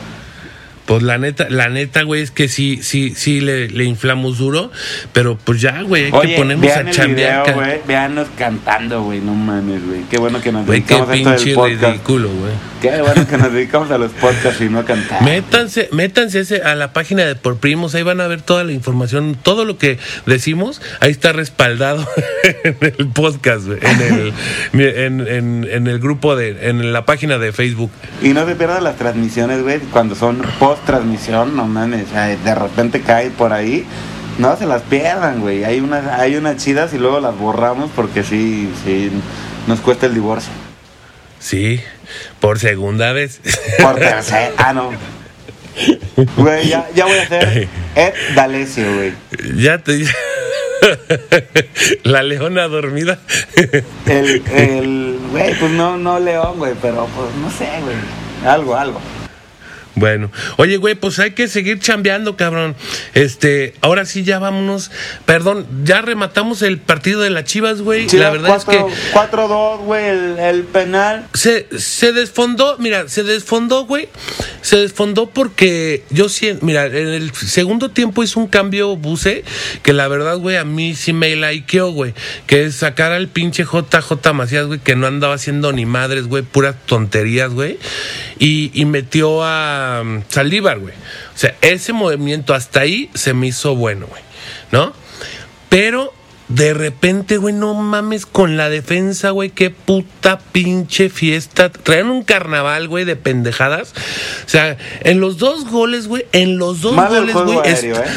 Pues 0.88 1.02
la 1.04 1.18
neta, 1.18 1.46
la 1.50 1.68
neta, 1.68 2.02
güey, 2.02 2.22
es 2.22 2.30
que 2.30 2.48
sí, 2.48 2.80
sí, 2.82 3.12
sí 3.14 3.40
le, 3.40 3.68
le 3.68 3.84
inflamos 3.84 4.38
duro. 4.38 4.72
Pero 5.12 5.36
pues 5.44 5.60
ya, 5.60 5.82
güey, 5.82 6.06
hay 6.06 6.12
Oye, 6.12 6.28
que 6.30 6.36
ponernos 6.38 6.72
a 6.76 6.90
chambear. 6.90 7.44
video, 7.44 7.54
güey, 7.54 7.80
veanos 7.86 8.26
cantando, 8.36 9.02
güey, 9.02 9.20
no 9.20 9.34
mames, 9.34 9.86
güey, 9.86 10.00
qué 10.10 10.18
bueno 10.18 10.40
que 10.40 10.50
nos 10.50 10.66
Güey, 10.66 10.82
qué 10.82 10.94
dedicamos 10.94 11.10
a 11.10 11.14
esto 11.14 11.30
del 11.30 11.36
pinche 11.36 11.54
podcast. 11.54 11.82
ridículo, 11.92 12.28
güey. 12.30 12.52
Qué 12.80 13.02
bueno 13.02 13.26
que 13.28 13.36
nos 13.36 13.52
dedicamos 13.52 13.90
a 13.90 13.98
los 13.98 14.12
podcasts 14.12 14.60
y 14.62 14.68
no 14.68 14.78
a 14.78 14.84
cantar. 14.84 15.22
Métanse, 15.22 15.88
métanse 15.92 16.40
ese- 16.40 16.62
a 16.62 16.74
la 16.74 16.92
página 16.92 17.24
de 17.26 17.34
Por 17.34 17.58
Primos, 17.58 17.94
ahí 17.94 18.02
van 18.02 18.20
a 18.20 18.26
ver 18.28 18.40
toda 18.40 18.64
la 18.64 18.72
información, 18.72 19.36
todo 19.42 19.64
lo 19.66 19.76
que 19.78 19.98
decimos, 20.26 20.80
ahí 21.00 21.10
está 21.10 21.32
respaldado 21.32 22.06
en 22.64 22.76
el 22.80 23.08
podcast, 23.08 23.66
güey, 23.66 23.78
en 23.82 24.00
el, 24.80 24.90
en, 24.96 25.26
en- 25.26 25.68
en 25.70 25.86
el 25.86 25.98
grupo 25.98 26.34
de, 26.36 26.68
en 26.68 26.92
la 26.92 27.04
página 27.04 27.36
de 27.38 27.52
Facebook. 27.52 27.90
Y 28.22 28.28
no 28.30 28.46
se 28.46 28.54
pierdan 28.54 28.84
las 28.84 28.96
transmisiones, 28.96 29.62
güey, 29.62 29.80
cuando 29.90 30.14
son 30.14 30.40
post 30.58 30.77
transmisión, 30.84 31.56
no 31.56 31.66
mames, 31.66 32.12
de 32.12 32.54
repente 32.54 33.00
cae 33.00 33.30
por 33.30 33.52
ahí. 33.52 33.86
No 34.38 34.56
se 34.56 34.66
las 34.66 34.82
pierdan, 34.82 35.40
güey. 35.40 35.64
Hay 35.64 35.80
unas, 35.80 36.06
hay 36.06 36.36
unas 36.36 36.56
chidas 36.62 36.94
y 36.94 36.98
luego 36.98 37.18
las 37.18 37.36
borramos 37.36 37.90
porque 37.94 38.22
sí, 38.22 38.72
sí, 38.84 39.10
nos 39.66 39.80
cuesta 39.80 40.06
el 40.06 40.14
divorcio. 40.14 40.52
Sí, 41.40 41.80
por 42.40 42.58
segunda 42.58 43.12
vez. 43.12 43.40
Por 43.82 43.96
tercer, 43.96 44.52
ah, 44.58 44.72
no. 44.72 44.90
Güey, 46.36 46.68
ya, 46.68 46.88
ya 46.94 47.04
voy 47.06 47.18
a 47.18 47.22
hacer 47.22 47.68
Ed 47.94 48.12
D'Alessio, 48.34 48.94
güey. 48.94 49.12
ya 49.56 49.78
te... 49.78 50.04
la 52.04 52.22
leona 52.22 52.68
dormida. 52.68 53.18
El, 54.06 54.42
el, 54.52 55.18
güey, 55.30 55.54
pues 55.54 55.70
no, 55.72 55.96
no 55.96 56.18
León, 56.18 56.58
güey, 56.58 56.74
pero 56.80 57.06
pues 57.06 57.34
no 57.36 57.50
sé, 57.50 57.68
güey. 57.82 57.96
Algo, 58.46 58.76
algo. 58.76 59.00
Bueno, 59.98 60.30
oye, 60.56 60.76
güey, 60.76 60.94
pues 60.94 61.18
hay 61.18 61.32
que 61.32 61.48
seguir 61.48 61.80
chambeando, 61.80 62.36
cabrón. 62.36 62.76
Este, 63.14 63.74
ahora 63.80 64.04
sí 64.04 64.22
ya 64.22 64.38
vámonos. 64.38 64.90
Perdón, 65.24 65.66
ya 65.84 66.00
rematamos 66.00 66.62
el 66.62 66.78
partido 66.78 67.20
de 67.20 67.30
las 67.30 67.44
Chivas, 67.44 67.80
güey. 67.82 68.08
la 68.08 68.30
verdad 68.30 68.56
es 68.56 68.64
que 68.64 68.78
4-2, 69.12 69.78
güey, 69.84 70.04
el, 70.06 70.38
el 70.38 70.64
penal. 70.64 71.26
se, 71.34 71.66
se 71.76 72.12
desfondó, 72.12 72.76
mira, 72.78 73.08
se 73.08 73.22
desfondó, 73.22 73.84
güey. 73.84 74.08
Se 74.60 74.76
desfondó 74.76 75.30
porque 75.30 76.04
yo 76.10 76.28
siento, 76.28 76.64
mira, 76.66 76.86
en 76.86 77.08
el 77.08 77.32
segundo 77.34 77.90
tiempo 77.90 78.22
hizo 78.22 78.40
un 78.40 78.48
cambio 78.48 78.96
Buse 78.96 79.44
que 79.82 79.92
la 79.92 80.08
verdad, 80.08 80.36
güey, 80.36 80.56
a 80.56 80.64
mí 80.64 80.94
sí 80.94 81.12
me 81.12 81.34
likeó, 81.36 81.90
güey. 81.92 82.14
Que 82.46 82.64
es 82.64 82.76
sacar 82.76 83.12
al 83.12 83.28
pinche 83.28 83.64
JJ 83.64 84.32
Macías, 84.34 84.66
güey, 84.66 84.78
que 84.78 84.96
no 84.96 85.06
andaba 85.06 85.34
haciendo 85.34 85.72
ni 85.72 85.86
madres, 85.86 86.26
güey, 86.26 86.42
puras 86.42 86.76
tonterías, 86.86 87.52
güey. 87.52 87.78
Y, 88.38 88.70
y 88.74 88.84
metió 88.84 89.42
a 89.42 89.87
um, 90.02 90.22
Saldívar, 90.28 90.78
güey. 90.78 90.94
O 90.94 91.38
sea, 91.38 91.54
ese 91.60 91.92
movimiento 91.92 92.54
hasta 92.54 92.80
ahí 92.80 93.10
se 93.14 93.34
me 93.34 93.48
hizo 93.48 93.74
bueno, 93.74 94.06
güey. 94.06 94.22
¿No? 94.70 94.92
Pero 95.68 96.12
de 96.48 96.72
repente, 96.72 97.36
güey, 97.36 97.54
no 97.54 97.74
mames 97.74 98.24
con 98.24 98.56
la 98.56 98.70
defensa, 98.70 99.30
güey, 99.30 99.50
qué 99.50 99.70
puta 99.70 100.38
pinche 100.38 101.10
fiesta. 101.10 101.70
Traían 101.70 102.10
un 102.10 102.24
carnaval, 102.24 102.88
güey, 102.88 103.04
de 103.04 103.16
pendejadas. 103.16 103.92
O 104.46 104.48
sea, 104.48 104.78
en 105.00 105.20
los 105.20 105.36
dos 105.36 105.66
goles, 105.66 106.08
güey, 106.08 106.24
en 106.32 106.56
los 106.56 106.80
dos 106.80 106.96
goles, 106.96 107.34
güey, 107.34 107.58
aéreo, 107.58 107.96
¿eh? 107.96 108.08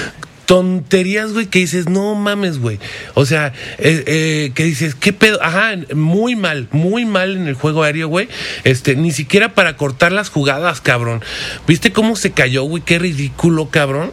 Tonterías, 0.46 1.34
güey, 1.34 1.48
que 1.48 1.60
dices, 1.60 1.90
no 1.90 2.16
mames, 2.16 2.60
güey. 2.60 2.80
O 3.14 3.26
sea, 3.26 3.54
eh, 3.78 4.04
eh, 4.06 4.52
que 4.54 4.64
dices, 4.64 4.96
¿qué 4.96 5.14
pedo? 5.14 5.42
Ajá, 5.42 5.76
muy 5.96 6.36
mal, 6.36 6.68
muy 6.72 7.06
mal 7.06 7.36
en 7.36 7.48
el 7.48 7.56
juego 7.56 7.84
aéreo, 7.84 8.08
güey. 8.08 8.28
Este, 8.64 8.96
ni 8.96 9.12
siquiera 9.12 9.54
para 9.54 9.78
cortar 9.78 10.12
las 10.12 10.30
jugadas, 10.30 10.82
cabrón. 10.82 11.24
¿Viste 11.68 11.92
cómo 11.92 12.16
se 12.16 12.32
cayó, 12.32 12.64
güey? 12.64 12.84
Qué 12.84 13.00
ridículo, 13.00 13.70
cabrón. 13.70 14.12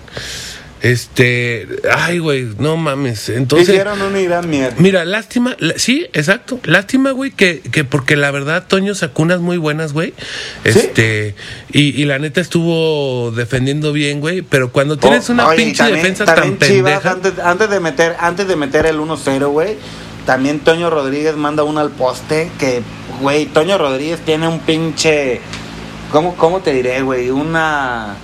Este, 0.80 1.66
ay, 1.92 2.18
güey, 2.20 2.48
no 2.58 2.76
mames. 2.76 3.28
Entonces, 3.30 3.68
Hicieron 3.70 4.00
una 4.00 4.20
gran 4.20 4.48
mierda. 4.48 4.76
Mira, 4.78 5.04
lástima, 5.04 5.56
sí, 5.76 6.06
exacto. 6.12 6.60
Lástima, 6.64 7.10
güey, 7.10 7.30
que, 7.32 7.60
que 7.60 7.84
porque 7.84 8.16
la 8.16 8.30
verdad 8.30 8.64
Toño 8.68 8.94
sacó 8.94 9.22
unas 9.22 9.40
muy 9.40 9.56
buenas, 9.56 9.92
güey. 9.92 10.14
Este, 10.64 11.34
y, 11.72 12.00
y 12.00 12.04
la 12.04 12.18
neta 12.18 12.40
estuvo 12.40 13.32
defendiendo 13.32 13.92
bien, 13.92 14.20
güey. 14.20 14.42
Pero 14.42 14.70
cuando 14.72 14.96
tienes 14.96 15.28
Oh, 15.28 15.32
una 15.32 15.48
oye, 15.48 15.62
y 15.62 15.64
pinche 15.66 15.78
también- 15.82 16.02
defensa 16.02 16.24
también 16.24 16.58
tan 16.58 16.68
Chivas, 16.68 16.92
pendeja. 17.02 17.10
antes, 17.10 17.32
antes 17.44 17.70
de 17.70 17.80
meter, 17.80 18.16
antes 18.20 18.46
de 18.48 18.56
meter 18.56 18.86
el 18.86 18.98
1-0, 19.00 19.48
güey, 19.50 19.76
también 20.26 20.60
Toño 20.60 20.90
Rodríguez 20.90 21.36
manda 21.36 21.64
uno 21.64 21.80
al 21.80 21.90
poste 21.90 22.50
que, 22.58 22.82
güey, 23.20 23.46
Toño 23.46 23.78
Rodríguez 23.78 24.20
tiene 24.20 24.46
un 24.46 24.60
pinche, 24.60 25.40
¿cómo, 26.12 26.36
cómo 26.36 26.60
te 26.60 26.72
diré, 26.72 27.02
güey? 27.02 27.30
Una 27.30 28.14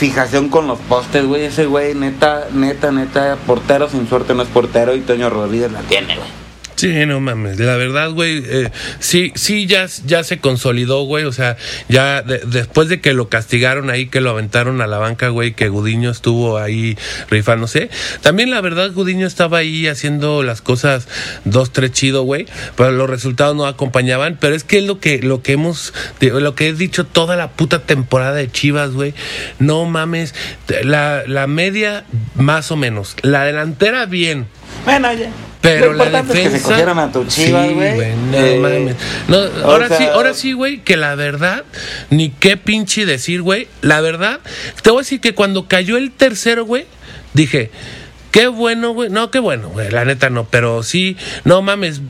fijación 0.00 0.48
con 0.48 0.66
los 0.66 0.78
postes, 0.78 1.26
güey. 1.26 1.44
Ese 1.44 1.66
güey, 1.66 1.94
neta, 1.94 2.48
neta, 2.54 2.90
neta, 2.90 3.36
portero 3.46 3.86
sin 3.86 4.08
suerte 4.08 4.34
no 4.34 4.42
es 4.42 4.48
portero 4.48 4.96
y 4.96 5.00
Toño 5.02 5.28
Rodríguez 5.28 5.70
la 5.70 5.80
tiene, 5.82 6.16
güey. 6.16 6.39
Sí, 6.80 7.04
no 7.04 7.20
mames, 7.20 7.60
la 7.60 7.76
verdad, 7.76 8.10
güey, 8.12 8.42
eh, 8.42 8.70
sí, 9.00 9.32
sí, 9.34 9.66
ya, 9.66 9.84
ya 10.06 10.24
se 10.24 10.38
consolidó, 10.38 11.02
güey, 11.02 11.24
o 11.26 11.32
sea, 11.32 11.58
ya 11.90 12.22
de- 12.22 12.38
después 12.46 12.88
de 12.88 13.02
que 13.02 13.12
lo 13.12 13.28
castigaron 13.28 13.90
ahí, 13.90 14.06
que 14.06 14.22
lo 14.22 14.30
aventaron 14.30 14.80
a 14.80 14.86
la 14.86 14.96
banca, 14.96 15.28
güey, 15.28 15.52
que 15.52 15.68
Gudiño 15.68 16.10
estuvo 16.10 16.56
ahí 16.56 16.96
rifándose, 17.28 17.90
también 18.22 18.50
la 18.50 18.62
verdad 18.62 18.92
Gudiño 18.94 19.26
estaba 19.26 19.58
ahí 19.58 19.88
haciendo 19.88 20.42
las 20.42 20.62
cosas 20.62 21.06
dos, 21.44 21.70
tres 21.70 21.92
chido, 21.92 22.22
güey, 22.22 22.46
pero 22.78 22.92
los 22.92 23.10
resultados 23.10 23.54
no 23.54 23.66
acompañaban, 23.66 24.38
pero 24.40 24.54
es 24.54 24.64
que 24.64 24.78
es 24.78 24.84
lo 24.84 25.00
que, 25.00 25.18
lo 25.20 25.42
que 25.42 25.52
hemos, 25.52 25.92
lo 26.22 26.54
que 26.54 26.68
he 26.68 26.72
dicho 26.72 27.04
toda 27.04 27.36
la 27.36 27.50
puta 27.50 27.80
temporada 27.82 28.32
de 28.36 28.50
Chivas, 28.50 28.92
güey, 28.92 29.12
no 29.58 29.84
mames, 29.84 30.34
la, 30.82 31.24
la 31.26 31.46
media 31.46 32.06
más 32.36 32.70
o 32.70 32.76
menos, 32.76 33.16
la 33.20 33.44
delantera 33.44 34.06
bien, 34.06 34.46
Bueno, 34.84 35.12
ya. 35.12 35.28
pero 35.60 35.92
Lo 35.92 36.04
la 36.06 36.22
defensa. 36.22 36.32
es 36.48 36.52
que 36.52 36.58
se 36.58 36.64
cogieron 36.64 36.98
a 36.98 37.12
tu 37.12 37.24
chivas, 37.26 37.68
Sí, 37.68 37.74
güey. 37.74 37.92
no 38.16 38.36
Eh, 38.36 38.58
mames. 38.60 38.96
No, 39.28 39.38
o 39.38 39.70
ahora 39.70 39.88
sea- 39.88 39.98
sí, 39.98 40.04
ahora 40.04 40.34
sí, 40.34 40.52
güey, 40.52 40.78
que 40.80 40.96
la 40.96 41.14
verdad, 41.16 41.64
ni 42.08 42.30
qué 42.30 42.56
pinche 42.56 43.04
decir, 43.06 43.42
güey. 43.42 43.68
La 43.82 44.00
verdad, 44.00 44.40
te 44.82 44.90
voy 44.90 45.00
a 45.00 45.02
decir 45.02 45.20
que 45.20 45.34
cuando 45.34 45.68
cayó 45.68 45.96
el 45.98 46.10
tercero, 46.12 46.64
güey, 46.64 46.86
dije, 47.34 47.70
qué 48.30 48.46
bueno, 48.48 48.92
güey. 48.94 49.10
No, 49.10 49.30
qué 49.30 49.38
bueno, 49.38 49.68
güey. 49.68 49.90
La 49.90 50.04
neta 50.06 50.30
no, 50.30 50.44
pero 50.48 50.82
sí, 50.82 51.16
no 51.44 51.60
mames. 51.62 52.00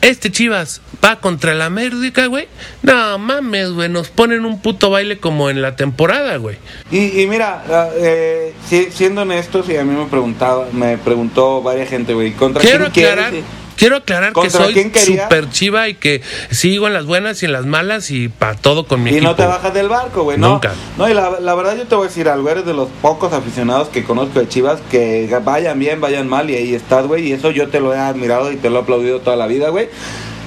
Este 0.00 0.30
Chivas 0.30 0.80
va 1.04 1.20
contra 1.20 1.52
el 1.52 1.62
América, 1.62 2.26
güey. 2.26 2.48
No 2.82 3.18
mames, 3.18 3.70
güey. 3.72 3.88
Nos 3.88 4.08
ponen 4.08 4.44
un 4.44 4.60
puto 4.60 4.90
baile 4.90 5.18
como 5.18 5.50
en 5.50 5.62
la 5.62 5.76
temporada, 5.76 6.36
güey. 6.36 6.56
Y, 6.90 7.20
y 7.20 7.26
mira, 7.26 7.64
eh, 7.96 8.54
si- 8.68 8.90
siendo 8.90 9.22
honestos, 9.22 9.68
y 9.68 9.76
a 9.76 9.84
mí 9.84 9.94
me 9.94 10.06
preguntaba, 10.06 10.66
me 10.72 10.98
preguntó 10.98 11.62
varias 11.62 11.88
gente, 11.88 12.14
güey, 12.14 12.32
¿contra 12.32 12.62
Quiero 12.62 12.90
quién 12.92 13.06
aclarar? 13.06 13.32
Quiero 13.76 13.96
aclarar 13.96 14.28
que 14.30 14.34
¿Contra 14.34 14.64
soy 14.64 14.92
super 14.92 15.50
chiva 15.50 15.88
y 15.88 15.94
que 15.94 16.22
sigo 16.50 16.86
en 16.86 16.94
las 16.94 17.06
buenas 17.06 17.42
y 17.42 17.46
en 17.46 17.52
las 17.52 17.66
malas 17.66 18.10
y 18.10 18.28
para 18.28 18.54
todo 18.54 18.86
con 18.86 19.02
mi 19.02 19.10
Y 19.10 19.14
equipo. 19.14 19.30
no 19.30 19.36
te 19.36 19.46
bajas 19.46 19.74
del 19.74 19.88
barco, 19.88 20.22
güey. 20.24 20.38
No, 20.38 20.50
Nunca. 20.50 20.72
no 20.98 21.08
y 21.08 21.14
la, 21.14 21.40
la 21.40 21.54
verdad 21.54 21.76
yo 21.76 21.86
te 21.86 21.94
voy 21.94 22.06
a 22.06 22.08
decir 22.08 22.28
algo, 22.28 22.48
eres 22.50 22.64
de 22.66 22.74
los 22.74 22.88
pocos 23.02 23.32
aficionados 23.32 23.88
que 23.88 24.04
conozco 24.04 24.40
de 24.40 24.48
Chivas 24.48 24.80
que 24.90 25.28
vayan 25.44 25.78
bien, 25.78 26.00
vayan 26.00 26.28
mal 26.28 26.50
y 26.50 26.54
ahí 26.56 26.74
estás, 26.74 27.06
güey. 27.06 27.28
Y 27.28 27.32
eso 27.32 27.50
yo 27.50 27.68
te 27.68 27.80
lo 27.80 27.94
he 27.94 27.98
admirado 27.98 28.52
y 28.52 28.56
te 28.56 28.70
lo 28.70 28.78
he 28.78 28.82
aplaudido 28.82 29.20
toda 29.20 29.36
la 29.36 29.46
vida, 29.46 29.68
güey. 29.70 29.88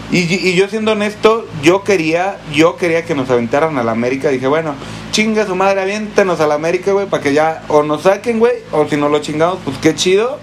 Y, 0.09 0.19
y 0.19 0.55
yo 0.55 0.69
siendo 0.69 0.93
honesto, 0.93 1.45
yo 1.61 1.83
quería, 1.83 2.37
yo 2.53 2.77
quería 2.77 3.03
que 3.03 3.13
nos 3.13 3.29
aventaran 3.29 3.77
a 3.77 3.83
la 3.83 3.91
América. 3.91 4.29
Dije, 4.29 4.47
bueno, 4.47 4.73
chinga 5.11 5.45
su 5.45 5.53
madre, 5.53 5.81
aviéntenos 5.81 6.39
a 6.39 6.47
la 6.47 6.55
América, 6.55 6.93
güey, 6.93 7.07
para 7.07 7.21
que 7.21 7.33
ya 7.33 7.63
o 7.67 7.83
nos 7.83 8.03
saquen, 8.03 8.39
güey, 8.39 8.53
o 8.71 8.87
si 8.87 8.95
no 8.95 9.09
lo 9.09 9.19
chingamos, 9.19 9.57
pues 9.65 9.77
qué 9.79 9.95
chido. 9.95 10.39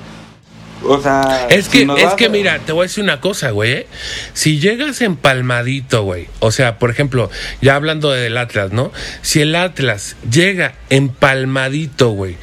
O 0.87 1.01
sea, 1.01 1.47
Es 1.51 1.68
que, 1.68 1.82
es 1.99 2.14
que 2.14 2.26
a- 2.26 2.28
mira, 2.28 2.59
te 2.59 2.72
voy 2.72 2.85
a 2.85 2.89
decir 2.89 3.03
una 3.03 3.20
cosa, 3.20 3.51
güey. 3.51 3.72
¿eh? 3.72 3.87
Si 4.32 4.59
llegas 4.61 5.01
empalmadito, 5.01 6.03
güey. 6.03 6.26
O 6.41 6.51
sea, 6.51 6.78
por 6.78 6.91
ejemplo, 6.91 7.30
ya 7.61 7.74
hablando 7.76 8.11
del 8.11 8.37
Atlas, 8.37 8.72
¿no? 8.72 8.93
Si 9.22 9.41
el 9.41 9.55
Atlas 9.57 10.16
llega 10.30 10.74
empalmadito, 10.91 12.11
güey, 12.11 12.37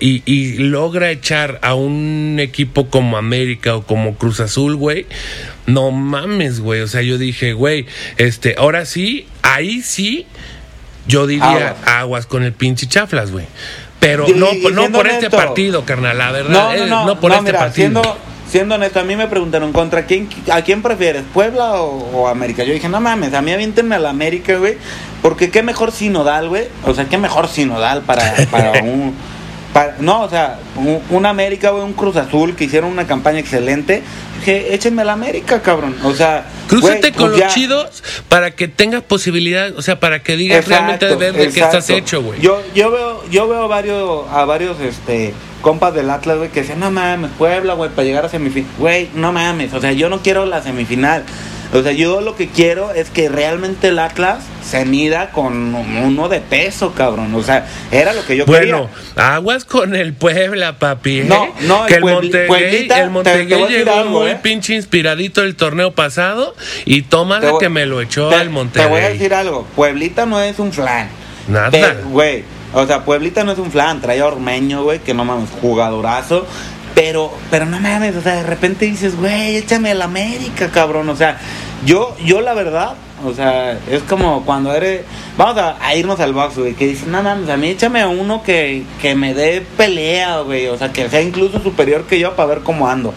y 0.00 0.58
logra 0.58 1.10
echar 1.10 1.58
a 1.62 1.74
un 1.74 2.38
equipo 2.40 2.88
como 2.90 3.16
América 3.16 3.76
o 3.76 3.82
como 3.86 4.16
Cruz 4.16 4.40
Azul, 4.40 4.76
güey, 4.76 5.06
no 5.66 5.90
mames, 5.90 6.60
güey. 6.60 6.80
O 6.80 6.88
sea, 6.88 7.02
yo 7.02 7.18
dije, 7.18 7.52
güey, 7.52 7.86
este, 8.16 8.54
ahora 8.58 8.84
sí, 8.86 9.26
ahí 9.42 9.82
sí, 9.82 10.26
yo 11.06 11.26
diría 11.26 11.68
Aguas. 11.70 11.76
aguas, 11.86 12.26
con 12.26 12.42
el 12.42 12.52
pinche 12.52 12.86
chaflas, 12.88 13.30
güey. 13.30 13.46
Pero 14.00 14.28
Y- 14.28 14.34
no, 14.34 14.52
y 14.52 14.68
no 14.72 14.90
por 14.90 15.06
este 15.06 15.30
partido, 15.30 15.84
carnal, 15.84 16.18
la 16.18 16.30
verdad. 16.30 16.50
No, 16.50 16.72
eh, 16.72 16.78
no, 16.80 16.86
no, 16.86 17.06
no 17.06 17.20
por 17.20 17.30
no, 17.30 17.36
este 17.38 17.46
mira, 17.50 17.58
partido. 17.60 17.74
Siendo, 18.02 18.16
siendo 18.48 18.74
honesto, 18.76 19.00
a 19.00 19.04
mí 19.04 19.16
me 19.16 19.26
preguntaron, 19.26 19.72
¿contra 19.72 20.04
quién, 20.06 20.28
a 20.52 20.62
quién 20.62 20.82
prefieres, 20.82 21.24
Puebla 21.32 21.80
o, 21.80 22.10
o 22.12 22.28
América? 22.28 22.62
Yo 22.64 22.72
dije, 22.72 22.88
no 22.88 23.00
mames, 23.00 23.34
a 23.34 23.42
mí 23.42 23.52
aviéntenme 23.52 23.94
a 23.96 23.98
la 23.98 24.10
América, 24.10 24.56
güey, 24.56 24.76
porque 25.22 25.50
qué 25.50 25.62
mejor 25.62 25.92
sinodal, 25.92 26.48
güey, 26.48 26.68
o 26.84 26.94
sea, 26.94 27.06
qué 27.06 27.18
mejor 27.18 27.48
sinodal 27.48 28.02
para, 28.02 28.32
para 28.50 28.72
un... 28.82 29.14
para- 29.76 29.96
no, 30.00 30.22
o 30.22 30.30
sea, 30.30 30.58
un, 30.76 31.00
un 31.10 31.26
América, 31.26 31.70
güey, 31.70 31.84
un 31.84 31.92
Cruz 31.92 32.16
Azul 32.16 32.56
que 32.56 32.64
hicieron 32.64 32.90
una 32.90 33.06
campaña 33.06 33.38
excelente. 33.38 34.02
Dije, 34.38 34.74
échenme 34.74 35.04
la 35.04 35.12
América, 35.14 35.62
cabrón. 35.62 35.96
O 36.04 36.12
sea, 36.14 36.46
Crúzate 36.68 36.98
güey, 37.00 37.12
con 37.12 37.20
pues 37.22 37.30
los 37.32 37.40
ya- 37.40 37.48
chidos 37.48 38.02
para 38.28 38.50
que 38.50 38.68
tengas 38.68 39.02
posibilidad, 39.02 39.76
o 39.76 39.82
sea, 39.82 39.98
para 40.00 40.22
que 40.22 40.36
digas 40.36 40.66
realmente 40.68 41.06
de 41.06 41.16
ver 41.16 41.32
de 41.32 41.38
qué 41.38 41.44
exacto. 41.48 41.78
estás 41.78 41.90
hecho, 41.96 42.22
güey. 42.22 42.40
Yo, 42.40 42.60
yo 42.74 42.90
veo, 42.90 43.24
yo 43.30 43.48
veo 43.48 43.68
varios, 43.68 44.26
a 44.30 44.44
varios 44.44 44.78
este 44.80 45.32
compas 45.62 45.94
del 45.94 46.10
Atlas, 46.10 46.36
güey, 46.38 46.50
que 46.50 46.60
decían, 46.60 46.78
no 46.80 46.90
mames, 46.90 47.30
Puebla, 47.38 47.74
güey, 47.74 47.90
para 47.90 48.04
llegar 48.04 48.24
a 48.24 48.28
semifinal. 48.28 48.70
Güey, 48.78 49.08
no 49.14 49.32
mames, 49.32 49.72
o 49.72 49.80
sea, 49.80 49.92
yo 49.92 50.08
no 50.08 50.20
quiero 50.22 50.44
la 50.46 50.62
semifinal. 50.62 51.24
O 51.72 51.82
sea, 51.82 51.92
yo 51.92 52.20
lo 52.20 52.36
que 52.36 52.48
quiero 52.48 52.92
es 52.92 53.10
que 53.10 53.28
realmente 53.28 53.88
el 53.88 53.98
Atlas 53.98 54.44
se 54.64 54.84
mida 54.84 55.30
con 55.30 55.74
uno 55.74 56.28
de 56.28 56.40
peso, 56.40 56.92
cabrón. 56.92 57.34
O 57.34 57.42
sea, 57.42 57.66
era 57.90 58.12
lo 58.12 58.24
que 58.24 58.36
yo 58.36 58.46
Bueno, 58.46 58.88
quería. 59.14 59.34
aguas 59.34 59.64
con 59.64 59.94
el 59.94 60.14
Puebla, 60.14 60.78
papi. 60.78 61.20
¿eh? 61.20 61.24
No, 61.26 61.48
no, 61.62 61.86
que 61.86 61.94
el 61.94 62.00
Monteguey, 62.02 62.46
Pueblita, 62.48 63.00
el 63.00 63.10
Monteguey 63.10 63.46
te- 63.48 63.66
te 63.66 63.78
llegó 63.78 63.92
algo, 63.92 64.20
muy 64.20 64.30
¿eh? 64.30 64.38
pinche 64.42 64.74
inspiradito 64.74 65.42
el 65.42 65.56
torneo 65.56 65.90
pasado 65.92 66.54
y 66.84 67.02
toma 67.02 67.40
la 67.40 67.52
que 67.58 67.68
me 67.68 67.84
lo 67.86 68.00
echó 68.00 68.28
te, 68.28 68.36
el 68.36 68.50
Monterrey. 68.50 68.86
Te 68.86 68.90
voy 68.94 69.02
a 69.02 69.08
decir 69.10 69.34
algo, 69.34 69.66
Pueblita 69.76 70.24
no 70.26 70.40
es 70.40 70.58
un 70.58 70.72
flan. 70.72 71.08
Nada. 71.48 71.70
Güey, 72.10 72.44
o 72.74 72.86
sea, 72.86 73.04
Pueblita 73.04 73.44
no 73.44 73.52
es 73.52 73.58
un 73.58 73.70
flan, 73.70 74.00
trae 74.00 74.20
a 74.20 74.26
Ormeño, 74.26 74.82
güey, 74.82 74.98
que 74.98 75.14
no 75.14 75.24
mames, 75.24 75.48
jugadorazo. 75.60 76.46
Pero, 76.96 77.30
pero 77.50 77.66
no 77.66 77.78
mames, 77.78 78.16
o 78.16 78.22
sea, 78.22 78.36
de 78.36 78.42
repente 78.44 78.86
dices, 78.86 79.16
güey, 79.16 79.56
échame 79.56 79.90
el 79.90 80.00
América, 80.00 80.70
cabrón. 80.70 81.10
O 81.10 81.14
sea, 81.14 81.38
yo, 81.84 82.16
yo 82.24 82.40
la 82.40 82.54
verdad, 82.54 82.94
o 83.22 83.34
sea, 83.34 83.78
es 83.90 84.02
como 84.08 84.46
cuando 84.46 84.74
eres. 84.74 85.02
Vamos 85.36 85.58
a, 85.58 85.76
a 85.86 85.94
irnos 85.94 86.18
al 86.20 86.32
box, 86.32 86.56
güey, 86.56 86.72
que 86.72 86.86
dices, 86.86 87.06
no 87.06 87.22
mames, 87.22 87.50
a 87.50 87.58
mí 87.58 87.68
échame 87.68 88.00
a 88.00 88.08
uno 88.08 88.42
que, 88.42 88.84
que 89.02 89.14
me 89.14 89.34
dé 89.34 89.60
pelea, 89.76 90.40
güey. 90.40 90.68
O 90.68 90.78
sea, 90.78 90.90
que 90.90 91.10
sea 91.10 91.20
incluso 91.20 91.62
superior 91.62 92.04
que 92.04 92.18
yo 92.18 92.34
para 92.34 92.48
ver 92.48 92.60
cómo 92.60 92.88
ando. 92.88 93.12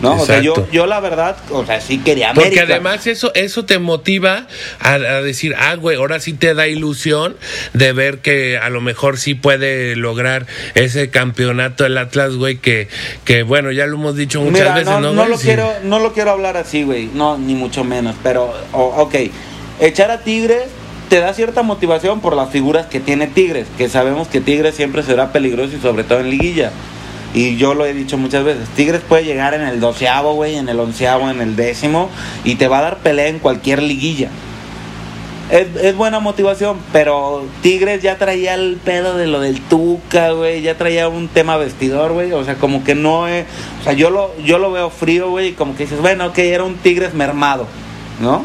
¿No? 0.00 0.14
O 0.14 0.24
sea, 0.24 0.40
yo, 0.40 0.54
yo 0.72 0.86
la 0.86 0.98
verdad, 1.00 1.36
o 1.50 1.64
sea, 1.66 1.80
sí 1.80 1.98
quería 1.98 2.30
América. 2.30 2.62
Porque 2.62 2.72
además 2.72 3.06
eso, 3.06 3.32
eso 3.34 3.64
te 3.66 3.78
motiva 3.78 4.46
a, 4.80 4.94
a 4.94 5.22
decir, 5.22 5.54
ah, 5.58 5.74
güey, 5.74 5.96
ahora 5.98 6.20
sí 6.20 6.32
te 6.32 6.54
da 6.54 6.66
ilusión 6.68 7.36
de 7.74 7.92
ver 7.92 8.18
que 8.18 8.56
a 8.58 8.70
lo 8.70 8.80
mejor 8.80 9.18
sí 9.18 9.34
puede 9.34 9.96
lograr 9.96 10.46
ese 10.74 11.10
campeonato 11.10 11.84
el 11.84 11.98
Atlas, 11.98 12.34
güey, 12.36 12.56
que, 12.58 12.88
que 13.24 13.42
bueno, 13.42 13.70
ya 13.72 13.86
lo 13.86 13.96
hemos 13.96 14.16
dicho 14.16 14.40
muchas 14.40 14.52
Mira, 14.60 14.74
veces, 14.74 14.86
no, 15.00 15.12
¿no? 15.12 15.26
lo 15.26 15.36
Sí. 15.36 15.46
quiero, 15.48 15.70
no 15.84 15.98
lo 15.98 16.12
quiero 16.12 16.30
hablar 16.30 16.56
así, 16.56 16.82
güey. 16.82 17.10
No, 17.12 17.36
ni 17.38 17.54
mucho 17.54 17.84
menos. 17.84 18.14
Pero, 18.22 18.52
o- 18.72 18.94
ok, 19.02 19.14
echar 19.80 20.10
a 20.10 20.20
Tigres 20.20 20.62
te 21.08 21.20
da 21.20 21.34
cierta 21.34 21.62
motivación 21.62 22.20
por 22.20 22.36
las 22.36 22.50
figuras 22.50 22.86
que 22.86 23.00
tiene 23.00 23.26
Tigres, 23.26 23.66
que 23.76 23.88
sabemos 23.88 24.28
que 24.28 24.40
Tigres 24.40 24.74
siempre 24.76 25.02
será 25.02 25.32
peligroso 25.32 25.76
y 25.76 25.80
sobre 25.80 26.04
todo 26.04 26.20
en 26.20 26.30
liguilla. 26.30 26.70
Y 27.32 27.56
yo 27.56 27.74
lo 27.74 27.86
he 27.86 27.94
dicho 27.94 28.18
muchas 28.18 28.42
veces, 28.44 28.68
Tigres 28.74 29.02
puede 29.08 29.24
llegar 29.24 29.54
en 29.54 29.62
el 29.62 29.78
doceavo, 29.78 30.34
güey, 30.34 30.56
en 30.56 30.68
el 30.68 30.80
onceavo, 30.80 31.30
en 31.30 31.40
el 31.40 31.54
décimo, 31.54 32.10
y 32.42 32.56
te 32.56 32.66
va 32.66 32.78
a 32.80 32.82
dar 32.82 32.98
pelea 32.98 33.28
en 33.28 33.38
cualquier 33.38 33.82
liguilla. 33.82 34.30
Es, 35.50 35.66
es 35.82 35.96
buena 35.96 36.20
motivación, 36.20 36.76
pero 36.92 37.44
Tigres 37.62 38.02
ya 38.02 38.18
traía 38.18 38.54
el 38.54 38.76
pedo 38.84 39.16
de 39.16 39.26
lo 39.26 39.40
del 39.40 39.60
Tuca, 39.60 40.30
güey, 40.30 40.62
ya 40.62 40.76
traía 40.78 41.08
un 41.08 41.26
tema 41.28 41.56
vestidor, 41.56 42.12
güey, 42.12 42.32
o 42.32 42.44
sea, 42.44 42.54
como 42.54 42.84
que 42.84 42.94
no 42.94 43.26
es, 43.26 43.46
o 43.80 43.84
sea, 43.84 43.92
yo 43.92 44.10
lo, 44.10 44.32
yo 44.44 44.58
lo 44.58 44.70
veo 44.70 44.90
frío, 44.90 45.28
güey, 45.30 45.48
y 45.48 45.52
como 45.52 45.76
que 45.76 45.84
dices, 45.84 46.00
bueno, 46.00 46.26
ok, 46.26 46.38
era 46.38 46.62
un 46.64 46.76
Tigres 46.76 47.14
mermado, 47.14 47.66
¿no? 48.20 48.44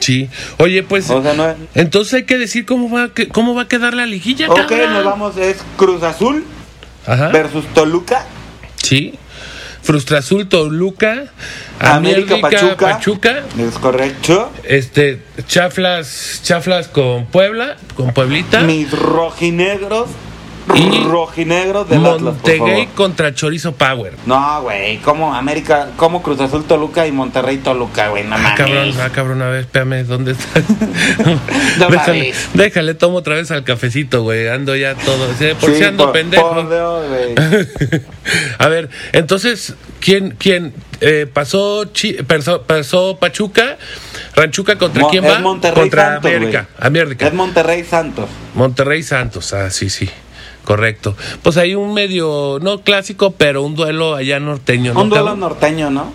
Sí. 0.00 0.28
Oye, 0.58 0.82
pues, 0.84 1.10
O 1.10 1.22
sea, 1.22 1.34
no 1.34 1.48
es... 1.50 1.56
entonces 1.74 2.14
hay 2.14 2.24
que 2.24 2.38
decir 2.38 2.64
cómo 2.64 2.88
va, 2.90 3.04
a 3.04 3.08
que- 3.08 3.28
cómo 3.28 3.54
va 3.54 3.62
a 3.62 3.68
quedar 3.68 3.92
la 3.94 4.06
liguilla, 4.06 4.48
Ok, 4.50 4.56
cabrón. 4.68 4.92
nos 4.94 5.04
vamos, 5.04 5.36
es 5.38 5.58
Cruz 5.76 6.02
Azul 6.02 6.44
Ajá. 7.08 7.28
versus 7.28 7.64
Toluca, 7.74 8.24
Sí. 8.76 9.14
Frustra 9.82 10.18
Azul, 10.18 10.48
Toluca, 10.48 11.32
América, 11.80 12.34
América, 12.34 12.40
Pachuca. 12.40 12.76
Pachuca. 12.76 13.42
es 13.58 13.74
correcto, 13.78 14.52
Este, 14.64 15.22
Chaflas, 15.46 16.40
Chaflas 16.42 16.88
con 16.88 17.26
Puebla, 17.26 17.76
con 17.96 18.12
Pueblita. 18.12 18.60
mis 18.60 18.90
rojinegros, 18.92 20.08
Y 20.74 21.02
rojinegros 21.04 21.88
del 21.88 22.04
Atlas, 22.04 22.20
Monteguey 22.22 22.82
favor. 22.84 22.94
contra 22.94 23.34
Chorizo 23.34 23.72
Power. 23.72 24.14
No, 24.26 24.62
güey, 24.62 24.98
como 24.98 25.34
América, 25.34 25.88
como 25.96 26.22
Cruz 26.22 26.40
Azul 26.40 26.64
Toluca 26.64 27.06
y 27.06 27.12
Monterrey 27.12 27.56
Toluca, 27.58 28.08
güey, 28.08 28.24
no 28.24 28.34
Ah, 28.36 28.38
mames. 28.38 28.58
cabrón, 28.58 28.92
ah, 29.00 29.08
cabrón, 29.12 29.42
a 29.42 29.48
ver, 29.48 29.60
espérame, 29.60 30.04
¿dónde 30.06 30.32
está? 30.32 30.60
No 31.78 31.88
déjale, 31.90 32.34
déjale, 32.54 32.94
tomo 32.94 33.18
otra 33.18 33.34
vez 33.36 33.50
al 33.50 33.64
cafecito, 33.64 34.22
güey. 34.22 34.48
Ando 34.48 34.74
ya 34.76 34.94
todo. 34.94 35.28
sí, 35.38 35.46
Por 35.60 35.70
si 35.70 35.76
Sí, 35.78 35.84
ando 35.84 36.04
por- 36.04 36.12
pendejo. 36.12 36.48
por 36.54 36.68
Dios, 36.68 37.04
a 38.58 38.68
ver, 38.68 38.88
entonces, 39.12 39.74
¿quién, 40.00 40.34
quién 40.38 40.74
eh, 41.00 41.26
pasó, 41.32 41.84
Chi- 41.86 42.22
pasó, 42.24 42.62
pasó 42.62 43.16
Pachuca? 43.18 43.78
¿Ranchuca 44.34 44.76
contra 44.76 45.02
Mo- 45.02 45.10
quién 45.10 45.24
va? 45.24 45.38
Monterrey 45.40 45.80
contra 45.82 46.12
Santos, 46.14 46.30
América. 46.32 46.68
América. 46.78 47.26
Es 47.26 47.34
Monterrey 47.34 47.84
Santos. 47.84 48.28
Monterrey 48.54 49.02
Santos, 49.02 49.52
ah, 49.52 49.70
sí, 49.70 49.88
sí. 49.90 50.08
Correcto. 50.68 51.16
Pues 51.42 51.56
hay 51.56 51.74
un 51.74 51.94
medio, 51.94 52.58
no 52.60 52.82
clásico, 52.82 53.30
pero 53.30 53.62
un 53.62 53.74
duelo 53.74 54.14
allá 54.14 54.38
norteño, 54.38 54.92
¿no? 54.92 55.00
Un 55.00 55.08
duelo 55.08 55.34
norteño, 55.34 55.88
¿no? 55.88 56.12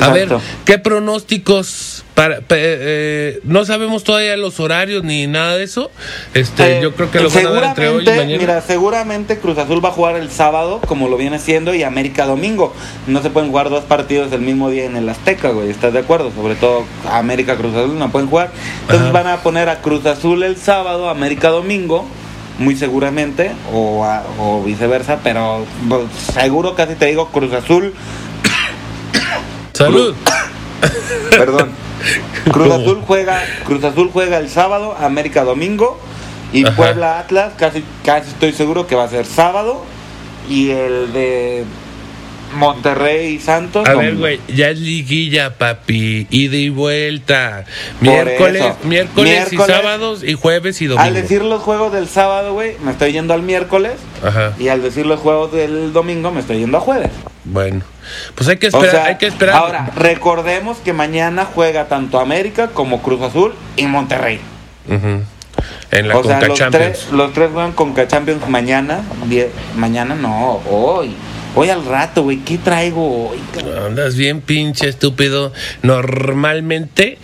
A 0.00 0.10
ver. 0.10 0.28
¿qué 0.64 0.78
pronósticos 0.78 2.04
para 2.14 2.38
eh, 2.50 3.40
no 3.42 3.64
sabemos 3.64 4.04
todavía 4.04 4.36
los 4.36 4.60
horarios 4.60 5.02
ni 5.02 5.26
nada 5.26 5.56
de 5.56 5.64
eso? 5.64 5.90
Este, 6.34 6.78
Eh, 6.78 6.82
yo 6.82 6.94
creo 6.94 7.10
que 7.10 7.18
lo 7.18 7.30
van 7.30 7.46
a 7.46 7.50
dar 7.50 7.64
entre 7.64 7.88
hoy 7.88 8.04
y 8.04 8.06
mañana. 8.06 8.38
Mira, 8.38 8.60
seguramente 8.60 9.40
Cruz 9.40 9.58
Azul 9.58 9.84
va 9.84 9.88
a 9.88 9.92
jugar 9.92 10.14
el 10.14 10.30
sábado, 10.30 10.80
como 10.86 11.08
lo 11.08 11.16
viene 11.16 11.34
haciendo, 11.34 11.74
y 11.74 11.82
América 11.82 12.26
domingo. 12.26 12.72
No 13.08 13.22
se 13.22 13.30
pueden 13.30 13.50
jugar 13.50 13.70
dos 13.70 13.82
partidos 13.82 14.32
el 14.32 14.42
mismo 14.42 14.70
día 14.70 14.84
en 14.84 14.94
el 14.96 15.08
Azteca, 15.08 15.50
güey. 15.50 15.68
¿Estás 15.68 15.92
de 15.92 15.98
acuerdo? 15.98 16.30
Sobre 16.30 16.54
todo 16.54 16.84
América 17.10 17.56
Cruz 17.56 17.74
Azul 17.74 17.98
no 17.98 18.12
pueden 18.12 18.28
jugar. 18.28 18.52
Entonces 18.82 19.02
Ajá. 19.02 19.12
van 19.12 19.26
a 19.26 19.42
poner 19.42 19.68
a 19.68 19.80
Cruz 19.80 20.06
Azul 20.06 20.44
el 20.44 20.56
sábado, 20.56 21.08
América 21.08 21.48
domingo. 21.48 22.06
Muy 22.58 22.76
seguramente, 22.76 23.50
o, 23.72 24.04
a- 24.04 24.22
o 24.38 24.62
viceversa, 24.62 25.18
pero 25.24 25.64
pues, 25.88 26.02
seguro 26.34 26.74
casi 26.76 26.94
te 26.94 27.06
digo 27.06 27.28
Cruz 27.30 27.52
Azul 27.52 27.92
Salud. 29.72 30.14
Perdón. 31.30 31.70
Cruz 32.52 32.70
Azul 32.72 33.02
juega, 33.06 33.42
Cruz 33.64 33.82
Azul 33.82 34.10
juega 34.12 34.38
el 34.38 34.48
sábado, 34.50 34.94
América 35.00 35.42
domingo 35.44 35.98
y 36.52 36.64
Ajá. 36.64 36.76
Puebla 36.76 37.18
Atlas, 37.18 37.54
casi 37.56 37.82
casi 38.04 38.28
estoy 38.30 38.52
seguro 38.52 38.86
que 38.86 38.94
va 38.94 39.04
a 39.04 39.08
ser 39.08 39.24
sábado 39.26 39.82
y 40.48 40.70
el 40.70 41.12
de 41.12 41.64
Monterrey 42.54 43.34
y 43.34 43.40
Santos. 43.40 43.88
A 43.88 43.94
ver, 43.94 44.16
güey, 44.16 44.40
ya 44.48 44.70
es 44.70 44.78
liguilla, 44.78 45.54
papi. 45.58 46.26
Ida 46.30 46.56
y 46.56 46.68
vuelta. 46.70 47.64
Miércoles, 48.00 48.64
miércoles, 48.84 49.52
y 49.52 49.56
sábados 49.56 50.22
y 50.24 50.34
jueves 50.34 50.80
y 50.82 50.86
domingo. 50.86 51.02
Al 51.06 51.14
decir 51.14 51.42
los 51.42 51.62
juegos 51.62 51.92
del 51.92 52.08
sábado, 52.08 52.52
güey, 52.54 52.76
me 52.84 52.92
estoy 52.92 53.12
yendo 53.12 53.34
al 53.34 53.42
miércoles 53.42 53.92
Ajá. 54.24 54.52
y 54.58 54.68
al 54.68 54.82
decir 54.82 55.06
los 55.06 55.20
juegos 55.20 55.52
del 55.52 55.92
domingo 55.92 56.30
me 56.30 56.40
estoy 56.40 56.58
yendo 56.58 56.78
a 56.78 56.80
jueves. 56.80 57.10
Bueno. 57.44 57.82
Pues 58.34 58.48
hay 58.48 58.56
que 58.58 58.66
O 58.66 58.70
esperar, 58.70 58.90
sea, 58.90 59.04
hay 59.06 59.16
que 59.16 59.26
esperar. 59.26 59.56
Ahora, 59.56 59.90
recordemos 59.96 60.78
que 60.78 60.92
mañana 60.92 61.46
juega 61.46 61.86
tanto 61.88 62.18
América 62.20 62.68
como 62.68 63.00
Cruz 63.02 63.20
Azul 63.22 63.54
y 63.76 63.86
Monterrey. 63.86 64.40
En 65.90 66.08
la 66.08 66.18
o 66.18 66.24
sea, 66.24 66.34
Conca 66.34 66.48
los 66.48 66.58
Champions. 66.58 66.98
tres, 66.98 67.12
los 67.12 67.32
tres 67.32 67.50
juegan 67.52 67.72
Conca 67.72 68.06
Champions 68.08 68.46
mañana. 68.48 69.00
die- 69.26 69.50
mañana 69.76 70.14
no, 70.14 70.60
hoy. 70.70 71.14
Hoy 71.56 71.70
al 71.70 71.84
rato, 71.84 72.22
güey. 72.22 72.38
¿Qué 72.38 72.58
traigo 72.58 73.30
hoy? 73.30 73.38
Andas 73.86 74.16
bien 74.16 74.40
pinche 74.40 74.88
estúpido 74.88 75.52
normalmente. 75.82 77.18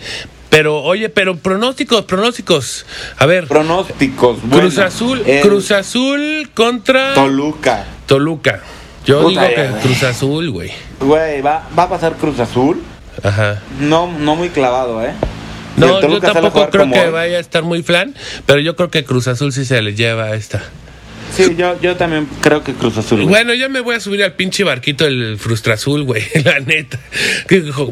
Pero, 0.49 0.81
oye, 0.83 1.09
pero 1.09 1.37
pronósticos, 1.37 2.03
pronósticos. 2.05 2.85
A 3.17 3.25
ver, 3.25 3.47
Pronósticos. 3.47 4.39
Cruz 4.39 4.49
bueno, 4.75 4.83
Azul, 4.83 5.23
el 5.25 5.41
Cruz 5.41 5.71
Azul 5.71 6.49
contra 6.53 7.13
Toluca. 7.13 7.85
Toluca. 8.05 8.61
Yo 9.05 9.21
Puta 9.21 9.29
digo 9.29 9.41
ya, 9.41 9.55
que 9.55 9.67
güey. 9.69 9.81
Cruz 9.81 10.03
Azul, 10.03 10.51
güey. 10.51 10.71
Güey, 10.99 11.41
va, 11.41 11.67
va 11.77 11.83
a 11.83 11.89
pasar 11.89 12.15
Cruz 12.17 12.39
Azul. 12.39 12.81
Ajá. 13.23 13.61
No, 13.79 14.11
no 14.11 14.35
muy 14.35 14.49
clavado, 14.49 15.03
¿eh? 15.03 15.13
No, 15.77 16.01
yo 16.01 16.19
tampoco 16.19 16.69
creo 16.69 16.91
que 16.91 16.99
hoy- 16.99 17.11
vaya 17.11 17.37
a 17.37 17.39
estar 17.39 17.63
muy 17.63 17.81
flan, 17.81 18.13
pero 18.45 18.59
yo 18.59 18.75
creo 18.75 18.91
que 18.91 19.05
Cruz 19.05 19.27
Azul 19.29 19.53
sí 19.53 19.63
se 19.63 19.81
le 19.81 19.95
lleva 19.95 20.25
a 20.25 20.35
esta. 20.35 20.61
Sí, 21.31 21.55
yo, 21.57 21.79
yo 21.81 21.95
también 21.95 22.27
creo 22.41 22.63
que 22.63 22.73
Cruz 22.73 22.97
Azul. 22.97 23.17
güey. 23.19 23.29
Bueno, 23.29 23.53
ya 23.53 23.69
me 23.69 23.79
voy 23.79 23.95
a 23.95 23.99
subir 23.99 24.23
al 24.23 24.33
pinche 24.33 24.63
barquito 24.63 25.05
del 25.05 25.37
Frustra 25.39 25.75
Azul, 25.75 26.03
güey, 26.03 26.23
la 26.43 26.59
neta. 26.59 26.99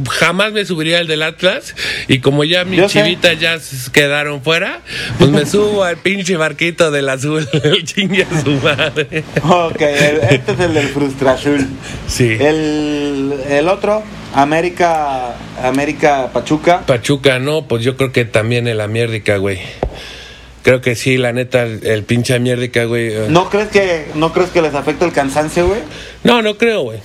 Jamás 0.10 0.52
me 0.54 0.66
subiría 0.66 1.00
al 1.00 1.08
del 1.08 1.24
Atlas 1.24 1.76
y 2.08 2.20
como 2.20 2.44
ya 2.44 2.66
mis 2.66 2.80
Yo 2.80 2.90
sé. 2.90 3.00
chivitas 3.02 3.40
ya 3.40 3.58
quedaron 3.92 4.42
fuera, 4.44 4.82
pues 5.18 5.30
me 5.30 5.46
subo 5.46 5.84
al 5.84 5.98
pinche 5.98 6.36
barquito 6.38 6.92
del 6.92 7.10
azul, 7.10 7.48
el 7.64 7.84
chingue 7.86 8.24
a 8.30 8.42
su 8.42 8.52
madre. 8.52 9.24
Ok, 9.44 9.82
el- 9.82 10.20
este 10.30 10.52
es 10.54 10.60
el 10.60 10.74
del 10.74 10.88
Frustra 10.90 11.32
Azul. 11.34 11.66
Sí. 12.08 12.36
El, 12.40 13.34
el 13.50 13.68
otro, 13.68 14.04
América, 14.34 15.36
América 15.64 16.30
Pachuca. 16.34 16.82
Pachuca, 16.86 17.40
no, 17.40 17.68
pues 17.68 17.84
yo 17.84 17.96
creo 17.98 18.12
que 18.12 18.26
también 18.26 18.68
el 18.68 18.82
Amiérdica, 18.82 19.38
güey. 19.38 19.60
Creo 20.70 20.82
que 20.82 20.96
sí, 20.96 21.18
la 21.18 21.34
neta, 21.34 21.64
el, 21.64 22.04
pinche 22.04 22.36
Amiérdica, 22.36 22.84
güey. 22.84 23.08
eh. 23.12 23.26
¿No 23.28 23.50
crees 23.50 23.70
que, 23.70 24.06
no 24.14 24.32
crees 24.32 24.52
que 24.52 24.62
les 24.62 24.76
afecta 24.76 25.04
el 25.04 25.12
cansancio, 25.12 25.66
güey? 25.68 25.80
No, 26.24 26.44
no 26.44 26.60
creo, 26.60 26.82
güey. 26.84 27.00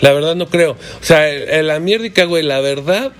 La 0.00 0.12
verdad 0.12 0.34
no 0.34 0.48
creo. 0.48 0.72
O 0.72 1.04
sea, 1.04 1.28
el, 1.28 1.48
el 1.48 1.70
Amiérdica, 1.70 2.24
güey, 2.24 2.42
la 2.42 2.58
verdad 2.58 3.12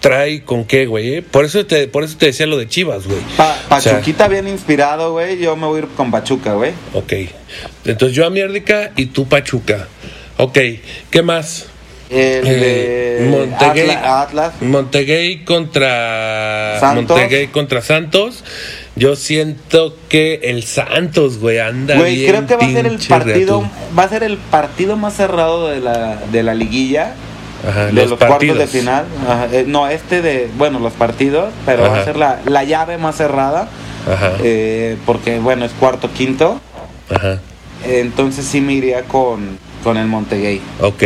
trae 0.00 0.42
con 0.42 0.64
qué, 0.64 0.86
güey. 0.86 1.16
eh? 1.16 1.22
Por 1.22 1.44
eso 1.44 1.66
te 1.66 1.86
por 1.86 2.02
eso 2.02 2.16
te 2.16 2.24
decía 2.26 2.46
lo 2.46 2.56
de 2.56 2.66
Chivas, 2.66 3.06
güey. 3.06 3.20
Pa- 3.36 3.58
O 3.68 3.80
sea, 3.82 3.92
Pachuquita 3.92 4.26
bien 4.26 4.48
inspirado, 4.48 5.12
güey. 5.12 5.38
Yo 5.38 5.54
me 5.54 5.66
voy 5.66 5.80
a 5.80 5.82
ir 5.82 5.88
con 5.88 6.10
Pachuca, 6.10 6.54
güey. 6.54 6.72
ok. 6.94 7.12
Entonces 7.84 8.16
yo 8.16 8.24
Amiérdica 8.24 8.92
y 8.96 9.04
tú 9.06 9.28
Pachuca. 9.28 9.86
Ok. 10.38 10.58
¿Qué 11.10 11.20
más? 11.22 11.66
El 12.08 12.42
Eh, 12.44 13.26
Montegay. 13.30 13.90
Atlas. 14.02 14.54
Montegay 14.62 15.44
contra 15.44 16.78
Santos. 16.80 17.16
Montegay 17.18 17.46
contra 17.48 17.82
Santos. 17.82 18.42
Yo 18.96 19.16
siento 19.16 19.96
que 20.08 20.40
el 20.44 20.64
Santos, 20.64 21.38
güey, 21.38 21.58
anda 21.58 21.96
Güey, 21.96 22.16
bien 22.16 22.30
creo 22.30 22.46
que 22.46 22.56
va 22.56 22.66
a 22.66 22.72
ser 22.72 22.86
el 22.86 22.98
partido, 22.98 23.70
va 23.98 24.02
a 24.02 24.08
ser 24.08 24.22
el 24.22 24.36
partido 24.36 24.96
más 24.96 25.14
cerrado 25.14 25.68
de 25.68 25.80
la, 25.80 26.16
de 26.30 26.42
la 26.42 26.54
liguilla. 26.54 27.14
Ajá, 27.66 27.86
de 27.86 27.92
los 27.92 28.10
los, 28.10 28.18
cuartos 28.18 28.58
de 28.58 28.66
final. 28.66 29.04
Ajá, 29.28 29.48
eh, 29.52 29.64
no, 29.66 29.86
este 29.88 30.22
de, 30.22 30.48
bueno, 30.56 30.80
los 30.80 30.94
partidos, 30.94 31.52
pero 31.66 31.82
va 31.82 32.00
a 32.00 32.04
ser 32.04 32.16
la, 32.16 32.40
la 32.46 32.64
llave 32.64 32.98
más 32.98 33.16
cerrada. 33.16 33.68
Ajá. 34.10 34.32
eh, 34.42 34.96
porque, 35.04 35.38
bueno, 35.38 35.64
es 35.64 35.72
cuarto, 35.72 36.10
quinto. 36.12 36.60
Ajá. 37.10 37.38
Entonces 37.86 38.44
sí 38.44 38.60
me 38.60 38.74
iría 38.74 39.02
con, 39.02 39.58
con 39.82 39.96
el 39.96 40.06
Montegay. 40.06 40.60
Ok. 40.80 41.02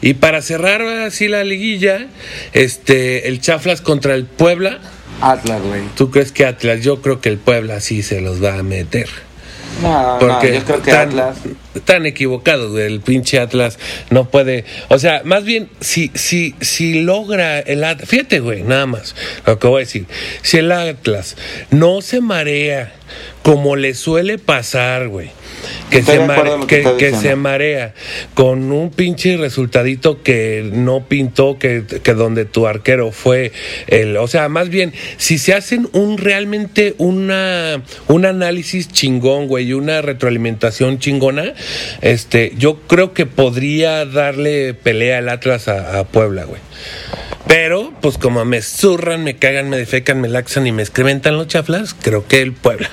Y 0.00 0.14
para 0.14 0.42
cerrar 0.42 0.82
así 0.82 1.28
la 1.28 1.44
liguilla, 1.44 2.06
este, 2.52 3.28
el 3.28 3.40
Chaflas 3.40 3.80
contra 3.80 4.14
el 4.14 4.24
Puebla. 4.24 4.78
Atlas, 5.32 5.62
güey. 5.62 5.82
¿Tú 5.96 6.10
crees 6.10 6.32
que 6.32 6.46
Atlas? 6.46 6.82
Yo 6.82 7.00
creo 7.02 7.20
que 7.20 7.28
el 7.28 7.38
Puebla 7.38 7.80
sí 7.80 8.02
se 8.02 8.20
los 8.20 8.42
va 8.42 8.58
a 8.58 8.62
meter. 8.62 9.08
No, 9.82 10.18
Porque 10.20 10.48
no, 10.50 10.54
yo 10.54 10.64
creo 10.64 10.82
que 10.82 10.90
están, 10.90 11.08
Atlas. 11.08 11.38
están 11.74 12.06
equivocados, 12.06 12.70
güey. 12.70 12.86
El 12.86 13.00
pinche 13.00 13.40
Atlas 13.40 13.78
no 14.10 14.30
puede. 14.30 14.64
O 14.88 14.98
sea, 14.98 15.22
más 15.24 15.44
bien, 15.44 15.68
si, 15.80 16.10
si, 16.14 16.54
si 16.60 17.02
logra 17.02 17.58
el 17.58 17.82
Atlas. 17.82 18.08
Fíjate, 18.08 18.40
güey, 18.40 18.62
nada 18.62 18.86
más 18.86 19.16
lo 19.46 19.58
que 19.58 19.66
voy 19.66 19.78
a 19.78 19.84
decir. 19.84 20.06
Si 20.42 20.58
el 20.58 20.70
Atlas 20.70 21.36
no 21.70 22.02
se 22.02 22.20
marea 22.20 22.92
como 23.42 23.74
le 23.76 23.94
suele 23.94 24.38
pasar, 24.38 25.08
güey. 25.08 25.30
Que, 25.90 26.02
se, 26.02 26.18
mare- 26.20 26.66
que 26.98 27.12
se 27.14 27.36
marea 27.36 27.94
con 28.34 28.72
un 28.72 28.90
pinche 28.90 29.36
resultadito 29.36 30.22
que 30.22 30.68
no 30.72 31.04
pintó, 31.06 31.58
que, 31.58 31.84
que 32.02 32.14
donde 32.14 32.44
tu 32.44 32.66
arquero 32.66 33.12
fue 33.12 33.52
el. 33.86 34.16
O 34.16 34.26
sea, 34.26 34.48
más 34.48 34.68
bien, 34.68 34.92
si 35.16 35.38
se 35.38 35.54
hacen 35.54 35.88
un 35.92 36.18
realmente 36.18 36.94
una, 36.98 37.82
un 38.08 38.24
análisis 38.26 38.88
chingón, 38.90 39.46
güey, 39.46 39.66
y 39.68 39.72
una 39.72 40.02
retroalimentación 40.02 40.98
chingona, 40.98 41.54
este, 42.00 42.52
yo 42.56 42.80
creo 42.86 43.12
que 43.14 43.26
podría 43.26 44.04
darle 44.04 44.74
pelea 44.74 45.18
al 45.18 45.28
Atlas 45.28 45.68
a, 45.68 45.98
a 45.98 46.04
Puebla, 46.04 46.44
güey. 46.44 46.60
Pero, 47.46 47.92
pues 48.00 48.16
como 48.18 48.44
me 48.44 48.62
zurran, 48.62 49.22
me 49.22 49.36
cagan, 49.36 49.68
me 49.68 49.76
defecan, 49.76 50.20
me 50.20 50.28
laxan 50.28 50.66
y 50.66 50.72
me 50.72 50.82
excrementan 50.82 51.36
los 51.36 51.46
chaflas, 51.46 51.94
creo 51.94 52.26
que 52.26 52.40
el 52.40 52.52
Puebla. 52.52 52.90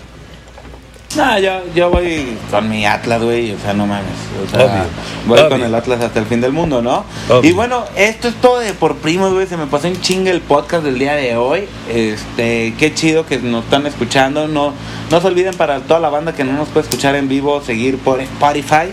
No, 1.15 1.39
yo, 1.39 1.61
yo 1.75 1.89
voy 1.89 2.37
con 2.49 2.69
mi 2.69 2.85
Atlas, 2.85 3.21
güey. 3.21 3.51
O 3.51 3.59
sea, 3.59 3.73
no 3.73 3.85
mames. 3.85 4.05
O 4.45 4.49
sea, 4.49 4.65
Obvio, 4.65 4.83
voy 5.25 5.39
obvio. 5.39 5.49
con 5.49 5.61
el 5.63 5.75
Atlas 5.75 6.01
hasta 6.01 6.19
el 6.19 6.25
fin 6.25 6.39
del 6.41 6.51
mundo, 6.53 6.81
¿no? 6.81 7.03
Obvio. 7.29 7.49
Y 7.49 7.53
bueno, 7.53 7.83
esto 7.95 8.27
es 8.29 8.35
todo 8.35 8.59
de 8.59 8.73
por 8.73 8.97
primos, 8.97 9.33
güey. 9.33 9.47
Se 9.47 9.57
me 9.57 9.67
pasó 9.67 9.87
en 9.87 9.99
chinga 9.99 10.31
el 10.31 10.41
podcast 10.41 10.83
del 10.83 10.97
día 10.99 11.13
de 11.15 11.35
hoy. 11.35 11.65
Este, 11.89 12.73
qué 12.77 12.93
chido 12.93 13.25
que 13.25 13.39
nos 13.39 13.65
están 13.65 13.85
escuchando. 13.87 14.47
No, 14.47 14.73
no 15.09 15.21
se 15.21 15.27
olviden 15.27 15.53
para 15.55 15.79
toda 15.81 15.99
la 15.99 16.09
banda 16.09 16.33
que 16.33 16.43
no 16.43 16.53
nos 16.53 16.69
puede 16.69 16.85
escuchar 16.87 17.15
en 17.15 17.27
vivo, 17.27 17.61
seguir 17.61 17.97
por 17.97 18.21
Spotify. 18.21 18.91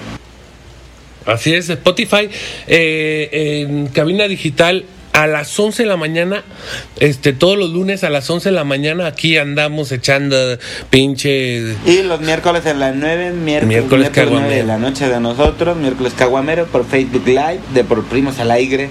Así 1.26 1.52
es, 1.54 1.68
Spotify, 1.68 2.30
eh, 2.66 3.28
en 3.68 3.88
cabina 3.88 4.24
digital 4.24 4.86
a 5.18 5.26
las 5.26 5.58
11 5.58 5.82
de 5.82 5.88
la 5.88 5.96
mañana, 5.96 6.44
este, 7.00 7.32
todos 7.32 7.58
los 7.58 7.70
lunes 7.70 8.04
a 8.04 8.10
las 8.10 8.30
11 8.30 8.50
de 8.50 8.54
la 8.54 8.62
mañana 8.62 9.08
aquí 9.08 9.36
andamos 9.36 9.90
echando 9.90 10.36
pinche... 10.90 11.74
Y 11.86 12.02
los 12.02 12.20
miércoles 12.20 12.64
en 12.66 12.78
las 12.78 12.94
9, 12.94 13.32
miércoles, 13.32 13.66
Miércoles 13.66 13.66
miércoles 13.66 14.10
9 14.12 14.12
caguamero. 14.12 14.54
de 14.54 14.62
la 14.62 14.78
noche 14.78 15.08
de 15.08 15.18
nosotros, 15.18 15.76
miércoles 15.76 16.12
caguamero 16.16 16.66
por 16.66 16.86
Facebook 16.86 17.26
Live, 17.26 17.58
de 17.74 17.82
por 17.82 18.04
primos 18.04 18.38
al 18.38 18.52
aire. 18.52 18.90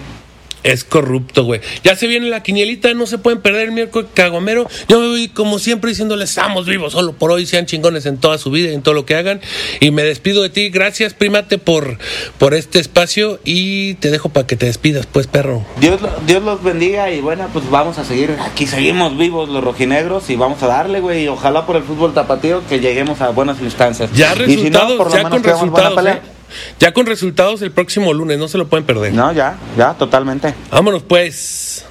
Es 0.68 0.84
corrupto, 0.84 1.46
güey. 1.46 1.62
Ya 1.86 1.96
se 1.96 2.08
viene 2.08 2.28
la 2.28 2.44
quinielita, 2.44 2.94
no 2.94 3.06
se 3.06 3.18
pueden 3.18 3.40
perder 3.40 3.70
el 3.70 3.72
miércoles 3.72 4.10
caguamero. 4.14 4.68
Yo 4.90 5.00
me 5.00 5.08
voy 5.08 5.30
como 5.30 5.60
siempre 5.60 5.92
diciéndoles, 5.92 6.32
estamos 6.32 6.66
vivos 6.66 6.92
solo 6.92 7.14
por 7.14 7.32
hoy, 7.32 7.46
sean 7.46 7.66
chingones 7.66 8.06
en 8.06 8.18
toda 8.18 8.38
su 8.38 8.52
vida 8.52 8.72
y 8.72 8.74
en 8.74 8.82
todo 8.82 8.94
lo 8.94 9.06
que 9.06 9.16
hagan. 9.16 9.40
Y 9.80 9.92
me 9.92 10.04
despido 10.04 10.44
de 10.44 10.50
ti. 10.50 10.68
Gracias, 10.68 11.14
primate, 11.14 11.58
por, 11.58 11.98
por 12.38 12.54
este 12.54 12.80
espacio 12.80 13.40
y 13.46 13.94
te 13.94 14.12
dejo 14.12 14.28
para 14.28 14.46
que 14.46 14.58
te 14.58 14.66
despidas, 14.66 15.06
pues, 15.06 15.26
perro. 15.28 15.66
Dios, 15.80 16.02
Dios 16.26 16.44
los 16.44 16.62
bendiga 16.62 17.12
y 17.12 17.22
bueno, 17.22 17.48
pues 17.54 17.70
vamos 17.70 17.98
a 17.98 18.04
seguir, 18.04 18.36
aquí 18.42 18.68
seguimos 18.68 19.18
vivos 19.18 19.48
los 19.48 19.64
rojinegros 19.64 20.30
y 20.30 20.36
vamos 20.36 20.62
a 20.64 20.68
darle, 20.68 21.00
güey, 21.00 21.24
y 21.24 21.28
ojalá 21.30 21.66
por 21.66 21.78
el 21.78 21.84
fútbol 21.84 22.14
tapatío 22.14 22.62
que 22.68 22.82
lleguemos 22.82 23.22
a 23.22 23.30
buenas 23.30 23.62
instancias. 23.62 24.12
Ya 24.12 24.34
Y 24.34 24.58
si 24.58 24.70
no, 24.70 24.82
resultados, 24.82 24.98
por 24.98 25.08
lo 25.08 25.16
ya 25.16 25.24
menos 25.24 25.32
con 25.32 25.44
resultados. 25.44 26.37
Ya 26.80 26.94
con 26.94 27.06
resultados 27.06 27.62
el 27.62 27.72
próximo 27.72 28.14
lunes, 28.14 28.38
no 28.38 28.48
se 28.48 28.58
lo 28.58 28.68
pueden 28.68 28.86
perder. 28.86 29.14
No, 29.14 29.32
ya, 29.32 29.58
ya, 29.78 29.94
totalmente. 29.94 30.54
Vámonos 30.72 31.04
pues. 31.04 31.86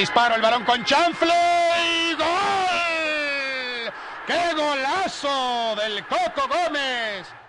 Disparo, 0.00 0.34
el 0.34 0.40
balón 0.40 0.64
con 0.64 0.82
chanfle 0.82 1.34
y 1.84 2.14
gol. 2.14 3.92
¡Qué 4.26 4.54
golazo 4.54 5.76
del 5.76 6.06
Coco 6.06 6.48
Gómez! 6.48 7.39